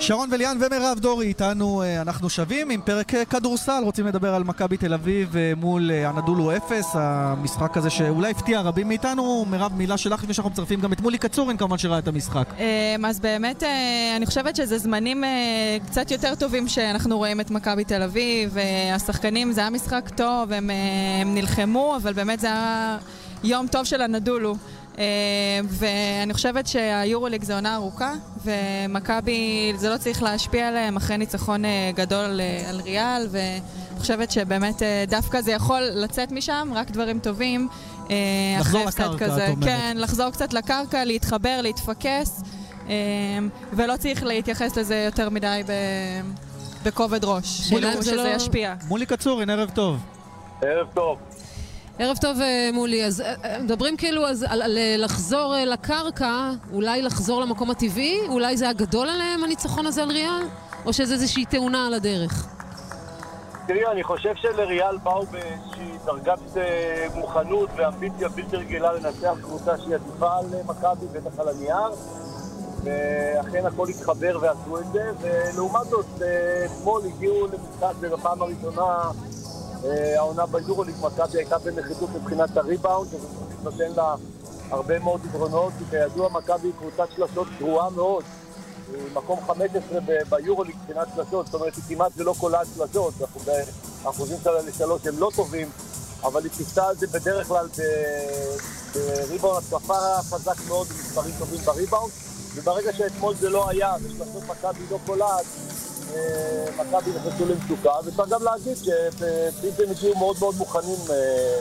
שרון 0.00 0.28
וליאן 0.32 0.58
ומירב 0.60 0.98
דורי 0.98 1.26
איתנו, 1.26 1.82
אה, 1.82 2.00
אנחנו 2.00 2.30
שווים 2.30 2.70
עם 2.70 2.80
פרק 2.80 3.14
אה, 3.14 3.24
כדורסל, 3.24 3.80
רוצים 3.84 4.06
לדבר 4.06 4.34
על 4.34 4.44
מכבי 4.44 4.76
תל 4.76 4.94
אביב 4.94 5.36
אה, 5.36 5.52
מול 5.56 5.90
הנדולו 5.90 6.56
אפס, 6.56 6.86
המשחק 6.94 7.76
הזה 7.76 7.90
שאולי 7.90 8.30
הפתיע 8.30 8.60
רבים 8.60 8.88
מאיתנו. 8.88 9.44
מירב, 9.50 9.72
מילה 9.74 9.96
שלך 9.96 10.22
לפני 10.22 10.34
שאנחנו 10.34 10.50
מצרפים 10.50 10.80
גם 10.80 10.92
את 10.92 11.00
מולי 11.00 11.18
קצורין 11.18 11.56
כמובן 11.56 11.78
שראה 11.78 11.98
את 11.98 12.08
המשחק. 12.08 12.48
אז 13.04 13.20
באמת, 13.20 13.62
אני 14.16 14.26
חושבת 14.26 14.56
שזה 14.56 14.78
זמנים 14.78 15.24
קצת 15.86 16.10
יותר 16.10 16.34
טובים 16.34 16.68
שאנחנו 16.68 17.16
רואים 17.16 17.40
את 17.40 17.50
מכבי 17.50 17.84
תל 17.84 18.02
אביב. 18.02 18.56
השחקנים, 18.94 19.52
זה 19.52 19.60
היה 19.60 19.70
משחק 19.70 20.10
טוב, 20.16 20.52
הם, 20.52 20.70
הם 21.20 21.34
נלחמו, 21.34 21.96
אבל 21.96 22.12
באמת 22.12 22.40
זה 22.40 22.46
היה 22.46 22.98
יום 23.44 23.66
טוב 23.66 23.84
של 23.84 24.02
הנדולו. 24.02 24.56
אה, 24.98 25.04
ואני 25.68 26.34
חושבת 26.34 26.66
שהיורוליג 26.66 27.44
זה 27.44 27.54
עונה 27.54 27.74
ארוכה, 27.74 28.12
ומכבי, 28.44 29.72
זה 29.76 29.88
לא 29.88 29.96
צריך 29.96 30.22
להשפיע 30.22 30.68
עליהם 30.68 30.96
אחרי 30.96 31.18
ניצחון 31.18 31.64
אה, 31.64 31.90
גדול 31.94 32.40
אה, 32.40 32.68
על 32.68 32.80
ריאל, 32.80 33.26
ואני 33.30 33.60
חושבת 34.00 34.30
שבאמת 34.30 34.82
דווקא 35.08 35.40
זה 35.40 35.52
יכול 35.52 35.80
לצאת 35.82 36.32
משם, 36.32 36.68
רק 36.74 36.90
דברים 36.90 37.18
טובים. 37.18 37.68
לחזור 38.60 38.84
לקרקע, 38.84 39.24
כזה. 39.24 39.44
את 39.46 39.50
אומרת. 39.50 39.68
כן, 39.68 39.96
לחזור 40.00 40.30
קצת 40.30 40.52
לקרקע, 40.52 41.04
להתחבר, 41.04 41.60
להתפקס, 41.62 42.42
ולא 43.72 43.96
צריך 43.96 44.22
להתייחס 44.22 44.76
לזה 44.76 45.02
יותר 45.06 45.30
מדי 45.30 45.62
ב... 45.66 45.72
בכובד 46.82 47.24
ראש. 47.24 47.70
מולי, 47.72 47.86
כאילו 47.86 48.02
זה 48.02 48.10
שזה 48.10 48.16
לא- 48.16 48.28
ישפיע. 48.28 48.74
מולי 48.88 49.06
קצורין, 49.06 49.50
ערב 49.50 49.70
טוב. 49.74 50.00
ערב 50.62 50.86
טוב. 50.94 51.18
ערב 52.02 52.16
טוב, 52.16 52.40
אה, 52.40 52.70
מולי. 52.72 53.04
אז 53.04 53.20
אה, 53.20 53.34
אה, 53.44 53.58
מדברים 53.58 53.96
כאילו 53.96 54.26
אז 54.26 54.46
על, 54.48 54.62
על 54.62 54.78
לחזור 54.98 55.54
לקרקע, 55.66 56.50
אולי 56.72 57.02
לחזור 57.02 57.40
למקום 57.40 57.70
הטבעי? 57.70 58.20
אולי 58.28 58.56
זה 58.56 58.64
היה 58.64 58.72
גדול 58.72 59.08
עליהם, 59.08 59.44
הניצחון 59.44 59.86
הזה 59.86 60.02
על 60.02 60.10
ריאל? 60.10 60.42
או 60.86 60.92
שזה 60.92 61.14
איזושהי 61.14 61.44
תאונה 61.44 61.86
על 61.86 61.94
הדרך? 61.94 62.46
תראי, 63.66 63.86
אני 63.86 64.02
חושב 64.02 64.34
שלריאל 64.34 64.96
באו 65.02 65.26
באיזושהי 65.26 65.98
דרגת 66.04 66.38
מוכנות 67.14 67.68
ואמביציה 67.76 68.28
בלתי 68.28 68.56
רגילה 68.56 68.92
לנצח 68.92 69.34
קבוצה 69.42 69.78
שהיא 69.78 69.94
עדיפה 69.94 70.38
על 70.38 70.46
מכבי, 70.66 71.06
בטח 71.12 71.38
על 71.38 71.48
הנייר. 71.48 71.90
ואכן 72.84 73.66
הכל 73.66 73.88
התחבר 73.88 74.38
ועשו 74.40 74.78
את 74.78 74.92
זה, 74.92 75.10
ולעומת 75.20 75.86
זאת, 75.90 76.06
אתמול 76.64 77.02
הגיעו 77.06 77.46
למשחק 77.46 77.94
בפעם 78.00 78.42
הראשונה 78.42 79.10
העונה 79.84 80.46
ביורוליג, 80.46 80.94
מכבי 81.02 81.38
הייתה 81.38 81.58
בנחיתות 81.58 82.10
מבחינת 82.14 82.56
הריבאונד, 82.56 83.14
וזה 83.14 83.26
נותן 83.62 83.92
לה 83.96 84.14
הרבה 84.70 84.98
מאוד 84.98 85.20
יתרונות, 85.24 85.72
כי 85.78 85.84
כידוע 85.90 86.28
מכבי 86.28 86.68
היא 86.68 86.72
קבוצת 86.78 87.08
שלשות 87.16 87.46
גרועה 87.58 87.90
מאוד. 87.90 88.24
היא 88.94 89.02
מקום 89.14 89.40
15 89.46 90.00
ב- 90.00 90.22
ביורוליג 90.28 90.76
מבחינת 90.82 91.08
שלשות, 91.16 91.46
זאת 91.46 91.54
אומרת 91.54 91.74
היא 91.76 91.84
כמעט 91.88 92.12
ולא 92.16 92.34
קולעת 92.38 92.66
שלשות, 92.76 93.14
האחוזים 94.04 94.36
שלה 94.44 94.62
לשלוש 94.62 95.06
הם 95.06 95.18
לא 95.18 95.30
טובים, 95.36 95.70
אבל 96.22 96.42
היא 96.44 96.50
כיסתה 96.52 96.86
על 96.86 96.96
זה 96.96 97.06
בדרך 97.06 97.48
כלל 97.48 97.68
בריבאונד 98.94 99.62
התקפה 99.64 99.94
חזק 100.22 100.56
מאוד, 100.68 100.86
במספרים 100.86 101.34
טובים 101.38 101.60
בריבאונד, 101.60 102.12
וברגע 102.54 102.92
שאתמול 102.92 103.34
זה 103.34 103.50
לא 103.50 103.70
היה, 103.70 103.94
ושלשות 104.02 104.42
מכבי 104.48 104.84
לא 104.90 104.98
קולעת, 105.06 105.30
אה, 105.30 105.89
מכבי 106.76 107.10
נכנסו 107.16 107.44
למצוקה, 107.46 107.90
וצריך 108.04 108.28
גם 108.28 108.42
להגיד 108.42 108.76
שפיזם 108.76 109.90
הגיעו 109.90 110.18
מאוד 110.18 110.36
מאוד 110.40 110.54
מוכנים 110.58 110.96
אה, 111.10 111.16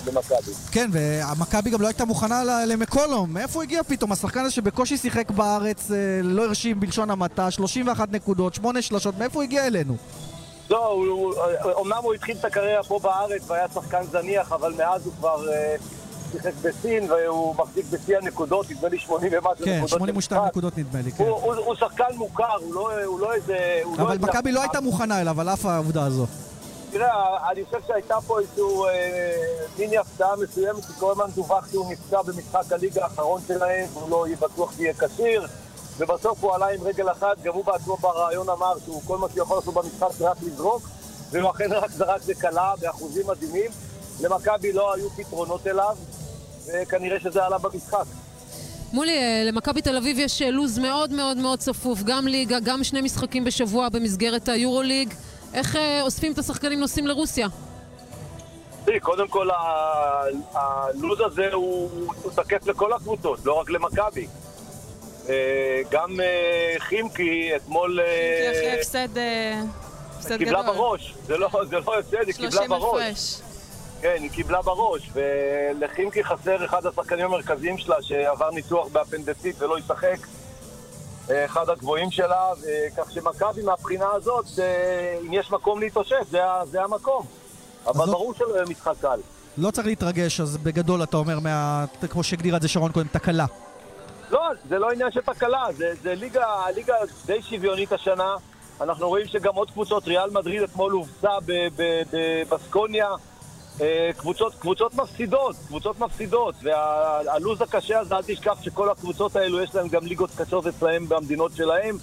למכבי. 0.08 0.52
כן, 0.72 0.90
והמכבי 0.94 1.70
גם 1.70 1.82
לא 1.82 1.88
הייתה 1.88 2.06
מוכנה 2.06 2.66
למקולום. 2.66 3.34
מאיפה 3.34 3.54
הוא 3.54 3.64
הגיע 3.64 3.84
פתאום? 3.84 4.12
השחקן 4.12 4.40
הזה 4.40 4.52
שבקושי 4.52 4.98
שיחק 4.98 5.32
בארץ, 5.32 5.92
אה, 5.92 5.98
לא 6.24 6.46
הרשים 6.46 6.80
בלשון 6.80 7.10
המעטה, 7.10 7.52
31 7.52 8.12
נקודות, 8.12 8.54
8 8.54 8.82
שלשות, 8.82 9.18
מאיפה 9.18 9.36
הוא 9.36 9.44
הגיע 9.44 9.68
אלינו? 9.68 9.96
לא, 10.70 10.88
הוא, 10.88 11.06
הוא, 11.06 11.34
אומנם 11.72 11.98
הוא 12.04 12.14
התחיל 12.14 12.38
את 12.40 12.46
הקריירה 12.46 12.84
פה 12.84 13.00
בארץ 13.00 13.42
והיה 13.48 13.68
שחקן 13.74 14.04
זניח, 14.12 14.52
אבל 14.52 14.74
מאז 14.78 15.06
הוא 15.06 15.14
כבר 15.20 15.50
אה, 15.54 15.76
שיחק 16.32 16.52
בסין 16.62 17.12
והוא 17.12 17.56
מחזיק 17.56 17.86
בשיא 17.92 18.18
הנקודות, 18.18 18.70
נדמה 18.72 18.90
לי 18.90 19.00
80 19.00 19.32
ומשהו 19.34 19.66
כן, 19.66 19.72
נקודות. 19.78 19.90
82 19.90 20.16
למשחק. 20.16 20.38
נקודות 20.52 20.78
נדמה 20.78 21.02
לי, 21.02 21.12
כן. 21.12 21.24
הוא, 21.24 21.30
הוא, 21.32 21.56
הוא 21.56 21.76
שחקן 21.76 22.04
מוכר, 22.16 22.44
הוא 22.62 22.74
לא, 22.74 23.04
הוא 23.06 23.20
לא 23.20 23.34
איזה... 23.34 23.58
הוא 23.84 23.96
אבל 23.96 24.12
איזה- 24.12 24.26
מכבי 24.26 24.52
לא 24.52 24.62
הייתה 24.62 24.82
מוכנה 24.82 25.22
אליו, 25.22 25.42
על 25.42 25.50
אף 25.50 25.66
העובדה 25.66 26.06
הזו. 26.06 26.26
תראה, 26.92 27.12
אני 27.52 27.66
חושב 27.66 27.78
שהייתה 27.88 28.16
פה 28.28 28.40
איזשהו 28.40 28.86
אה, 28.86 28.92
מיני 29.80 29.98
הפתעה 29.98 30.36
מסוימת, 30.36 30.86
כי 30.86 30.94
כל 31.00 31.12
הזמן 31.12 31.26
דווח 31.36 31.68
שהוא 31.72 31.92
נפצע 31.92 32.22
במשחק 32.22 32.72
הליגה 32.74 33.04
האחרון 33.04 33.42
שלהם, 33.48 33.86
והוא 33.94 34.10
לא 34.10 34.28
יהיה 34.28 34.38
בטוח 34.42 34.74
שיהיה 34.78 34.94
כשיר, 34.94 35.48
ובסוף 35.98 36.44
הוא 36.44 36.54
עלה 36.56 36.68
עם 36.68 36.84
רגל 36.84 37.12
אחת, 37.12 37.42
גם 37.44 37.54
הוא 37.54 37.66
בעצמו 37.66 37.98
בריאיון 37.98 38.50
אמר 38.50 38.74
שהוא 38.86 39.02
כל 39.08 39.18
מה 39.18 39.28
שהוא 39.30 39.44
יכול 39.44 39.58
לעשות 39.58 39.74
במשחק 39.74 40.08
זה 40.18 40.30
רק 40.30 40.38
לזרוק, 40.42 40.82
והוא 41.32 41.52
אכן 41.52 41.72
רק 41.74 41.92
זרק 41.92 42.22
וקלה 42.26 42.74
באחוזים 42.82 43.28
מדהימים. 43.28 43.72
למכבי 44.22 44.72
לא 44.74 44.94
היו 44.94 45.10
פתרונות 45.10 45.68
אליו, 45.68 45.96
וכנראה 46.68 47.20
שזה 47.20 47.46
עלה 47.46 47.58
במשחק. 47.58 48.06
מולי, 48.94 49.18
אה, 49.18 49.44
למכבי 49.46 49.82
תל 49.82 49.98
אביב 49.98 50.20
יש 50.20 50.42
אה, 50.42 50.52
לו"ז 50.52 50.80
מאוד 50.80 51.12
מאוד 51.12 51.38
מאוד 51.38 51.60
צפוף, 51.60 52.04
גם 52.04 52.28
ליגה, 52.28 52.58
גם 52.64 52.84
שני 52.84 53.02
משחקים 53.02 53.44
בשבוע 53.44 53.90
במסגרת 53.90 54.50
היורוליג. 54.50 55.14
איך 55.54 55.76
אה, 55.76 56.02
אוספים 56.02 56.34
את 56.34 56.38
השחקנים 56.38 56.80
נוסעים 56.80 57.08
לרוסיה? 57.08 57.48
תראי, 58.86 59.00
קודם 59.00 59.28
כל 59.28 59.50
הלו"ז 60.54 61.20
הזה 61.20 61.54
הוא 61.54 61.90
הוא 62.24 62.32
תקף 62.36 62.68
לכל 62.68 62.94
הקבוצות, 62.94 63.40
לא 63.46 63.54
רק 63.54 63.70
למכבי. 63.70 64.28
גם 65.92 66.20
חימקי 66.80 67.56
אתמול 67.56 68.00
כי 68.42 68.52
אחרי 68.52 68.80
הפסד 68.80 69.08
גדול. 70.26 70.38
קיבלה 70.38 70.64
בראש, 70.64 71.14
זה 71.28 71.38
לא 71.38 71.50
זה 71.70 71.76
לא 71.80 72.00
הפסד, 72.00 72.18
היא 72.28 72.34
קיבלה 72.36 72.52
30 72.52 72.70
בראש. 72.70 73.02
הפרש. 73.02 73.49
כן, 74.02 74.18
היא 74.22 74.32
קיבלה 74.32 74.62
בראש, 74.62 75.10
ולחימקי 75.14 76.24
חסר 76.24 76.66
אחד 76.66 76.86
השחקנים 76.86 77.26
המרכזיים 77.26 77.78
שלה 77.78 78.02
שעבר 78.02 78.50
ניתוח 78.52 78.88
באפנדסית 78.88 79.62
ולא 79.62 79.80
ישחק. 79.80 80.18
אחד 81.46 81.70
הגבוהים 81.70 82.12
שלה, 82.12 82.46
כך 82.98 83.12
שמכבי 83.12 83.62
מהבחינה 83.64 84.08
הזאת, 84.14 84.46
אה, 84.60 85.18
אם 85.28 85.34
יש 85.34 85.52
מקום 85.52 85.80
להתאושש, 85.80 86.14
זה 86.30 86.40
זה 86.66 86.84
המקום. 86.84 87.26
אבל 87.88 88.06
לא- 88.06 88.12
ברור 88.12 88.34
שלא 88.34 88.56
יהיה 88.56 88.66
משחק 88.70 88.94
קל. 89.02 89.20
לא 89.58 89.72
צריך 89.72 89.88
להתרגש, 89.88 90.40
אז 90.42 90.58
בגדול 90.58 91.04
אתה 91.04 91.18
אומר, 91.18 91.40
מה... 91.40 91.86
כמו 92.10 92.24
שהגדירה 92.24 92.58
את 92.58 92.62
זה 92.62 92.68
שרון 92.68 92.92
קודם, 92.92 93.08
תקלה. 93.08 93.46
לא, 94.32 94.42
זה 94.70 94.80
לא 94.80 94.92
עניין 94.92 95.12
של 95.12 95.22
תקלה, 95.22 95.64
זה, 95.78 95.94
זה 96.02 96.16
ליגה, 96.16 96.46
ליגה 96.76 96.94
די 97.26 97.42
שוויונית 97.42 97.92
השנה. 97.92 98.36
אנחנו 98.82 99.08
רואים 99.08 99.28
שגם 99.28 99.56
עוד 99.56 99.72
קבוצות, 99.72 100.08
ריאל 100.08 100.30
מדריד 100.30 100.62
אתמול 100.62 100.92
הובסה 100.92 101.30
ב- 101.46 101.68
ב- 101.78 102.02
בבסקוניה. 102.12 103.08
אה, 103.08 103.16
קבוצות, 104.18 104.54
קבוצות 104.60 104.96
מפסידות, 104.96 105.56
קבוצות 105.68 106.00
מפסידות, 106.00 106.56
והלו"ז 106.64 107.62
הקשה 107.62 108.00
הזה, 108.00 108.16
אל 108.16 108.22
תשכח 108.28 108.62
שכל 108.62 108.90
הקבוצות 108.90 109.36
האלו 109.36 109.62
יש 109.62 109.76
להם 109.76 109.88
גם 109.88 110.06
ליגות 110.06 110.30
קשות 110.38 110.68
אצלהם 110.68 111.10
במדינות 111.10 111.52
שלהם, 111.56 111.98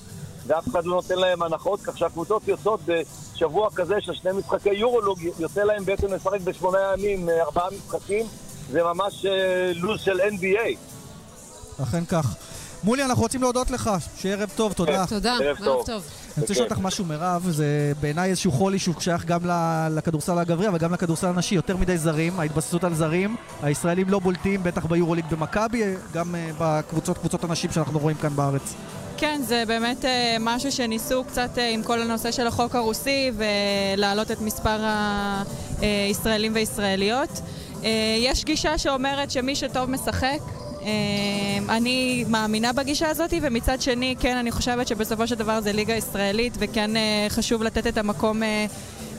ואף 0.47 0.69
אחד 0.69 0.85
לא 0.85 0.95
נותן 0.95 1.19
להם 1.19 1.43
הנחות, 1.43 1.81
כך 1.81 1.99
שהקבוצות 1.99 2.49
יוצאות 2.49 2.81
בשבוע 2.87 3.69
כזה 3.75 3.95
של 4.01 4.15
שני 4.15 4.31
משחקי 4.33 4.75
יורולוג, 4.75 5.19
יוצא 5.39 5.63
להם 5.63 5.85
בעצם 5.85 6.13
לשחק 6.13 6.41
בשמונה 6.41 6.79
ימים, 6.95 7.29
אה, 7.29 7.43
ארבעה 7.43 7.69
משחקים, 7.71 8.27
זה 8.71 8.83
ממש 8.83 9.27
אה, 9.27 9.73
לו"ז 9.75 10.01
של 10.01 10.21
NBA. 10.21 10.77
אכן 11.83 12.05
כך. 12.05 12.46
מולי, 12.85 13.05
אנחנו 13.05 13.23
רוצים 13.23 13.43
להודות 13.43 13.71
לך, 13.71 13.91
שיהיה 14.19 14.37
ערב 14.37 14.51
טוב, 14.57 14.73
תודה. 14.73 15.05
תודה, 15.09 15.37
ערב 15.43 15.57
טוב. 15.65 15.87
אני 16.37 16.43
רוצה 16.43 16.53
לשאול 16.53 16.69
אותך 16.71 16.79
משהו, 16.79 17.05
מירב, 17.05 17.47
זה 17.51 17.93
בעיניי 18.01 18.31
איזשהו 18.31 18.53
חולי 18.53 18.79
שהוא 18.79 18.95
שייך 19.01 19.25
גם 19.25 19.41
לכדורסל 19.91 20.39
הגברי, 20.39 20.69
אבל 20.69 20.79
גם 20.79 20.93
לכדורסל 20.93 21.27
הנשי. 21.27 21.55
יותר 21.55 21.77
מדי 21.77 21.99
זרים, 21.99 22.41
ההתבססות 22.41 22.85
על 22.85 22.95
זרים. 22.95 23.37
הישראלים 23.63 24.09
לא 24.09 24.19
בולטים, 24.19 24.63
בטח 24.63 24.87
ביורוליג 24.87 25.25
במכבי, 25.31 25.83
גם 26.13 26.35
אה, 26.35 26.51
בקבוצות, 26.59 27.19
קבוצות 27.19 27.45
הנשים 27.45 27.73
שאנחנו 27.73 27.99
רואים 27.99 28.17
כאן 28.17 28.37
בארץ. 28.37 28.75
כן, 29.19 29.41
זה 29.45 29.63
באמת 29.67 30.05
אה, 30.05 30.37
משהו 30.41 30.73
שניסו 30.73 31.25
קצת 31.25 31.59
אה, 31.59 31.71
עם 31.71 31.83
כל 31.83 32.03
הנושא 32.03 32.33
של 32.33 32.47
החוק 32.47 32.75
הרוסי 32.75 33.31
ולהעלות 33.37 34.31
את 34.31 34.41
מספר 34.41 34.85
הישראלים 35.81 36.53
וישראליות. 36.55 37.31
אה, 37.85 37.91
יש 38.19 38.45
גישה 38.45 38.79
שאומרת 38.79 39.31
שמי 39.31 39.57
שטוב 39.57 39.91
משחק. 39.91 40.56
אה, 40.87 41.77
אני 41.77 42.25
מאמינה 42.29 42.73
בגישה 42.73 43.09
הזאת, 43.09 43.35
ומצד 43.43 43.81
שני, 43.81 44.15
כן, 44.21 44.37
אני 44.37 44.51
חושבת 44.51 44.89
שבסופו 44.89 45.27
של 45.27 45.35
דבר 45.35 45.61
זה 45.61 45.73
ליגה 45.73 45.95
ישראלית, 45.95 46.53
וכן 46.59 46.97
אה, 46.97 47.27
חשוב 47.29 47.63
לתת 47.63 47.87
את 47.87 47.99
המקום 47.99 48.43
אה, 48.43 48.67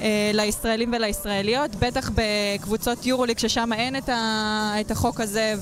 אה, 0.02 0.32
לישראלים 0.34 0.94
ולישראליות, 0.94 1.76
בטח 1.76 2.12
בקבוצות 2.16 3.06
יורוליג 3.06 3.38
ששם 3.38 3.74
אין 3.74 3.96
את, 3.96 4.92
החוק 4.92 5.22
הזה 5.22 5.54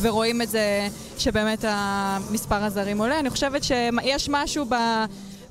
ורואים 0.00 0.42
את 0.42 0.48
זה 0.48 0.88
שבאמת 1.18 1.64
המספר 1.68 2.64
הזרים 2.64 2.98
עולה. 2.98 3.18
אני 3.18 3.30
חושבת 3.30 3.64
שיש 3.64 4.28
משהו 4.28 4.64
ב, 4.68 4.74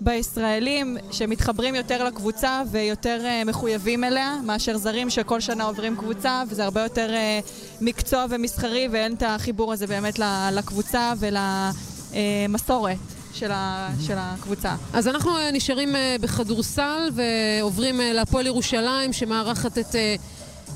בישראלים 0.02 0.98
שמתחברים 1.12 1.76
יותר 1.76 2.04
לקבוצה 2.04 2.62
ויותר 2.72 3.22
אה, 3.26 3.44
מחויבים 3.46 4.04
אליה, 4.04 4.36
מאשר 4.44 4.78
זרים 4.78 5.10
שכל 5.10 5.39
שנה 5.39 5.64
עוברים 5.64 5.96
קבוצה, 5.96 6.44
וזה 6.50 6.64
הרבה 6.64 6.82
יותר 6.82 7.14
אה, 7.14 7.39
מקצוע 7.82 8.26
ומסחרי, 8.30 8.88
ואין 8.91 9.14
את 9.14 9.24
החיבור 9.26 9.74
הזה 9.74 9.88
באמת 9.88 10.20
לקבוצה 10.52 11.14
ולמסורת. 11.20 12.98
של, 13.34 13.52
ה, 13.52 13.89
של 14.08 14.14
הקבוצה. 14.18 14.76
אז 14.94 15.08
אנחנו 15.08 15.38
אה, 15.38 15.52
נשארים 15.52 15.96
אה, 15.96 16.16
בכדורסל 16.22 17.10
ועוברים 17.14 18.02
אה, 18.02 18.14
להפועל 18.14 18.48
ירושלים 18.48 19.14
שמארחת 19.14 19.78
את 19.78 19.96
אה, 19.96 20.16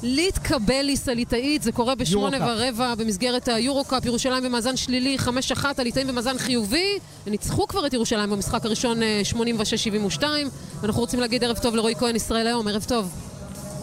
ליטקבליס 0.04 1.10
הליטאית, 1.10 1.64
זה 1.64 1.72
קורה 1.72 1.96
בשמונה. 1.96 2.38
ורבע 2.48 2.96
במסגרת 2.96 3.48
היורו-קאפ, 3.48 4.06
ירושלים 4.06 4.44
במאזן 4.44 4.78
שלילי, 4.78 5.18
5-1, 5.56 5.66
הליטאים 5.78 6.08
במאזן 6.08 6.38
חיובי. 6.38 7.00
ניצחו 7.28 7.68
כבר 7.68 7.88
את 7.88 7.94
ירושלים 7.94 8.30
במשחק 8.30 8.66
הראשון 8.66 9.04
אה, 9.04 9.22
86-72, 10.20 10.24
ואנחנו 10.82 11.02
רוצים 11.02 11.20
להגיד 11.20 11.44
ערב 11.44 11.58
טוב 11.58 11.76
לרועי 11.76 11.96
כהן, 11.96 12.16
ישראל 12.16 12.48
היום, 12.48 12.68
ערב 12.68 12.86
טוב. 12.88 13.12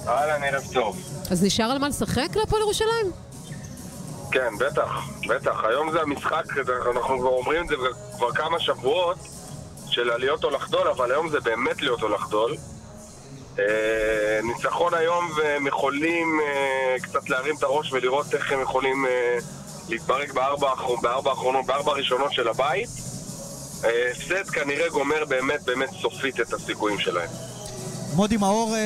אהלן, 0.09 0.43
ערב 0.45 0.63
טוב. 0.73 0.97
אז 1.31 1.45
נשאר 1.45 1.65
על 1.65 1.79
מה 1.79 1.89
לשחק 1.89 2.37
להפועל 2.37 2.63
ירושלים? 2.63 3.07
כן, 4.31 4.51
בטח, 4.61 4.91
בטח. 5.29 5.65
היום 5.65 5.93
זה 5.93 6.01
המשחק, 6.01 6.45
אנחנו 6.95 7.19
כבר 7.19 7.29
אומרים 7.29 7.65
את 7.65 7.69
זה 7.69 7.75
כבר 8.17 8.33
כמה 8.33 8.61
שבועות, 8.61 9.19
של 9.89 10.17
להיות 10.19 10.45
או 10.45 10.51
לחדול, 10.51 10.89
אבל 10.89 11.13
היום 11.13 11.29
זה 11.29 11.41
באמת 11.41 11.83
להיות 11.83 12.03
או 12.03 12.09
לחדול. 12.09 12.57
אה, 13.59 14.41
ניצחון 14.43 14.95
היום 14.95 15.31
והם 15.37 15.67
יכולים 15.67 16.41
אה, 16.41 16.97
קצת 17.03 17.29
להרים 17.29 17.57
את 17.57 17.63
הראש 17.63 17.93
ולראות 17.93 18.35
איך 18.35 18.53
הם 18.53 18.61
יכולים 18.61 19.07
אה, 19.07 19.39
להתברג 19.89 20.33
בארבע, 20.33 20.69
בארבע 21.03 21.31
האחרונות, 21.31 21.67
בארבע 21.67 21.93
הראשונות 21.93 22.33
של 22.33 22.49
הבית. 22.49 22.89
הפסד 24.11 24.51
כנראה 24.51 24.89
גומר 24.89 25.25
באמת 25.25 25.63
באמת 25.63 25.91
סופית 25.91 26.41
את 26.41 26.53
הסיכויים 26.53 26.99
שלהם. 26.99 27.29
מודי 28.15 28.37
מאור, 28.37 28.77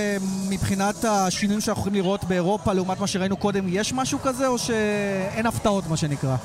מבחינת 0.49 1.05
השינויים 1.05 1.61
שאנחנו 1.61 1.81
יכולים 1.81 2.03
לראות 2.03 2.25
באירופה 2.25 2.73
לעומת 2.73 3.01
מה 3.01 3.07
שראינו 3.07 3.37
קודם, 3.37 3.64
יש 3.69 3.93
משהו 3.93 4.19
כזה 4.23 4.47
או 4.47 4.59
שאין 4.59 5.47
הפתעות 5.47 5.85
מה 5.87 5.97
שנקרא? 5.97 6.37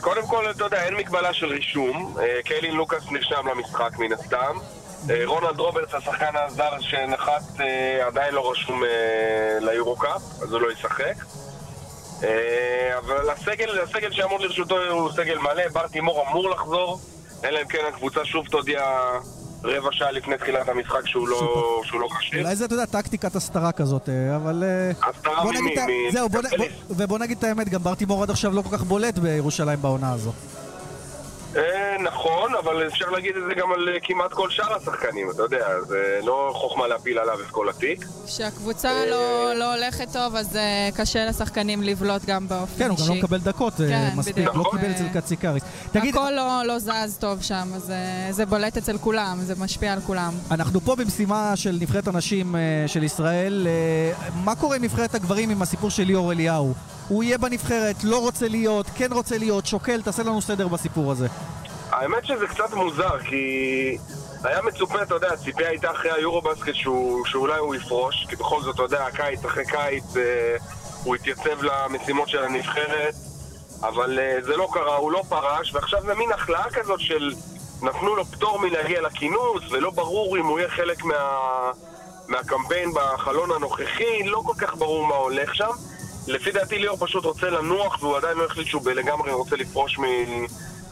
קודם 0.00 0.26
כל, 0.26 0.50
אתה 0.50 0.64
יודע, 0.64 0.84
אין 0.84 0.94
מגבלה 0.94 1.34
של 1.34 1.46
רישום. 1.46 2.16
קיילין 2.44 2.74
לוקאס 2.74 3.02
נרשם 3.10 3.46
למשחק 3.50 3.98
מן 3.98 4.12
הסתם. 4.12 4.58
אה, 5.10 5.22
רונלד 5.26 5.58
רוברטס, 5.60 5.94
השחקן 5.94 6.30
הזר 6.46 6.70
שנחת, 6.80 7.60
אה, 7.60 8.06
עדיין 8.06 8.34
לא 8.34 8.50
רשום 8.50 8.84
אה, 8.84 8.88
ליורו-קאפ, 9.60 10.22
אז 10.42 10.52
הוא 10.52 10.60
לא 10.60 10.72
ישחק. 10.72 11.14
אבל 12.98 13.30
הסגל, 13.30 13.80
הסגל 13.82 14.12
שיעמוד 14.12 14.40
לרשותו 14.40 14.76
הוא 14.90 15.10
סגל 15.12 15.38
מלא, 15.38 15.68
בר 15.72 15.86
תימור 15.86 16.24
אמור 16.28 16.50
לחזור, 16.50 17.00
אלא 17.44 17.58
אם 17.62 17.68
כן 17.68 17.78
הקבוצה 17.88 18.24
שוב 18.24 18.46
תודיע 18.46 18.80
רבע 19.64 19.88
שעה 19.92 20.10
לפני 20.12 20.38
תחילת 20.38 20.68
המשחק 20.68 21.06
שהוא 21.06 21.28
לא, 21.28 21.38
שהוא 21.84 22.00
לא 22.00 22.08
כשיר. 22.18 22.40
אולי 22.42 22.56
זה, 22.56 22.64
אתה 22.64 22.74
יודע, 22.74 22.86
טקטיקת 22.86 23.36
הסתרה 23.36 23.72
כזאת, 23.72 24.08
אבל... 24.36 24.64
הסתרה 25.02 25.44
ממי? 25.44 25.74
זהו, 26.12 26.28
בוא. 26.28 26.40
בוא- 26.56 26.66
ובוא 26.90 27.18
נגיד 27.18 27.38
את 27.38 27.44
האמת, 27.44 27.68
גם 27.68 27.82
בר 27.82 27.94
תימור 27.94 28.22
עד 28.22 28.30
עכשיו 28.30 28.52
לא 28.52 28.62
כל 28.62 28.76
כך 28.76 28.82
בולט 28.82 29.18
בירושלים 29.18 29.82
בעונה 29.82 30.12
הזו. 30.12 30.32
אה, 31.56 31.96
נכון, 32.02 32.54
אבל 32.54 32.86
אפשר 32.86 33.10
להגיד 33.10 33.36
את 33.36 33.42
זה 33.48 33.54
גם 33.54 33.72
על 33.72 33.88
אה, 33.88 34.00
כמעט 34.02 34.32
כל 34.32 34.50
שאר 34.50 34.74
השחקנים, 34.76 35.30
אתה 35.30 35.42
יודע, 35.42 35.66
זה 35.86 36.20
לא 36.24 36.50
חוכמה 36.54 36.86
להפיל 36.86 37.18
עליו 37.18 37.40
את 37.40 37.50
כל 37.50 37.68
התיק. 37.68 38.04
כשהקבוצה 38.26 39.06
לא, 39.10 39.54
לא 39.54 39.74
הולכת 39.74 40.08
טוב, 40.12 40.36
אז 40.36 40.56
אה, 40.56 40.88
קשה 40.96 41.24
לשחקנים 41.24 41.82
לבלוט 41.82 42.22
גם 42.26 42.48
באופן 42.48 42.78
כן, 42.78 42.90
הוא 42.90 42.98
אישי. 42.98 43.08
גם 43.08 43.14
לא 43.14 43.22
מקבל 43.22 43.38
דקות 43.38 43.80
אה, 43.80 43.88
כן, 43.88 44.10
מספיק. 44.16 44.46
לא 44.54 44.70
קיבל 44.70 44.84
אה, 44.84 44.90
אצל 44.90 45.20
קציקריס. 45.20 45.62
הכל 45.94 46.30
לא, 46.30 46.62
לא 46.66 46.78
זז 46.78 47.16
טוב 47.20 47.42
שם, 47.42 47.68
אז 47.74 47.90
אה, 47.90 48.32
זה 48.32 48.46
בולט 48.46 48.76
אצל 48.76 48.98
כולם, 48.98 49.38
זה 49.40 49.54
משפיע 49.58 49.92
על 49.92 50.00
כולם. 50.00 50.32
אנחנו 50.50 50.80
פה 50.80 50.96
במשימה 50.96 51.52
של 51.56 51.78
נבחרת 51.80 52.08
הנשים 52.08 52.56
אה, 52.56 52.60
של 52.86 53.02
ישראל. 53.02 53.66
אה, 53.66 54.30
מה 54.44 54.54
קורה 54.56 54.76
עם 54.76 54.84
נבחרת 54.84 55.14
הגברים 55.14 55.50
עם 55.50 55.62
הסיפור 55.62 55.90
של 55.90 56.02
ליאור 56.02 56.32
אליהו? 56.32 56.74
הוא 57.08 57.24
יהיה 57.24 57.38
בנבחרת, 57.38 58.04
לא 58.04 58.20
רוצה 58.20 58.48
להיות, 58.48 58.86
כן 58.94 59.12
רוצה 59.12 59.38
להיות, 59.38 59.66
שוקל, 59.66 60.02
תעשה 60.02 60.22
לנו 60.22 60.42
סדר 60.42 60.68
בסיפור 60.68 61.12
הזה. 61.12 61.26
האמת 61.90 62.24
שזה 62.26 62.46
קצת 62.46 62.74
מוזר, 62.74 63.18
כי 63.18 63.98
היה 64.44 64.62
מצופה, 64.62 65.02
אתה 65.02 65.14
יודע, 65.14 65.32
הציפייה 65.32 65.68
הייתה 65.68 65.90
אחרי 65.90 66.10
היורו-בסקט 66.10 66.74
שהוא, 66.74 67.26
שאולי 67.26 67.58
הוא 67.58 67.74
יפרוש, 67.74 68.26
כי 68.28 68.36
בכל 68.36 68.62
זאת, 68.62 68.74
אתה 68.74 68.82
יודע, 68.82 69.10
קיץ 69.10 69.44
אחרי 69.44 69.64
קיץ 69.66 70.16
אה, 70.16 70.56
הוא 71.04 71.14
התייצב 71.14 71.62
למשימות 71.62 72.28
של 72.28 72.44
הנבחרת, 72.44 73.14
אבל 73.82 74.18
אה, 74.18 74.38
זה 74.42 74.56
לא 74.56 74.68
קרה, 74.72 74.96
הוא 74.96 75.12
לא 75.12 75.22
פרש, 75.28 75.74
ועכשיו 75.74 76.02
זה 76.06 76.14
מין 76.14 76.32
החלאה 76.32 76.70
כזאת 76.70 77.00
של 77.00 77.32
נתנו 77.82 78.16
לו 78.16 78.24
פטור 78.24 78.58
מלהגיע 78.58 79.00
לכינוס, 79.02 79.62
ולא 79.70 79.90
ברור 79.90 80.36
אם 80.36 80.46
הוא 80.46 80.58
יהיה 80.58 80.70
חלק 80.70 81.04
מה, 81.04 81.14
מהקמפיין 82.28 82.90
בחלון 82.94 83.50
הנוכחי, 83.52 84.22
לא 84.24 84.42
כל 84.46 84.54
כך 84.58 84.76
ברור 84.76 85.06
מה 85.06 85.14
הולך 85.14 85.54
שם. 85.54 85.70
לפי 86.26 86.52
דעתי 86.52 86.78
ליאור 86.78 86.96
פשוט 86.96 87.24
רוצה 87.24 87.50
לנוח, 87.50 88.02
והוא 88.02 88.16
עדיין 88.16 88.38
לא 88.38 88.44
החליט 88.44 88.66
שהוא 88.66 88.90
לגמרי 88.90 89.32
רוצה 89.32 89.56
לפרוש 89.56 89.98
מ... 89.98 90.02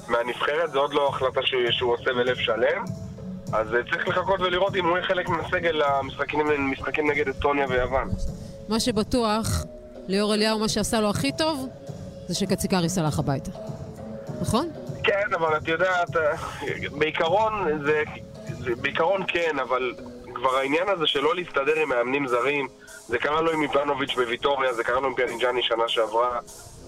מהנבחרת, 0.09 0.73
זה 0.73 0.79
עוד 0.79 0.95
לא 0.95 1.09
החלטה 1.09 1.41
שהוא, 1.45 1.61
שהוא 1.71 1.93
עושה 1.93 2.13
בלב 2.13 2.37
שלם. 2.37 2.85
אז 3.53 3.75
אה, 3.75 3.81
צריך 3.91 4.09
לחכות 4.09 4.41
ולראות 4.41 4.77
אם 4.77 4.85
הוא 4.85 4.97
יהיה 4.97 5.07
חלק 5.07 5.29
מהסגל 5.29 5.83
למשחקים 5.83 6.71
משחקים 6.73 7.11
נגד 7.11 7.29
אסטוניה 7.29 7.67
ויוון. 7.69 8.11
מה 8.69 8.81
שבטוח, 8.81 9.65
ליאור 10.09 10.35
אליהו, 10.35 10.59
מה 10.59 10.69
שעשה 10.69 11.01
לו 11.01 11.11
הכי 11.11 11.33
טוב, 11.33 11.69
זה 12.29 12.35
שקציקריס 12.35 12.99
הלך 12.99 13.19
הביתה. 13.19 13.51
נכון? 14.41 14.69
כן, 15.05 15.35
אבל 15.35 15.57
את 15.57 15.69
יודעת, 15.69 16.17
אה, 16.17 16.37
בעיקרון 16.99 17.53
זה, 17.85 18.03
זה... 18.59 18.71
בעיקרון 18.81 19.23
כן, 19.29 19.59
אבל 19.63 19.95
כבר 20.35 20.57
העניין 20.57 20.89
הזה 20.89 21.07
שלא 21.07 21.35
להסתדר 21.35 21.81
עם 21.83 21.89
מאמנים 21.89 22.29
זרים, 22.29 22.69
זה 23.09 23.19
קרה 23.19 23.41
לו 23.41 23.53
עם 23.53 23.63
איבנוביץ' 23.63 24.15
בוויטוריה, 24.15 24.73
זה 24.73 24.85
קרה 24.85 25.01
לו 25.01 25.07
עם 25.07 25.15
פיאניג'אני 25.15 25.63
שנה 25.63 25.89
שעברה, 25.89 26.39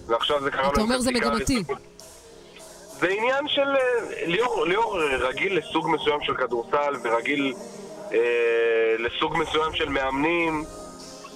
ועכשיו 0.06 0.42
זה 0.42 0.50
קרה 0.50 0.62
לו 0.62 0.72
אתה 0.72 0.80
אומר 0.80 0.98
זה. 1.00 1.10
מגמתי. 1.10 1.62
זה 3.00 3.08
עניין 3.08 3.48
של... 3.48 3.60
אה, 3.60 4.26
ליאור, 4.26 4.66
ליאור 4.66 5.00
רגיל 5.20 5.58
לסוג 5.58 5.88
מסוים 5.90 6.20
של 6.22 6.34
כדורסל 6.34 6.94
ורגיל 7.04 7.54
אה, 8.12 8.18
לסוג 8.98 9.36
מסוים 9.36 9.74
של 9.74 9.88
מאמנים. 9.88 10.64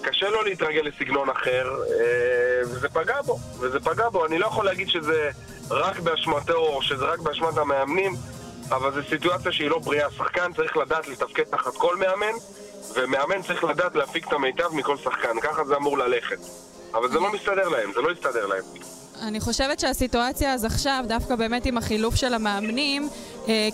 קשה 0.03 0.28
לו 0.28 0.43
להתרגל 0.43 0.81
לסגנון 0.81 1.31
אחר, 1.31 1.70
אה, 1.91 2.62
וזה 2.62 2.89
פגע 2.89 3.22
בו, 3.22 3.39
וזה 3.61 3.81
פגע 3.81 4.09
בו. 4.09 4.26
אני 4.26 4.39
לא 4.39 4.47
יכול 4.47 4.64
להגיד 4.64 4.89
שזה 4.89 5.31
רק 5.70 5.99
באשמתו 5.99 6.57
או 6.57 6.83
שזה 6.83 7.05
רק 7.05 7.18
באשמת 7.18 7.59
המאמנים, 7.59 8.12
אבל 8.70 8.93
זו 8.93 9.01
סיטואציה 9.09 9.53
שהיא 9.53 9.70
לא 9.70 9.78
בריאה. 9.78 10.11
שחקן 10.11 10.53
צריך 10.53 10.76
לדעת 10.76 11.09
לתפקד 11.09 11.45
תחת 11.45 11.76
כל 11.76 11.97
מאמן, 11.97 12.33
ומאמן 12.95 13.43
צריך 13.43 13.64
לדעת 13.64 13.95
להפיק 13.95 14.28
את 14.28 14.32
המיטב 14.32 14.74
מכל 14.74 14.97
שחקן. 14.97 15.41
ככה 15.43 15.64
זה 15.64 15.76
אמור 15.76 15.99
ללכת. 15.99 16.38
אבל 16.95 17.09
זה 17.11 17.18
לא 17.18 17.32
מסתדר 17.32 17.68
להם, 17.68 17.93
זה 17.95 18.01
לא 18.01 18.12
יסתדר 18.12 18.47
להם. 18.47 18.62
אני 19.22 19.41
חושבת 19.41 19.80
שהסיטואציה 19.80 20.55
אז 20.55 20.64
עכשיו, 20.64 21.05
דווקא 21.09 21.36
באמת 21.36 21.66
עם 21.66 21.78
החילוף 21.78 22.14
של 22.14 22.34
המאמנים, 22.34 23.09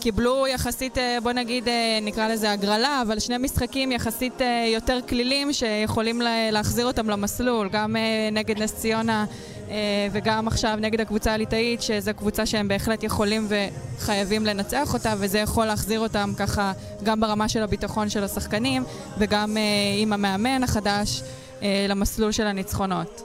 קיבלו 0.01 0.47
יחסית, 0.47 0.99
אה, 0.99 1.19
בוא 1.23 1.33
נגיד, 1.33 1.69
אה, 1.69 1.99
נקרא 2.03 2.29
לזה 2.29 2.53
הגרלה, 2.53 3.03
אבל 3.07 3.19
שני 3.19 3.39
משחקים 3.39 3.93
יחסית 3.93 4.43
אה, 4.43 4.69
יותר 4.75 4.99
כלילים 5.09 5.53
שיכולים 5.53 6.21
לה, 6.21 6.51
להחזיר 6.51 6.87
אותם 6.87 7.11
למסלול, 7.11 7.69
גם 7.69 7.97
אה, 7.97 8.29
נגד 8.33 8.63
נס 8.63 8.75
ציונה 8.75 9.25
אה, 9.71 10.09
וגם 10.13 10.47
עכשיו 10.47 10.77
נגד 10.81 11.01
הקבוצה 11.01 11.33
הליטאית, 11.33 11.83
שזו 11.83 12.11
קבוצה 12.17 12.47
שהם 12.47 12.69
בהחלט 12.69 13.03
יכולים 13.03 13.49
וחייבים 13.49 14.47
לנצח 14.47 14.95
אותה, 14.95 15.15
וזה 15.19 15.39
יכול 15.39 15.67
להחזיר 15.67 16.01
אותם 16.01 16.31
ככה 16.39 16.73
גם 17.03 17.21
ברמה 17.21 17.49
של 17.49 17.63
הביטחון 17.63 18.09
של 18.09 18.25
השחקנים, 18.25 18.83
וגם 19.19 19.57
אה, 19.57 19.63
עם 19.99 20.13
המאמן 20.13 20.63
החדש 20.63 21.23
אה, 21.63 21.87
למסלול 21.89 22.33
של 22.33 22.47
הניצחונות. 22.47 23.23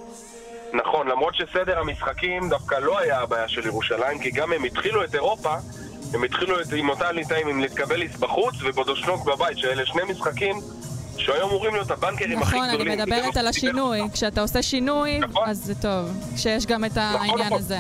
נכון, 0.74 1.08
למרות 1.08 1.36
שסדר 1.36 1.80
המשחקים 1.80 2.50
דווקא 2.50 2.76
לא 2.76 3.00
היה 3.00 3.20
הבעיה 3.22 3.48
של 3.48 3.68
ירושלים, 3.68 4.20
כי 4.20 4.32
גם 4.32 4.54
הם 4.54 4.64
התחילו 4.64 5.04
את 5.04 5.16
אירופה, 5.16 5.56
הם 6.14 6.24
התחילו 6.24 6.62
את, 6.62 6.74
עם 6.74 6.89
אותה 6.89 7.12
ליטאים 7.12 7.47
עם 7.47 7.59
להתקבליס 7.59 8.16
בחוץ 8.16 8.55
ובודושנוק 8.64 9.26
בבית, 9.26 9.57
שאלה 9.57 9.86
שני 9.86 10.01
משחקים 10.09 10.55
שהיו 11.18 11.47
אמורים 11.47 11.74
להיות 11.74 11.91
הבנקרים 11.91 12.41
הכי 12.41 12.55
נכון, 12.55 12.68
גדולים. 12.68 12.91
אני 12.91 13.01
מדברת 13.01 13.38
על 13.38 13.47
השינוי. 13.47 14.01
כשאתה 14.14 14.41
עושה 14.41 14.62
שינוי, 14.62 15.20
אז 15.45 15.57
זה 15.57 15.76
טוב. 15.76 16.09
כשיש 16.36 16.66
גם 16.66 16.86
את 16.86 16.97
העניין 16.97 17.39
נכון. 17.39 17.57
הזה. 17.57 17.80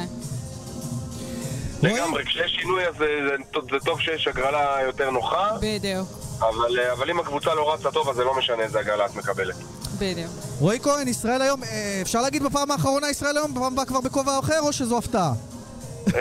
לגמרי, 1.83 2.25
כשיש 2.25 2.51
שינוי 2.61 2.87
אז 2.87 2.95
זה, 2.97 3.05
זה, 3.29 3.59
זה 3.71 3.77
טוב 3.85 4.01
שיש 4.01 4.27
הגרלה 4.27 4.77
יותר 4.85 5.09
נוחה, 5.09 5.49
בדיוק, 5.61 6.07
אבל, 6.39 6.79
אבל 6.91 7.09
אם 7.09 7.19
הקבוצה 7.19 7.53
לא 7.53 7.73
רצה 7.73 7.91
טוב 7.91 8.09
אז 8.09 8.15
זה 8.15 8.23
לא 8.23 8.37
משנה 8.37 8.63
איזה 8.63 8.79
הגרלה 8.79 9.05
את 9.05 9.15
מקבלת. 9.15 9.55
בדיוק. 9.97 10.31
רועי 10.59 10.79
כהן, 10.79 11.07
ישראל 11.07 11.41
היום, 11.41 11.63
אה, 11.63 11.99
אפשר 12.01 12.21
להגיד 12.21 12.43
בפעם 12.43 12.71
האחרונה 12.71 13.09
ישראל 13.09 13.37
היום, 13.37 13.53
בפעם 13.53 13.73
הבאה 13.73 13.85
כבר 13.85 14.01
בכובע 14.01 14.39
אחר, 14.39 14.59
או 14.59 14.73
שזו 14.73 14.97
הפתעה? 14.97 15.33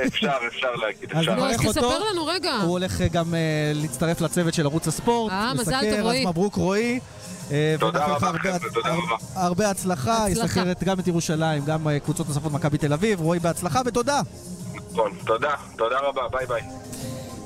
אפשר, 0.07 0.30
אפשר 0.49 0.74
להגיד, 0.74 1.12
אז 1.12 1.18
אפשר. 1.18 1.66
אותו. 1.68 1.80
תספר 1.80 2.05
לנו 2.12 2.26
רגע. 2.26 2.55
הוא 2.62 2.70
הולך 2.70 3.01
אה, 3.01 3.09
גם 3.09 3.34
אה, 3.34 3.38
להצטרף 3.74 4.20
לצוות 4.20 4.55
של 4.55 4.66
ערוץ 4.66 4.88
הספורט. 4.88 5.32
אה, 5.32 5.55
מזל 5.55 5.80
טוב, 5.91 6.01
רועי. 6.01 6.20
אז 6.22 6.26
מברוק 6.26 6.55
רועי. 6.55 7.01
אה, 7.51 7.74
תודה 7.80 8.05
רבה, 8.07 8.26
הרבה- 8.26 8.38
חבר'ה, 8.38 8.59
תודה 8.74 8.88
רבה. 8.95 9.16
הרבה 9.34 9.70
הצלחה. 9.70 10.24
יסקר 10.28 10.70
את- 10.70 10.84
גם 10.84 11.01
את 11.01 11.07
ירושלים, 11.09 11.64
גם 11.64 11.86
קבוצות 12.05 12.28
נוספות, 12.28 12.53
מכבי 12.53 12.78
תל 12.78 12.93
אביב. 12.93 13.20
רועי, 13.20 13.38
בהצלחה 13.41 13.80
ותודה. 13.86 14.20
נכון, 14.93 15.12
תודה, 15.26 15.51
תודה 15.78 15.97
רבה, 15.99 16.22
ביי 16.32 16.47
ביי. 16.47 16.62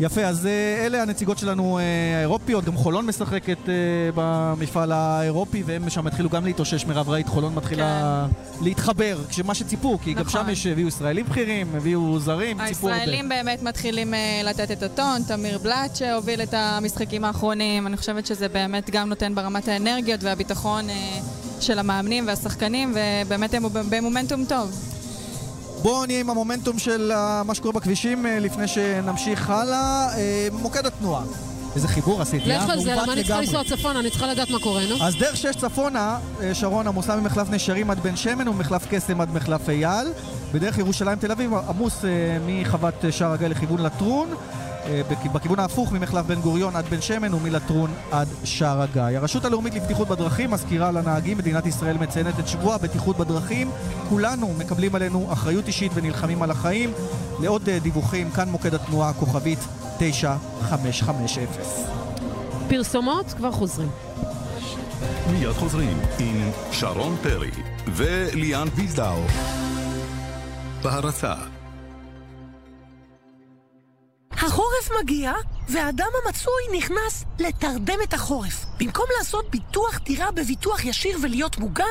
יפה, 0.00 0.24
אז 0.24 0.46
אה, 0.46 0.86
אלה 0.86 1.02
הנציגות 1.02 1.38
שלנו 1.38 1.78
אה, 1.78 1.82
האירופיות, 2.18 2.64
גם 2.64 2.76
חולון 2.76 3.06
משחקת 3.06 3.68
אה, 3.68 3.74
במפעל 4.14 4.92
האירופי, 4.92 5.62
והם 5.66 5.90
שם 5.90 6.06
התחילו 6.06 6.30
גם 6.30 6.44
להתאושש, 6.44 6.84
מירב 6.84 7.08
ראית, 7.08 7.28
חולון 7.28 7.54
מתחילה 7.54 8.26
להתחבר, 8.62 9.18
כשמה 9.28 9.54
שציפו, 9.54 9.98
כי 9.98 10.14
גם 10.14 10.20
נכון. 10.20 10.44
שם 10.44 10.50
יש, 10.50 10.66
הביאו 10.66 10.88
ישראלים 10.88 11.26
בכירים, 11.26 11.66
הביאו 11.76 12.18
זרים, 12.18 12.58
ציפו 12.66 12.88
הרבה. 12.88 13.00
הישראלים 13.00 13.28
באמת 13.28 13.62
מתחילים 13.62 14.14
לתת 14.44 14.70
את 14.70 14.82
הטון, 14.82 15.22
תמיר 15.28 15.58
בלאט 15.58 15.96
שהוביל 15.96 16.42
את 16.42 16.54
המשחקים 16.54 17.24
האחרונים, 17.24 17.86
אני 17.86 17.96
חושבת 17.96 18.26
שזה 18.26 18.48
באמת 18.48 18.90
גם 18.90 19.08
נותן 19.08 19.34
ברמת 19.34 19.68
האנרגיות 19.68 20.22
והביטחון 20.22 20.84
של 21.60 21.78
המאמנים 21.78 22.26
והשחקנים, 22.26 22.94
ובאמת 22.94 23.54
הם 23.54 23.64
במומנטום 23.90 24.44
טוב. 24.44 24.93
בואו 25.84 26.06
נהיה 26.06 26.20
עם 26.20 26.30
המומנטום 26.30 26.78
של 26.78 27.12
אה, 27.12 27.42
מה 27.42 27.54
שקורה 27.54 27.72
בכבישים 27.72 28.26
אה, 28.26 28.38
לפני 28.38 28.68
שנמשיך 28.68 29.50
הלאה. 29.50 30.08
אה, 30.16 30.48
מוקד 30.52 30.86
התנועה. 30.86 31.24
איזה 31.74 31.88
חיבור 31.88 32.22
עשיתי, 32.22 32.50
אה? 32.52 32.56
לך 32.56 32.70
על 32.70 32.80
זה, 32.80 32.94
למה 32.94 33.12
אני 33.12 33.24
צריכה. 33.24 33.40
לנסוע 33.40 33.64
צפונה? 33.64 34.00
אני 34.00 34.10
צריכה 34.10 34.26
לדעת 34.26 34.50
מה 34.50 34.58
קורה, 34.58 34.82
נו. 34.88 35.04
אז 35.04 35.14
דרך 35.16 35.36
שש 35.36 35.56
צפונה, 35.56 36.18
שרון 36.52 36.86
עמוסה 36.86 37.16
ממחלף 37.16 37.50
נשרים 37.50 37.90
עד 37.90 38.00
בן 38.00 38.16
שמן 38.16 38.48
וממחלף 38.48 38.86
קסם 38.90 39.20
עד 39.20 39.30
מחלף 39.30 39.68
אייל. 39.68 40.08
בדרך 40.52 40.78
ירושלים 40.78 41.18
תל 41.18 41.32
אביב 41.32 41.54
עמוס 41.54 42.04
מחוות 42.46 42.94
שער 43.10 43.32
הגיא 43.32 43.46
לכיוון 43.46 43.82
לטרון. 43.82 44.28
אה, 44.86 45.00
בכ- 45.10 45.32
בכיוון 45.32 45.58
ההפוך 45.58 45.92
ממחלף 45.92 46.26
בן 46.26 46.40
גוריון 46.40 46.76
עד 46.76 46.84
בן 46.90 47.00
שמן 47.00 47.34
ומלטרון 47.34 47.90
עד 48.10 48.28
שער 48.44 48.82
הגיא. 48.82 49.02
הרשות 49.18 49.44
הלאומית 49.44 49.74
לבטיחות 49.74 50.08
בדרכים 50.08 50.50
מזכירה 50.50 50.90
לנהגים, 50.90 51.38
מדינת 51.38 51.66
ישראל 51.66 51.96
מציינת 51.98 52.40
את 52.40 52.48
שבוע 52.48 52.74
הבטיחות 52.74 53.16
בדרכים. 53.18 53.70
כולנו 54.08 54.54
מקבלים 54.58 54.94
עלינו 54.94 55.32
אחריות 55.32 55.66
אישית 55.66 55.92
ונלחמים 55.94 56.42
על 56.42 56.50
החיים. 56.50 56.92
לעוד 57.40 57.68
אה, 57.68 57.78
דיווחים, 57.78 58.30
כאן 58.30 58.48
מוקד 58.48 58.74
התנועה, 58.74 59.12
כוכבית 59.12 59.58
9550. 59.98 61.46
פרסומות, 62.68 63.32
כבר 63.36 63.50
חוזרים. 63.52 63.88
מיד 65.30 65.52
חוזרים 65.52 65.98
עם 66.18 66.36
שרון 66.72 67.16
פרי 67.22 67.50
וליאן 67.94 68.68
וילדאו. 68.74 69.16
בהרצה 70.82 71.32
החורף 74.82 75.00
מגיע, 75.02 75.32
והאדם 75.68 76.06
המצוי 76.24 76.62
נכנס 76.76 77.24
לתרדמת 77.38 78.14
החורף. 78.14 78.64
במקום 78.78 79.04
לעשות 79.18 79.50
ביטוח 79.50 79.98
דירה 80.04 80.30
בביטוח 80.30 80.84
ישיר 80.84 81.18
ולהיות 81.22 81.58
מוגן, 81.58 81.84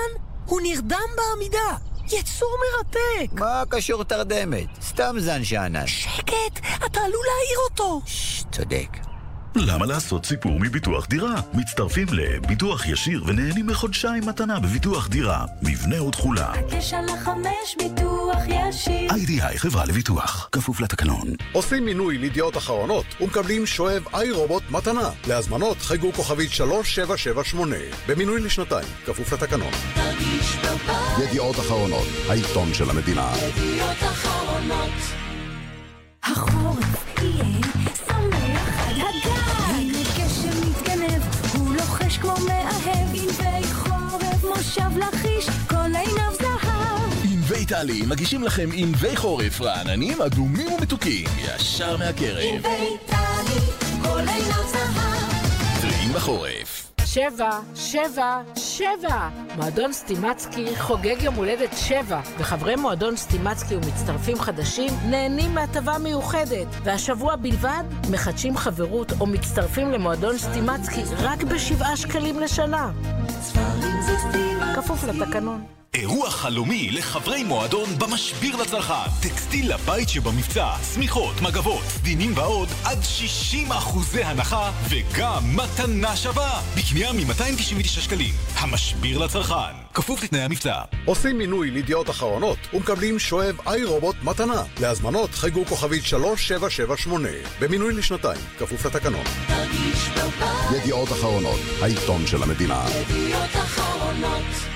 הוא 0.46 0.62
נרדם 0.62 1.10
בעמידה. 1.16 1.78
יצור 2.06 2.58
מרתק. 2.60 3.34
מה 3.34 3.64
קשור 3.70 4.04
תרדמת? 4.04 4.68
סתם 4.82 5.16
זן 5.20 5.44
שאנן. 5.44 5.88
שקט, 5.88 6.60
אתה 6.86 7.00
עלול 7.00 7.26
להעיר 7.26 7.60
אותו. 7.70 8.02
צודק. 8.52 9.13
למה 9.56 9.86
לעשות 9.86 10.26
סיפור 10.26 10.60
מביטוח 10.60 11.08
דירה? 11.08 11.36
מצטרפים 11.54 12.08
לביטוח 12.12 12.88
ישיר 12.88 13.24
ונהנים 13.28 13.68
מחודשיים 13.68 14.26
מתנה 14.26 14.60
בביטוח 14.60 15.08
דירה. 15.08 15.46
מבנה 15.62 16.04
ותכולה. 16.04 16.54
תשע 16.70 17.02
לחמש 17.02 17.76
ביטוח 17.80 18.38
ישיר. 18.48 19.12
איי-די-איי 19.12 19.60
חברה 19.60 19.86
לביטוח. 19.86 20.50
כפוף 20.52 20.80
לתקנון. 20.82 21.28
עושים 21.52 21.86
מינוי 21.86 22.18
לידיעות 22.18 22.58
אחרונות 22.58 23.06
ומקבלים 23.22 23.66
שואב 23.66 24.04
איי 24.14 24.32
רובוט 24.32 24.64
מתנה. 24.72 25.10
להזמנות 25.28 25.78
חייגו 25.82 26.14
כוכבית 26.14 26.52
3778. 26.52 27.76
במינוי 28.08 28.42
לשנתיים, 28.42 28.88
כפוף 29.06 29.34
לתקנון. 29.34 29.72
תרגיש 29.96 30.58
בבית. 30.58 31.30
ידיעות 31.30 31.56
אחרונות, 31.56 32.08
העיתון 32.30 32.74
של 32.74 32.90
המדינה. 32.90 33.32
ידיעות 33.36 33.98
אחרונות. 34.04 34.94
החורף 36.24 37.06
יהיה 37.22 37.93
ענבי 47.74 47.94
טלי 47.94 48.06
מגישים 48.06 48.44
לכם 48.44 48.70
ענבי 48.74 49.16
חורף 49.16 49.62
רעננים, 49.62 50.22
אדומים 50.22 50.74
ומתוקים, 50.74 51.26
ישר 51.44 51.98
מהקרב. 51.98 52.38
ענבי 52.38 52.98
טלי, 53.06 53.60
כל 54.04 54.20
עיניו 54.20 54.64
זהב. 54.72 55.82
טריים 55.82 56.14
בחורף. 56.14 56.92
שבע, 57.06 57.60
שבע, 57.76 58.42
שבע! 58.56 59.30
מועדון 59.56 59.94
סטימצקי 59.94 60.76
חוגג 60.76 61.22
יום 61.22 61.36
הולדת 61.36 61.70
שבע, 61.78 62.22
וחברי 62.38 62.76
מועדון 62.76 63.16
סטימצקי 63.16 63.76
ומצטרפים 63.76 64.40
חדשים 64.40 64.94
נהנים 65.10 65.54
מהטבה 65.54 65.98
מיוחדת. 65.98 66.68
והשבוע 66.84 67.36
בלבד 67.36 67.84
מחדשים 68.12 68.58
חברות 68.58 69.12
או 69.20 69.26
מצטרפים 69.26 69.92
למועדון 69.92 70.38
סטימצקי 70.38 71.02
רק 71.18 71.44
בשבעה 71.44 71.98
שקלים 71.98 72.40
לשנה. 72.40 72.92
כפוף 74.76 75.04
לתקנון. 75.04 75.83
אירוע 75.96 76.30
חלומי 76.30 76.92
לחברי 76.92 77.44
מועדון 77.44 77.90
במשביר 78.00 78.56
לצרכן. 78.56 79.10
טקסטיל 79.22 79.74
לבית 79.74 80.10
שבמבצע, 80.10 80.68
שמיכות, 80.94 81.42
מגבות, 81.42 81.84
סדינים 81.88 82.38
ועוד, 82.38 82.70
עד 82.84 82.98
60 83.04 83.72
אחוזי 83.72 84.24
הנחה 84.24 84.72
וגם 84.90 85.44
מתנה 85.56 86.16
שווה. 86.16 86.62
בקנייה 86.78 87.14
מ-299 87.14 87.84
שקלים. 87.84 88.34
המשביר 88.56 89.18
לצרכן. 89.18 89.76
כפוף 89.94 90.24
לתנאי 90.24 90.42
המבצע. 90.42 90.82
עושים 91.06 91.38
מינוי 91.38 91.72
לידיעות 91.72 92.10
אחרונות 92.10 92.58
ומקבלים 92.74 93.20
שואב 93.20 93.56
איי 93.68 93.84
רובוט 93.84 94.16
מתנה. 94.24 94.64
להזמנות 94.80 95.30
חייגו 95.34 95.66
כוכבית 95.66 96.06
3778. 96.06 97.30
במינוי 97.60 97.94
לשנתיים, 97.94 98.42
כפוף 98.60 98.86
לתקנון. 98.86 99.24
תרגיש 99.48 100.10
בבית. 100.10 100.82
ידיעות 100.82 101.12
אחרונות, 101.12 101.60
העיתון 101.82 102.28
של 102.28 102.44
המדינה. 102.44 102.86
ידיעות 103.10 103.56
אחרונות. 103.56 104.73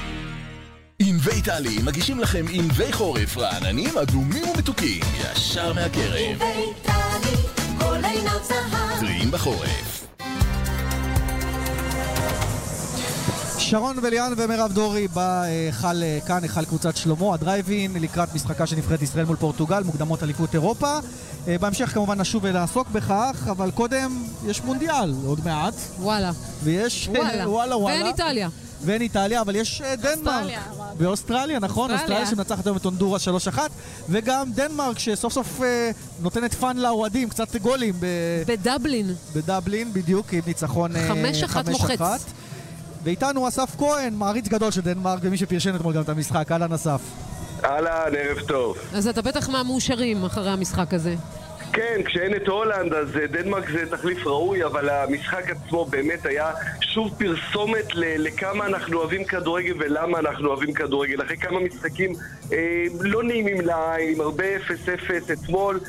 ענבי 1.09 1.41
טלי 1.41 1.77
מגישים 1.83 2.19
לכם 2.19 2.45
ענבי 2.51 2.93
חורף 2.93 3.37
רעננים, 3.37 3.97
אדומים 3.97 4.43
ומתוקים, 4.49 4.99
ישר 5.19 5.73
מהקרב. 5.73 6.41
ענבי 6.41 6.67
טלי, 6.81 7.35
כל 7.79 8.05
עיניו 8.05 8.39
זהב. 8.43 8.99
טריים 8.99 9.31
בחורף. 9.31 10.07
שרון 13.57 13.97
וליאן 14.01 14.33
ומירב 14.37 14.71
דורי 14.73 15.07
בהיכל 15.07 16.03
אה, 16.03 16.19
כאן, 16.27 16.43
היכל 16.43 16.65
קבוצת 16.65 16.97
שלמה, 16.97 17.33
הדרייבין, 17.33 17.93
לקראת 17.93 18.35
משחקה 18.35 18.67
של 18.67 18.75
נבחרת 18.75 19.01
ישראל 19.01 19.25
מול 19.25 19.35
פורטוגל, 19.35 19.83
מוקדמות 19.83 20.23
אליפות 20.23 20.53
אירופה. 20.53 20.99
אה, 21.47 21.57
בהמשך 21.57 21.89
כמובן 21.93 22.21
נשוב 22.21 22.43
ונעסוק 22.45 22.87
בכך, 22.89 23.47
אבל 23.51 23.71
קודם 23.71 24.23
יש 24.45 24.61
מונדיאל, 24.61 25.13
עוד 25.25 25.39
מעט. 25.45 25.73
וואלה. 25.99 26.31
ויש... 26.63 27.09
אה, 27.15 27.21
וואלה. 27.21 27.49
וואלה, 27.49 27.77
וואלה. 27.77 27.95
ואין 27.95 28.07
איטליה. 28.07 28.49
ואין 28.81 29.01
איטליה, 29.01 29.41
אבל 29.41 29.55
יש 29.55 29.81
אה, 29.81 29.95
דנמרק. 29.95 30.17
אוסטרליה. 30.27 30.61
באוסטרליה, 30.97 31.59
נכון, 31.59 31.91
אוסטרליה. 31.91 32.25
שמנצחת 32.25 32.65
היום 32.65 32.77
את 32.77 32.85
הונדורס 32.85 33.27
3-1, 33.27 33.59
וגם 34.09 34.51
דנמרק 34.51 34.99
שסוף 34.99 35.33
סוף 35.33 35.61
אה, 35.61 35.91
נותנת 36.21 36.53
fun 36.53 36.77
לאוהדים, 36.77 37.29
קצת 37.29 37.55
גולים. 37.55 37.93
ב... 37.99 38.05
בדבלין. 38.47 39.13
בדבלין, 39.35 39.93
בדיוק, 39.93 40.33
עם 40.33 40.41
ניצחון 40.47 40.95
אה, 40.95 41.09
5-1 41.65 41.69
מוחץ. 41.71 42.25
ואיתנו 43.03 43.47
אסף 43.47 43.75
כהן, 43.77 44.13
מעריץ 44.13 44.47
גדול 44.47 44.71
של 44.71 44.81
דנמרק, 44.81 45.19
ומי 45.21 45.37
שפרשן 45.37 45.75
אתמול 45.75 45.93
גם 45.93 46.01
את 46.01 46.09
המשחק. 46.09 46.51
אהלן 46.51 46.73
אסף. 46.73 47.01
אהלן, 47.65 48.15
ערב 48.17 48.39
טוב. 48.47 48.77
אז 48.93 49.07
אתה 49.07 49.21
בטח 49.21 49.49
מהמאושרים 49.49 50.25
אחרי 50.25 50.49
המשחק 50.49 50.93
הזה. 50.93 51.15
כן, 51.77 52.01
כשאין 52.05 52.35
את 52.35 52.47
הולנד 52.47 52.93
אז 52.93 53.17
אה, 53.17 53.27
דנמרק 53.27 53.69
זה 53.69 53.85
תחליף 53.91 54.27
ראוי, 54.27 54.65
אבל 54.65 54.89
המשחק 54.89 55.49
עצמו 55.49 55.85
באמת 55.85 56.25
היה 56.25 56.51
שוב 56.81 57.15
פרסומת 57.19 57.85
ל- 57.95 58.27
לכמה 58.27 58.65
אנחנו 58.65 58.97
אוהבים 58.99 59.23
כדורגל 59.25 59.73
ולמה 59.79 60.19
אנחנו 60.19 60.47
אוהבים 60.49 60.73
כדורגל. 60.73 61.21
אחרי 61.21 61.37
כמה 61.37 61.59
משחקים 61.59 62.13
אה, 62.53 62.57
לא 63.01 63.23
נעימים 63.23 63.61
לעין, 63.61 64.13
עם 64.15 64.21
הרבה 64.21 64.43
0-0 64.57 64.61
אתמול, 65.33 65.79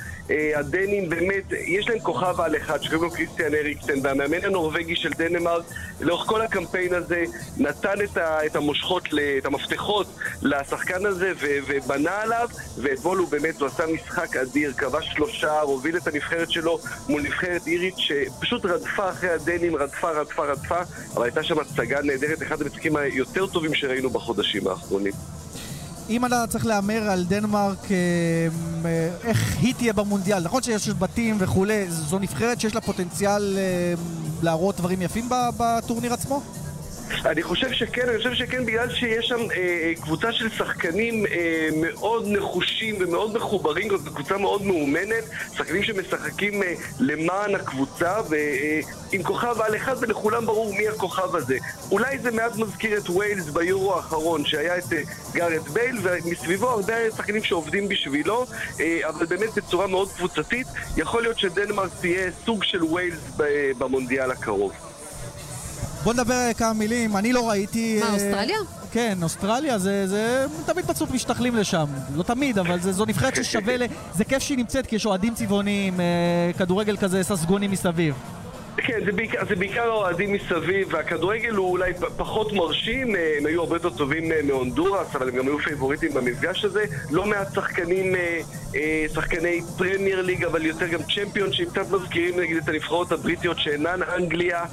הדנים 0.57 1.09
באמת, 1.09 1.45
יש 1.67 1.89
להם 1.89 1.99
כוכב 2.01 2.41
על 2.41 2.57
אחד 2.57 2.83
שקוראים 2.83 3.03
לו 3.03 3.11
קריסטיאן 3.11 3.55
אריקסן, 3.55 3.95
והמאמן 4.03 4.45
הנורבגי 4.45 4.97
של 4.97 5.11
דנמרק, 5.11 5.65
לאורך 6.01 6.27
כל 6.27 6.43
הקמפיין 6.43 6.95
הזה, 6.95 7.25
נתן 7.57 8.03
את, 8.05 8.17
ה- 8.17 8.47
את 8.47 8.57
המושכות, 8.57 9.09
את 9.39 9.47
המפתחות 9.47 10.07
לשחקן 10.43 11.07
הזה 11.07 11.33
ו- 11.41 11.59
ובנה 11.67 12.23
עליו, 12.23 12.49
ואתמול 12.83 13.19
הוא 13.19 13.29
באמת, 13.29 13.61
הוא 13.61 13.67
עשה 13.67 13.85
משחק 13.87 14.37
אדיר, 14.37 14.73
כבש 14.73 15.09
שלושה, 15.15 15.61
הוביל 15.61 15.97
את 15.97 16.07
הנבחרת 16.07 16.51
שלו 16.51 16.79
מול 17.09 17.23
נבחרת 17.23 17.67
אירית 17.67 17.95
שפשוט 17.97 18.65
רדפה 18.65 19.11
אחרי 19.11 19.31
הדנים, 19.31 19.77
רדפה, 19.77 20.11
רדפה, 20.11 20.45
רדפה, 20.45 20.79
אבל 21.15 21.25
הייתה 21.25 21.43
שם 21.43 21.59
הצגה 21.59 22.03
נהדרת, 22.03 22.43
אחד 22.43 22.63
המשחקים 22.63 22.97
היותר 22.97 23.47
טובים 23.47 23.75
שראינו 23.75 24.11
בחודשים 24.11 24.69
האחרונים. 24.69 25.13
אם 26.11 26.27
אתה 26.27 26.45
צריך 26.49 26.67
להמר 26.67 27.11
על 27.11 27.25
דנמרק, 27.25 27.91
אה, 27.91 27.97
אה, 28.85 29.11
איך 29.25 29.57
היא 29.61 29.75
תהיה 29.75 29.93
במונדיאל, 29.93 30.41
נכון 30.41 30.63
שיש 30.63 30.89
בתים 30.89 31.37
וכולי, 31.39 31.91
זו 31.91 32.19
נבחרת 32.19 32.61
שיש 32.61 32.75
לה 32.75 32.81
פוטנציאל 32.81 33.59
אה, 33.59 33.95
להראות 34.43 34.77
דברים 34.77 35.03
יפים 35.03 35.29
בטורניר 35.57 36.13
עצמו? 36.13 36.43
אני 37.27 37.43
חושב 37.43 37.73
שכן, 37.73 38.09
אני 38.09 38.19
חושב 38.19 38.35
שכן 38.35 38.67
בגלל 38.67 38.95
שיש 38.95 39.27
שם 39.27 39.41
אה, 39.57 39.93
קבוצה 40.03 40.33
של 40.33 40.51
שחקנים 40.51 41.27
אה, 41.27 41.69
מאוד 41.81 42.25
נחושים 42.29 42.95
ומאוד 43.01 43.37
מחוברים, 43.37 43.89
זו 43.97 44.11
קבוצה 44.15 44.39
מאוד 44.39 44.63
מאומנת, 44.63 45.25
שחקנים 45.57 45.83
שמשחקים 45.83 46.63
אה, 46.63 46.75
למען 47.01 47.55
הקבוצה 47.55 48.15
ועם 48.29 49.23
כוכב 49.23 49.61
על 49.61 49.77
אחד 49.77 49.97
ולכולם 50.01 50.47
ברור 50.47 50.75
מי 50.75 50.89
הכוכב 50.89 51.37
הזה. 51.37 51.57
אולי 51.91 52.19
זה 52.19 52.31
מעט 52.31 52.57
מזכיר 52.57 52.99
את 52.99 53.11
ויילס 53.11 53.49
ביורו 53.49 53.95
האחרון, 53.95 54.45
שהיה 54.45 54.79
את 54.79 54.93
אה, 54.93 55.03
גארד 55.33 55.69
בייל 55.69 55.99
ומסביבו 56.03 56.69
הרבה 56.69 57.11
שחקנים 57.17 57.45
שעובדים 57.45 57.89
בשבילו, 57.89 58.47
אה, 58.81 59.01
אבל 59.09 59.27
באמת 59.27 59.55
בצורה 59.57 59.87
מאוד 59.87 60.13
קבוצתית. 60.13 60.67
יכול 60.97 61.23
להיות 61.23 61.39
שדנמרק 61.39 61.91
תהיה 62.01 62.31
סוג 62.45 62.65
של 62.65 62.83
ויילס 62.85 63.21
ב- 63.37 63.71
במונדיאל 63.79 64.31
הקרוב. 64.31 64.88
בוא 66.05 66.13
נדבר 66.13 66.51
כמה 66.57 66.73
מילים, 66.73 67.17
אני 67.17 67.33
לא 67.33 67.49
ראיתי... 67.49 68.01
מה, 68.01 68.07
אה, 68.07 68.13
אוסטרליה? 68.13 68.59
כן, 68.93 69.19
אוסטרליה 69.23 69.79
זה, 69.79 70.07
זה 70.07 70.47
תמיד 70.67 70.87
בסוף 70.87 71.11
משתכלים 71.11 71.57
לשם. 71.57 71.87
לא 72.15 72.23
תמיד, 72.23 72.59
אבל 72.59 72.81
זה, 72.81 72.93
זו 72.93 73.05
נבחרת 73.05 73.37
ששווה 73.37 73.77
ל... 73.77 73.83
זה 74.15 74.25
כיף 74.25 74.43
שהיא 74.43 74.59
נמצאת 74.59 74.87
כי 74.87 74.97
יש 74.97 75.07
אוהדים 75.07 75.35
צבעוניים, 75.35 76.01
אה, 76.01 76.51
כדורגל 76.59 76.97
כזה 76.97 77.23
ססגוני 77.23 77.69
מסביב. 77.69 78.15
כן, 78.83 79.05
זה 79.05 79.13
בעיקר, 79.13 79.39
זה 79.49 79.57
בעיקר 79.57 79.83
האוהדים 79.83 80.33
מסביב, 80.33 80.89
והכדורגל 80.91 81.55
הוא 81.55 81.71
אולי 81.71 81.93
פחות 82.17 82.53
מרשים, 82.53 83.17
אה, 83.17 83.35
הם 83.39 83.47
היו 83.47 83.61
הרבה 83.61 83.77
יותר 83.77 83.91
טובים 83.91 84.33
אה, 84.33 84.41
מהונדורס, 84.43 85.17
אבל 85.17 85.29
הם 85.29 85.37
גם 85.37 85.47
היו 85.47 85.59
פייבוריטים 85.59 86.15
במפגש 86.15 86.65
הזה. 86.65 86.85
לא 87.11 87.27
מעט 87.27 87.55
שחקנים, 87.55 88.15
אה, 88.75 89.07
שחקני 89.15 89.61
פרמייר 89.79 90.23
ליג, 90.23 90.45
אבל 90.45 90.67
יותר 90.67 90.87
גם 90.87 91.01
צ'מפיונשיפ, 91.03 91.53
הם 91.53 91.71
קצת 91.71 91.91
מזכירים 91.91 92.41
נגיד 92.41 92.57
את 92.57 92.69
הנבחרות 92.69 93.13
הבריטיות 93.13 93.59
שאינן 93.59 94.01
אנגליה, 94.17 94.65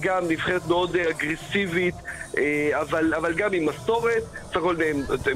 גם 0.00 0.28
נבחרת 0.28 0.66
מאוד 0.66 0.96
אגרסיבית, 0.96 1.94
אבל, 2.72 3.14
אבל 3.14 3.32
גם 3.34 3.52
עם 3.52 3.66
מסורת. 3.66 4.22
בסך 4.48 4.56
הכל 4.56 4.76
אה, 4.82 4.92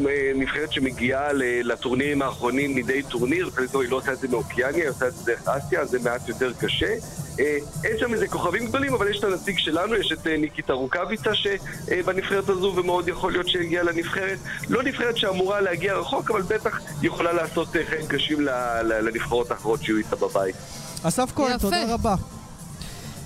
אה, 0.08 0.32
נבחרת 0.34 0.72
שמגיעה 0.72 1.32
ל- 1.32 1.72
לטורנירים 1.72 2.22
האחרונים 2.22 2.74
מדי 2.74 3.02
טורניר, 3.02 3.50
היא 3.58 3.88
לא 3.90 3.96
עושה 3.96 4.12
את 4.12 4.18
זה 4.18 4.28
מאוקיאניה, 4.28 4.82
היא 4.82 4.90
עושה 4.90 5.08
את 5.08 5.14
זה 5.14 5.22
דרך 5.24 5.48
אסיה, 5.48 5.84
זה 5.84 5.98
מעט 5.98 6.28
יותר 6.28 6.52
קשה. 6.60 6.94
אה, 7.40 7.56
אין 7.84 7.98
שם 7.98 8.14
איזה 8.14 8.28
כוכבים 8.28 8.66
גדולים, 8.66 8.94
אבל 8.94 9.08
יש 9.10 9.18
את 9.18 9.24
הנציג 9.24 9.58
שלנו, 9.58 9.94
יש 9.94 10.12
את 10.12 10.26
אה, 10.26 10.36
ניקיטה 10.36 10.72
רוקאביצה 10.72 11.30
שבנבחרת 11.34 12.48
הזו, 12.48 12.72
ומאוד 12.76 13.08
יכול 13.08 13.32
להיות 13.32 13.48
שהגיע 13.48 13.82
לנבחרת. 13.82 14.38
לא 14.68 14.82
נבחרת 14.82 15.16
שאמורה 15.16 15.60
להגיע 15.60 15.94
רחוק, 15.94 16.30
אבל 16.30 16.42
בטח 16.42 16.80
יכולה 17.02 17.32
לעשות 17.32 17.76
אה, 17.76 17.82
חיים 17.90 18.06
קשים 18.06 18.40
לנבחרות 18.84 19.50
האחרות 19.50 19.82
שיהיו 19.82 19.96
איתה 19.98 20.16
בבית. 20.16 20.56
אסף 21.02 21.32
כהן. 21.34 21.58
תודה 21.58 21.94
רבה. 21.94 22.14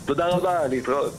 תודה 0.05 0.27
רבה, 0.29 0.67
להתראות. 0.67 1.15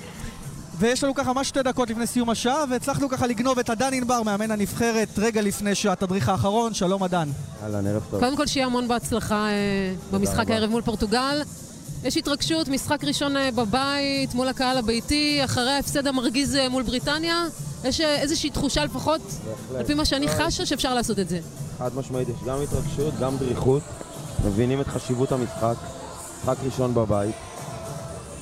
ויש 0.80 1.04
לנו 1.04 1.16
ככה 1.16 1.34
ממש 1.34 1.48
שתי 1.48 1.64
דקות 1.64 1.90
לפני 1.90 2.08
סיום 2.08 2.30
השעה, 2.30 2.66
והצלחנו 2.70 3.10
ככה 3.10 3.28
לגנוב 3.28 3.60
את 3.60 3.70
עדן 3.70 3.94
ענבר, 3.94 4.24
מאמן 4.24 4.52
הנבחרת, 4.52 5.08
רגע 5.18 5.42
לפני 5.42 5.76
שהתדריך 5.76 6.30
האחרון. 6.30 6.74
שלום 6.74 7.04
עדן. 7.04 7.30
אהלן, 7.64 7.88
ערב 7.88 8.04
טוב. 8.12 8.20
קודם 8.20 8.38
כל 8.38 8.48
שיהיה 8.48 8.66
המון 8.66 8.88
בהצלחה 8.88 9.48
אה, 9.50 9.94
במשחק. 10.12 10.50
הערב 10.52 10.70
מול 10.70 10.82
פורטוגל. 10.82 11.42
יש 12.04 12.18
התרגשות, 12.18 12.68
משחק 12.68 13.04
ראשון 13.04 13.38
אה, 13.38 13.52
בבית, 13.52 14.34
מול 14.34 14.48
הקהל 14.48 14.78
הביתי, 14.78 15.42
אחרי 15.44 15.72
ההפסד 15.72 16.08
המרגיז 16.08 16.56
אה, 16.56 16.70
מול 16.70 16.84
בריטניה. 16.84 17.46
יש 17.84 18.02
איזושהי 18.02 18.50
תחושה 18.50 18.86
לפחות, 18.86 19.22
על 19.78 19.84
פי 19.84 19.94
מה 19.94 20.06
שאני 20.06 20.28
חשה, 20.28 20.66
שאפשר 20.66 20.94
לעשות 20.94 21.20
את 21.20 21.30
זה. 21.30 21.40
חד 21.78 21.96
משמעית, 21.96 22.30
יש 22.30 22.48
גם 22.48 22.58
התרגשות, 22.62 23.14
גם 23.20 23.38
דריכות. 23.38 23.84
מבינים 24.46 24.82
את 24.82 24.88
חשיבות 24.88 25.32
המשחק. 25.32 25.76
משחק 26.44 26.58
ראשון 26.64 26.94
בבית. 26.94 27.36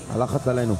הלחץ 0.09 0.47
עלינו. 0.47 0.75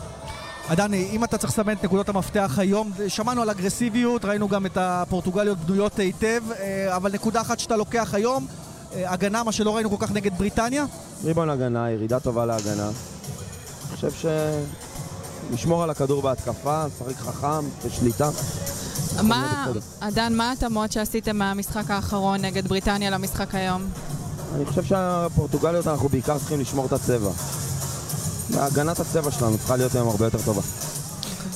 עדן, 0.68 0.94
אם 0.94 1.24
אתה 1.24 1.38
צריך 1.38 1.54
לסמן 1.54 1.74
את 1.74 1.84
נקודות 1.84 2.10
המפתח 2.10 2.56
היום, 2.58 2.92
שמענו 3.08 3.42
על 3.42 3.50
אגרסיביות, 3.50 4.26
ראינו 4.26 4.48
גם 4.48 4.66
את 4.66 4.78
הפורטוגליות 4.78 5.58
בנויות 5.58 6.00
היטב, 6.00 6.42
אה, 6.60 6.96
אבל 6.96 7.12
נקודה 7.14 7.42
אחת 7.42 7.60
שאתה 7.60 7.76
לוקח 7.76 8.14
היום, 8.14 8.48
אה, 8.94 9.12
הגנה, 9.14 9.44
מה 9.44 9.52
שלא 9.52 9.76
ראינו 9.76 9.90
כל 9.90 10.06
כך 10.06 10.12
נגד 10.12 10.38
בריטניה. 10.38 10.86
ריבון 11.24 11.50
הגנה, 11.50 11.92
ירידה 11.92 12.20
טובה 12.20 12.46
להגנה. 12.46 12.86
אני 12.86 13.96
חושב 13.96 14.12
ש... 14.12 14.26
לשמור 15.54 15.84
על 15.84 15.90
הכדור 15.90 16.22
בהתקפה, 16.22 16.86
לשחק 16.86 17.16
חכם, 17.16 17.66
בשליטה. 17.86 18.30
מה. 19.24 19.68
עדן, 20.02 20.34
מה 20.34 20.50
ההתאמות 20.50 20.92
שעשיתם 20.92 21.38
מהמשחק 21.38 21.92
האחרון 21.92 22.42
נגד 22.42 22.68
בריטניה 22.68 23.10
למשחק 23.10 23.56
היום? 23.56 23.82
אני 24.56 24.66
חושב 24.66 24.84
שהפורטוגליות, 24.84 25.88
אנחנו 25.88 26.10
בעיקר 26.10 26.38
צריכים 26.38 26.60
לשמור 26.60 26.86
את 26.86 26.94
הצבע. 26.94 27.32
והגנת 28.52 29.00
הצבע 29.00 29.32
שלנו 29.32 29.58
צריכה 29.58 29.76
להיות 29.76 29.96
היום 29.96 30.08
הרבה 30.08 30.26
יותר 30.26 30.38
טובה. 30.46 30.62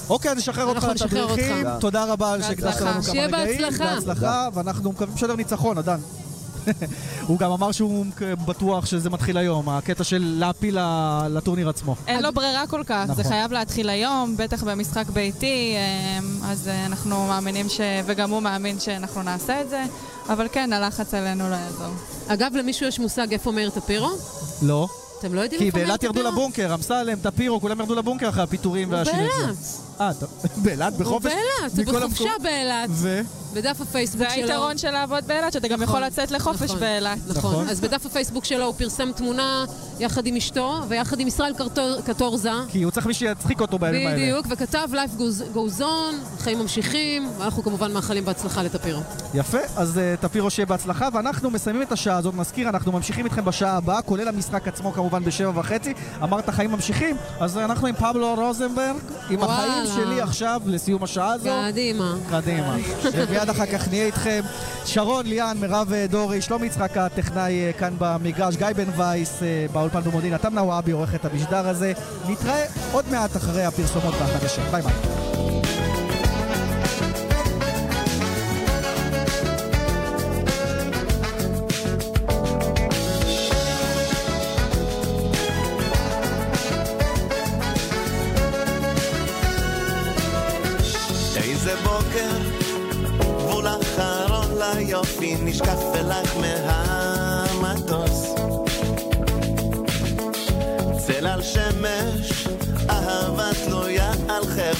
אוקיי, 0.09 0.31
אז 0.31 0.37
נשחרר 0.37 0.65
אותך 0.65 0.83
לתדריכים. 0.83 1.65
תודה 1.79 2.03
רבה 2.03 2.31
על 2.31 2.41
שהקדשת. 2.43 2.81
לנו 2.81 2.91
כמה 2.93 3.03
שיהיה 3.03 3.27
רגעים. 3.27 3.57
בהצלחה. 3.61 3.95
בהצלחה, 3.95 4.47
ואנחנו 4.53 4.91
מקווים 4.91 5.15
לשדר 5.15 5.35
ניצחון, 5.35 5.77
עדן. 5.77 5.99
הוא 7.27 7.39
גם 7.39 7.51
אמר 7.51 7.71
שהוא 7.71 8.05
בטוח 8.45 8.85
שזה 8.85 9.09
מתחיל 9.09 9.37
היום, 9.37 9.69
הקטע 9.69 10.03
של 10.03 10.35
להפיל 10.39 10.79
ל- 10.79 11.27
לטורניר 11.29 11.69
עצמו. 11.69 11.95
אין 12.07 12.23
לו 12.23 12.33
ברירה 12.33 12.67
כל 12.67 12.81
כך, 12.85 13.03
זה 13.07 13.11
נכון. 13.11 13.23
חייב 13.23 13.51
להתחיל 13.51 13.89
היום, 13.89 14.37
בטח 14.37 14.63
במשחק 14.63 15.09
ביתי, 15.09 15.75
אמ, 16.19 16.39
אז 16.43 16.67
אה, 16.67 16.85
אנחנו 16.85 17.27
מאמינים 17.27 17.69
ש... 17.69 17.79
וגם 18.05 18.29
הוא 18.29 18.41
מאמין 18.41 18.79
שאנחנו 18.79 19.23
נעשה 19.23 19.61
את 19.61 19.69
זה, 19.69 19.83
אבל 20.29 20.47
כן, 20.51 20.73
הלחץ 20.73 21.13
עלינו 21.13 21.49
לא 21.49 21.55
יעזור. 21.55 21.93
אגב, 22.27 22.51
למישהו 22.55 22.87
יש 22.87 22.99
מושג 22.99 23.31
איפה 23.33 23.51
מאיר 23.51 23.69
טפירו? 23.69 24.09
לא. 24.61 24.87
אתם 25.25 25.33
לא 25.33 25.41
יודעים 25.41 25.59
כי 25.59 25.65
איפה 25.65 25.77
מאיר 25.77 25.87
באילת 25.87 25.99
טפירו? 25.99 26.15
ירדו 26.17 26.29
לבונקר, 26.31 26.73
אמסלם, 26.73 27.17
טפירו, 27.21 27.61
כולם 27.61 27.79
ירדו 27.79 27.95
לבונקר 27.95 28.29
אחרי 28.29 28.43
הפיטורים 28.43 28.91
והשינוי. 28.91 29.27
באילת. 29.27 29.55
אה. 30.01 30.11
באילת, 30.57 30.93
הוא 30.93 30.99
בחופש? 30.99 31.25
באילת, 31.25 31.77
הוא 31.77 31.81
מכל 31.81 31.99
בחופשה? 32.07 32.29
באילת. 32.43 32.89
ו? 32.89 33.21
בדף 33.53 33.81
הפייסבוק 33.81 34.29
זה 34.29 34.35
שלו. 34.35 34.43
היתרון 34.43 34.77
של 34.77 34.91
לעבוד 34.91 35.23
באילת, 35.27 35.53
שאתה 35.53 35.67
גם 35.67 35.81
יכול 35.81 35.99
לצאת 36.03 36.31
לחופש 36.31 36.61
נכון, 36.61 36.79
באילת. 36.79 37.17
נכון. 37.27 37.69
אז 37.69 37.79
בדף 37.79 38.05
הפייסבוק 38.05 38.45
שלו 38.45 38.65
הוא 38.65 38.73
פרסם 38.77 39.11
תמונה 39.11 39.65
יחד 39.99 40.27
עם 40.27 40.35
אשתו 40.35 40.79
ויחד 40.87 41.19
עם 41.19 41.27
ישראל 41.27 41.53
קטורזה. 42.05 42.51
כי 42.69 42.83
הוא 42.83 42.91
צריך 42.91 43.05
מי 43.05 43.13
שיצחיק 43.13 43.61
אותו 43.61 43.79
בימים 43.79 44.07
האלה. 44.07 44.17
בדיוק, 44.19 44.45
וכתב 44.49 44.89
Life 44.93 45.19
goes- 45.55 45.81
on, 45.81 46.39
חיים 46.39 46.59
ממשיכים, 46.59 47.29
ואנחנו 47.37 47.63
כמובן 47.63 47.93
מאחלים 47.93 48.25
בהצלחה 48.25 48.63
לטפירו. 48.63 49.01
יפה, 49.33 49.57
אז 49.75 49.97
uh, 49.97 50.21
טפירו 50.21 50.49
שיהיה 50.49 50.65
בהצלחה, 50.65 51.07
ואנחנו 51.13 51.49
מסיימים 51.49 51.81
את 51.81 51.91
השעה 51.91 52.17
הזאת, 52.17 52.33
מזכיר, 52.33 52.69
אנחנו 52.69 52.91
ממשיכים 52.91 53.25
איתכם 53.25 53.45
בשעה 53.45 53.77
הבאה, 53.77 54.01
כולל 54.01 54.27
המשחק 54.27 54.67
עצמו 54.67 54.93
כמובן 54.93 55.23
בשבע 55.23 55.51
וחצי. 55.59 55.93
אמרת 56.23 56.49
חיים 56.49 56.71
ממשיכים, 56.71 57.15
אז 57.39 57.57
אנחנו 57.57 57.87
עם 57.87 57.95
פבלו 57.95 58.35
רוזנברג, 58.35 58.95
עם. 59.29 59.43
החיים 59.43 59.84
שלי 59.85 60.21
עכשיו 60.21 60.61
לסיום 60.65 61.03
השעה 61.03 61.33
הזו. 61.33 61.49
קדימה. 61.71 62.15
קדימה. 62.29 62.75
ומיד 63.13 63.49
אחר 63.49 63.65
כך 63.65 63.87
נהיה 63.87 64.05
איתכם 64.05 64.41
שרון, 64.85 65.25
ליאן, 65.25 65.57
מירב 65.59 65.93
אה, 65.93 66.05
דורי, 66.07 66.41
שלומי 66.41 66.67
יצחק 66.67 66.97
הטכנאי 66.97 67.65
אה, 67.65 67.73
כאן 67.73 67.93
במגרש, 67.97 68.55
גיא 68.55 68.67
בן 68.75 68.89
וייס 68.97 69.43
אה, 69.43 69.65
באולפן 69.73 70.01
במודיעין, 70.01 70.35
אתם 70.35 70.53
נוואבי 70.53 70.91
עורך 70.91 71.15
את 71.15 71.25
המשדר 71.25 71.67
הזה. 71.67 71.93
נתראה 72.29 72.65
עוד 72.91 73.05
מעט 73.11 73.35
אחרי 73.35 73.63
הפרסומות 73.63 74.13
והחדשים. 74.19 74.63
ביי 74.71 74.81
ביי. 74.81 75.14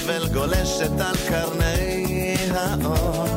חבל 0.06 0.28
גולשת 0.28 1.00
על 1.00 1.16
קרני 1.28 2.36
האור. 2.52 3.35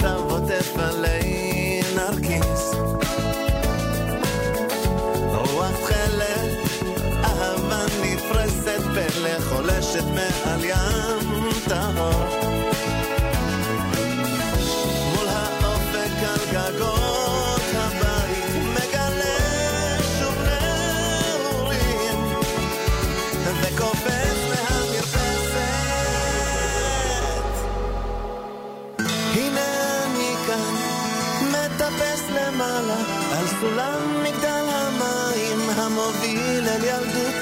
הסתיו 0.00 0.30
עוטף 0.30 0.76
עלי 0.78 1.80
נרקיס. 1.94 2.74
רוח 5.34 5.70
תכלת, 5.82 6.52
אהבה 7.24 7.84
נפרסת 8.02 8.80
פלא 8.94 9.40
חולשת 9.40 10.04
מעל 10.14 10.64
ים 10.64 11.48
טהור 11.68 12.39
המים 35.90 35.98
המוביל 35.98 36.68
אל 36.68 36.84
ילדותי 36.84 37.39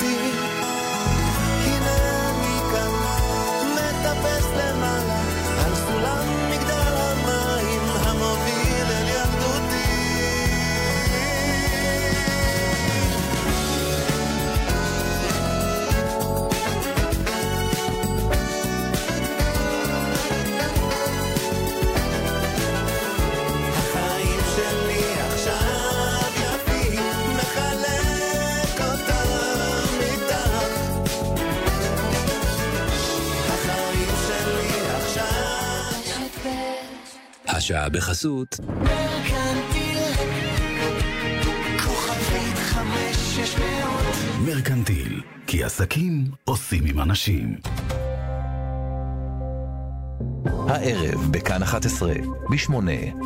השעה 37.68 37.88
בחסות 37.88 38.60
מרקנטיל, 38.60 39.98
כוכבית 41.84 42.56
חמש 42.56 43.16
שש 43.16 43.58
מאות 43.58 44.16
מרקנטיל, 44.46 45.22
כי 45.46 45.64
עסקים 45.64 46.24
עושים 46.44 46.84
עם 46.86 47.00
אנשים. 47.00 47.56
הערב 50.68 51.28
בכאן 51.30 51.62
11, 51.62 52.12
ב-8, 52.50 52.72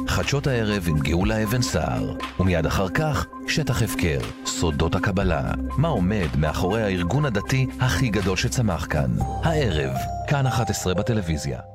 חדשות 0.09 0.47
הערב 0.47 0.84
עם 0.88 0.99
גאולה 0.99 1.43
אבן 1.43 1.62
סער, 1.62 2.16
ומיד 2.40 2.66
אחר 2.66 2.88
כך, 2.88 3.26
שטח 3.49 3.82
הפקר, 3.82 4.20
סודות 4.47 4.95
הקבלה, 4.95 5.51
מה 5.78 5.88
עומד 5.88 6.28
מאחורי 6.38 6.82
הארגון 6.82 7.24
הדתי 7.24 7.66
הכי 7.80 8.09
גדול 8.09 8.36
שצמח 8.36 8.86
כאן. 8.90 9.11
הערב, 9.43 9.93
כאן 10.28 10.47
11 10.47 10.95
בטלוויזיה. 10.95 11.71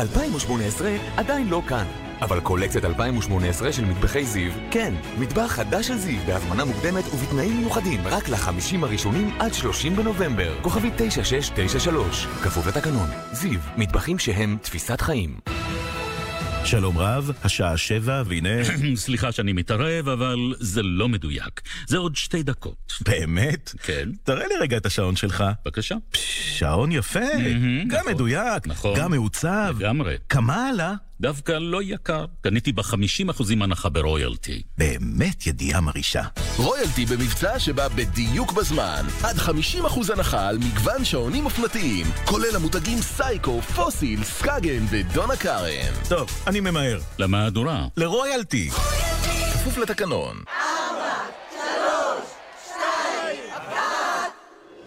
2018 0.00 0.90
עדיין 1.16 1.48
לא 1.48 1.62
כאן, 1.68 1.84
אבל 2.20 2.40
קולקציית 2.40 2.84
2018 2.84 3.72
של 3.72 3.84
מטבחי 3.84 4.24
זיו, 4.24 4.52
כן, 4.70 4.94
מטבח 5.18 5.46
חדש 5.46 5.86
של 5.86 5.98
זיו 5.98 6.18
בהזמנה 6.26 6.64
מוקדמת 6.64 7.04
ובתנאים 7.14 7.56
מיוחדים 7.58 8.00
רק 8.06 8.28
לחמישים 8.28 8.84
הראשונים 8.84 9.30
עד 9.38 9.54
30 9.54 9.96
בנובמבר. 9.96 10.62
כוכבי 10.62 10.90
9693, 10.96 12.26
כפוף 12.26 12.66
לתקנון. 12.66 13.08
זיו, 13.32 13.60
מטבחים 13.76 14.18
שהם 14.18 14.56
תפיסת 14.62 15.00
חיים. 15.00 15.36
שלום 16.64 16.98
רב, 16.98 17.30
השעה 17.44 17.76
שבע, 17.76 18.22
והנה... 18.26 18.48
סליחה 18.96 19.32
שאני 19.32 19.52
מתערב, 19.52 20.08
אבל 20.08 20.54
זה 20.58 20.82
לא 20.82 21.08
מדויק. 21.08 21.60
זה 21.86 21.98
עוד 21.98 22.16
שתי 22.16 22.42
דקות. 22.42 22.92
באמת? 23.00 23.74
כן. 23.82 24.08
תראה 24.24 24.46
לי 24.48 24.54
רגע 24.60 24.76
את 24.76 24.86
השעון 24.86 25.16
שלך. 25.16 25.44
בבקשה. 25.64 25.94
שעון 26.54 26.92
יפה, 26.92 27.20
גם 27.86 28.04
מדויק, 28.10 28.66
גם 28.96 29.10
מעוצב. 29.10 29.74
לגמרי. 29.78 30.16
כמה 30.28 30.68
עלה? 30.68 30.94
דווקא 31.20 31.52
לא 31.52 31.82
יקר. 31.82 32.24
קניתי 32.40 32.72
ב-50% 32.72 33.44
הנחה 33.60 33.88
ברויאלטי. 33.88 34.62
באמת 34.78 35.46
ידיעה 35.46 35.80
מרעישה. 35.80 36.22
רויאלטי 36.56 37.06
במבצע 37.06 37.58
שבא 37.58 37.88
בדיוק 37.88 38.52
בזמן. 38.52 39.02
עד 39.22 39.36
50% 39.36 40.12
הנחה 40.12 40.48
על 40.48 40.58
מגוון 40.58 41.04
שעונים 41.04 41.44
אופנתיים, 41.44 42.06
כולל 42.24 42.56
המותגים 42.56 42.98
סייקו, 42.98 43.62
פוסיל, 43.62 44.24
סקאגן 44.24 44.84
ודונה 44.90 45.36
קארן. 45.36 45.92
טוב, 46.08 46.30
אני 46.46 46.60
ממהר. 46.60 47.00
למהדורה. 47.18 47.86
לרויאלטי. 47.96 48.70
כפוף 49.52 49.78
לתקנון. 49.78 50.36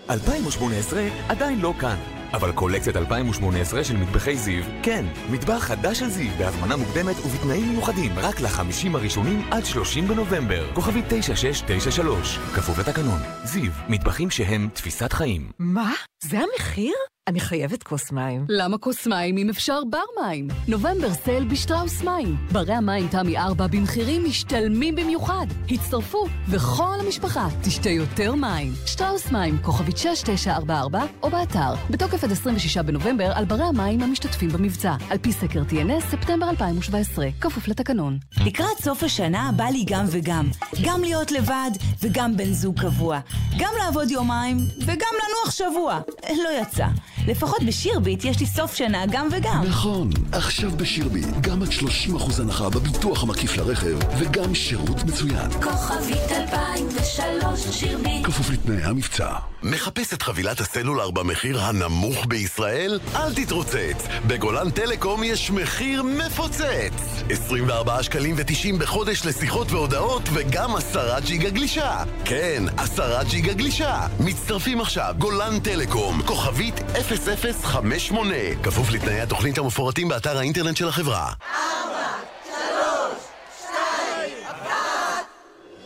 2018 0.10 1.08
עדיין 1.30 1.62
לא 1.62 1.74
כאן, 1.80 1.98
אבל 2.34 2.52
קולקציית 2.52 2.98
2018 2.98 3.84
של 3.84 3.98
מטבחי 3.98 4.38
זיו, 4.38 4.64
כן, 4.84 5.06
מטבח 5.32 5.64
חדש 5.64 6.00
של 6.00 6.10
זיו 6.10 6.32
בהזמנה 6.38 6.76
מוקדמת 6.76 7.16
ובתנאים 7.26 7.70
מיוחדים 7.70 8.12
רק 8.20 8.42
לחמישים 8.42 8.96
הראשונים 8.96 9.48
עד 9.52 9.66
30 9.66 10.08
בנובמבר. 10.08 10.74
כוכבי 10.74 11.02
9693, 11.10 12.38
כפוף 12.38 12.80
לתקנון. 12.80 13.20
זיו, 13.44 13.72
מטבחים 13.90 14.30
שהם 14.30 14.70
תפיסת 14.74 15.14
חיים. 15.14 15.52
מה? 15.60 15.94
זה 16.24 16.38
המחיר? 16.40 16.94
אני 17.28 17.40
חייבת 17.40 17.84
כוס 17.84 18.12
מים. 18.12 18.46
למה 18.50 18.78
כוס 18.78 19.08
מים 19.08 19.38
אם 19.38 19.50
אפשר 19.50 19.80
בר 19.90 20.24
מים? 20.24 20.48
נובמבר 20.68 21.14
סייל 21.14 21.44
בשטראוס 21.44 22.02
מים. 22.04 22.38
ברי 22.52 22.74
המים 22.74 23.08
תמי 23.08 23.38
4 23.38 23.68
במחירים 23.68 24.26
משתלמים 24.26 24.96
במיוחד. 24.96 25.46
הצטרפו, 25.72 26.26
וכל 26.50 26.96
המשפחה 27.06 27.48
תשתה 27.62 27.90
יותר 27.90 28.36
מים. 28.36 28.74
שטראוס 28.86 29.32
מים, 29.32 29.58
כוכבית 29.62 29.98
6944, 29.98 31.04
או 31.24 31.30
באתר. 31.30 31.74
בתוקף 31.90 32.24
עד 32.24 32.32
26 32.32 32.78
בנובמבר 32.78 33.32
על 33.34 33.46
ברי 33.46 33.64
המים 33.64 34.02
המשתתפים 34.02 34.50
במבצע. 34.50 34.96
על 35.10 35.18
פי 35.18 35.32
סקר 35.32 35.62
TNS, 35.70 36.12
ספטמבר 36.12 36.50
2017. 36.50 37.28
כפוף 37.42 37.68
לתקנון. 37.68 38.18
לקראת 38.46 38.78
סוף 38.82 39.04
השנה 39.04 39.52
בא 39.56 39.66
לי 39.66 39.84
גם 39.88 40.06
וגם. 40.08 40.50
גם 40.84 41.02
להיות 41.02 41.32
לבד 41.32 41.72
וגם 42.02 42.38
בן 42.38 42.54
זוג 42.54 42.82
קבוע. 42.82 43.20
גם 43.60 43.72
לעבוד 43.84 44.12
יומיים 44.12 44.58
וגם 44.86 45.14
לנוח 45.14 45.52
שבוע. 45.52 46.00
לא 46.44 46.50
יצא. 46.62 46.88
לפחות 47.28 47.64
בשירביט 47.68 48.26
יש 48.26 48.40
לי 48.40 48.46
סוף 48.46 48.76
שנה 48.76 49.04
גם 49.12 49.28
וגם. 49.32 49.64
נכון, 49.68 50.10
עכשיו 50.32 50.72
בשירביט, 50.72 51.28
גם 51.42 51.64
עד 51.64 51.70
30% 51.70 52.42
הנחה 52.42 52.70
בביטוח 52.70 53.24
המקיף 53.24 53.58
לרכב, 53.58 53.98
וגם 54.20 54.56
שירות 54.56 55.04
מצוין. 55.04 55.52
כוכבית 55.52 56.32
2003 56.32 57.62
שירביט 57.72 58.26
כפוף 58.26 58.50
לתנאי 58.50 58.84
המבצע. 58.84 59.34
מחפש 59.64 60.14
את 60.14 60.22
חבילת 60.22 60.60
הסלולר 60.60 61.12
במחיר 61.12 61.60
הנמוך 61.62 62.26
בישראל? 62.28 63.00
אל 63.16 63.34
תתרוצץ! 63.34 64.08
בגולן 64.28 64.70
טלקום 64.70 65.24
יש 65.24 65.52
מחיר 65.52 66.04
מפוצץ! 66.04 67.24
24 67.30 68.04
שקלים 68.04 68.36
ו-90 68.38 68.80
בחודש 68.80 69.26
לשיחות 69.26 69.72
והודעות 69.72 70.22
וגם 70.34 70.76
10 70.76 71.20
ג'יגה 71.20 71.50
גלישה! 71.50 72.04
כן, 72.26 72.64
10 72.78 73.24
ג'יגה 73.30 73.54
גלישה! 73.54 74.08
מצטרפים 74.20 74.82
עכשיו, 74.82 75.16
גולן 75.18 75.60
טלקום, 75.60 76.22
כוכבית 76.22 76.76
0058 77.18 78.36
כפוף 78.64 78.92
לתנאי 78.92 79.22
התוכנית 79.22 79.58
המפורטים 79.58 80.08
באתר 80.08 80.38
האינטרנט 80.38 80.78
של 80.78 80.88
החברה. 80.88 81.34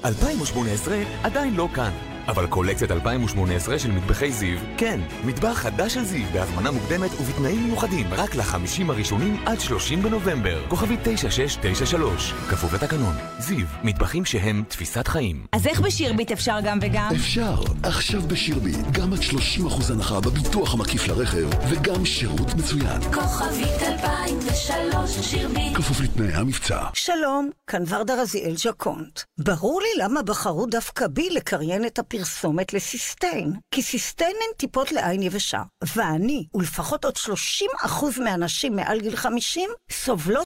2018 0.06 0.98
עדיין 1.24 1.56
לא 1.56 1.68
כאן, 1.76 1.92
אבל 2.28 2.48
קולקציית 2.48 2.92
2018 2.92 3.80
של 3.80 3.92
מטבחי 3.92 4.32
זיו, 4.32 4.58
כן, 4.78 5.00
מטבח 5.26 5.54
חדש 5.54 5.94
של 5.94 6.04
זיו 6.04 6.26
בהזמנה 6.34 6.72
מוקדמת 6.72 7.12
ובתנאים 7.22 7.64
מיוחדים 7.64 8.14
רק 8.14 8.36
לחמישים 8.36 8.90
הראשונים 8.90 9.44
עד 9.46 9.60
30 9.60 10.02
בנובמבר. 10.02 10.64
כוכבי 10.68 10.98
9693, 11.04 12.34
כפוף 12.50 12.74
לתקנון. 12.74 13.16
זיו, 13.40 13.66
מטבחים 13.84 14.26
שהם 14.26 14.64
תפיסת 14.68 15.08
חיים. 15.08 15.46
אז 15.52 15.68
איך 15.68 15.82
בשירביט 15.82 16.32
אפשר 16.32 16.58
גם 16.64 16.80
וגם? 16.82 17.10
אפשר, 17.16 17.56
עכשיו 17.84 18.22
בשירביט, 18.22 18.78
גם 18.92 19.14
עד 19.14 19.20
30% 19.20 19.92
הנחה 19.92 20.20
בביטוח 20.20 20.74
המקיף 20.74 21.08
לרכב, 21.08 21.48
וגם 21.70 22.06
שירות 22.06 22.56
מצוין. 22.56 23.02
כוכבית 23.14 23.82
2003 23.82 25.12
שירביט 25.22 25.78
כפוף 25.78 26.02
לתנאי 26.02 26.34
המבצע. 26.34 26.80
שלום, 26.94 27.50
כאן 27.68 27.84
ורדה 27.88 28.22
רזיאל 28.22 28.56
ז'קונט. 28.58 29.20
ברור 29.38 29.82
לי 29.82 30.04
למה 30.04 30.22
בחרו 30.22 30.66
דווקא 30.66 31.08
בי 31.08 31.30
לקריין 31.30 31.86
את 31.86 32.00
הפרסומת 32.18 32.74
לסיסטיין. 32.74 33.54
כי 33.72 33.82
סיסטיין 33.82 34.36
הן 34.36 34.58
טיפות 34.58 34.92
לעין 34.92 35.24
יבשה. 35.24 35.62
ואני, 35.96 36.46
ולפחות 36.54 37.06
עוד 37.06 37.18
30% 37.18 38.20
מהנשים 38.24 38.76
מעל 38.76 39.02
גיל 39.02 39.16
50, 39.16 39.70
סובלות 39.92 40.28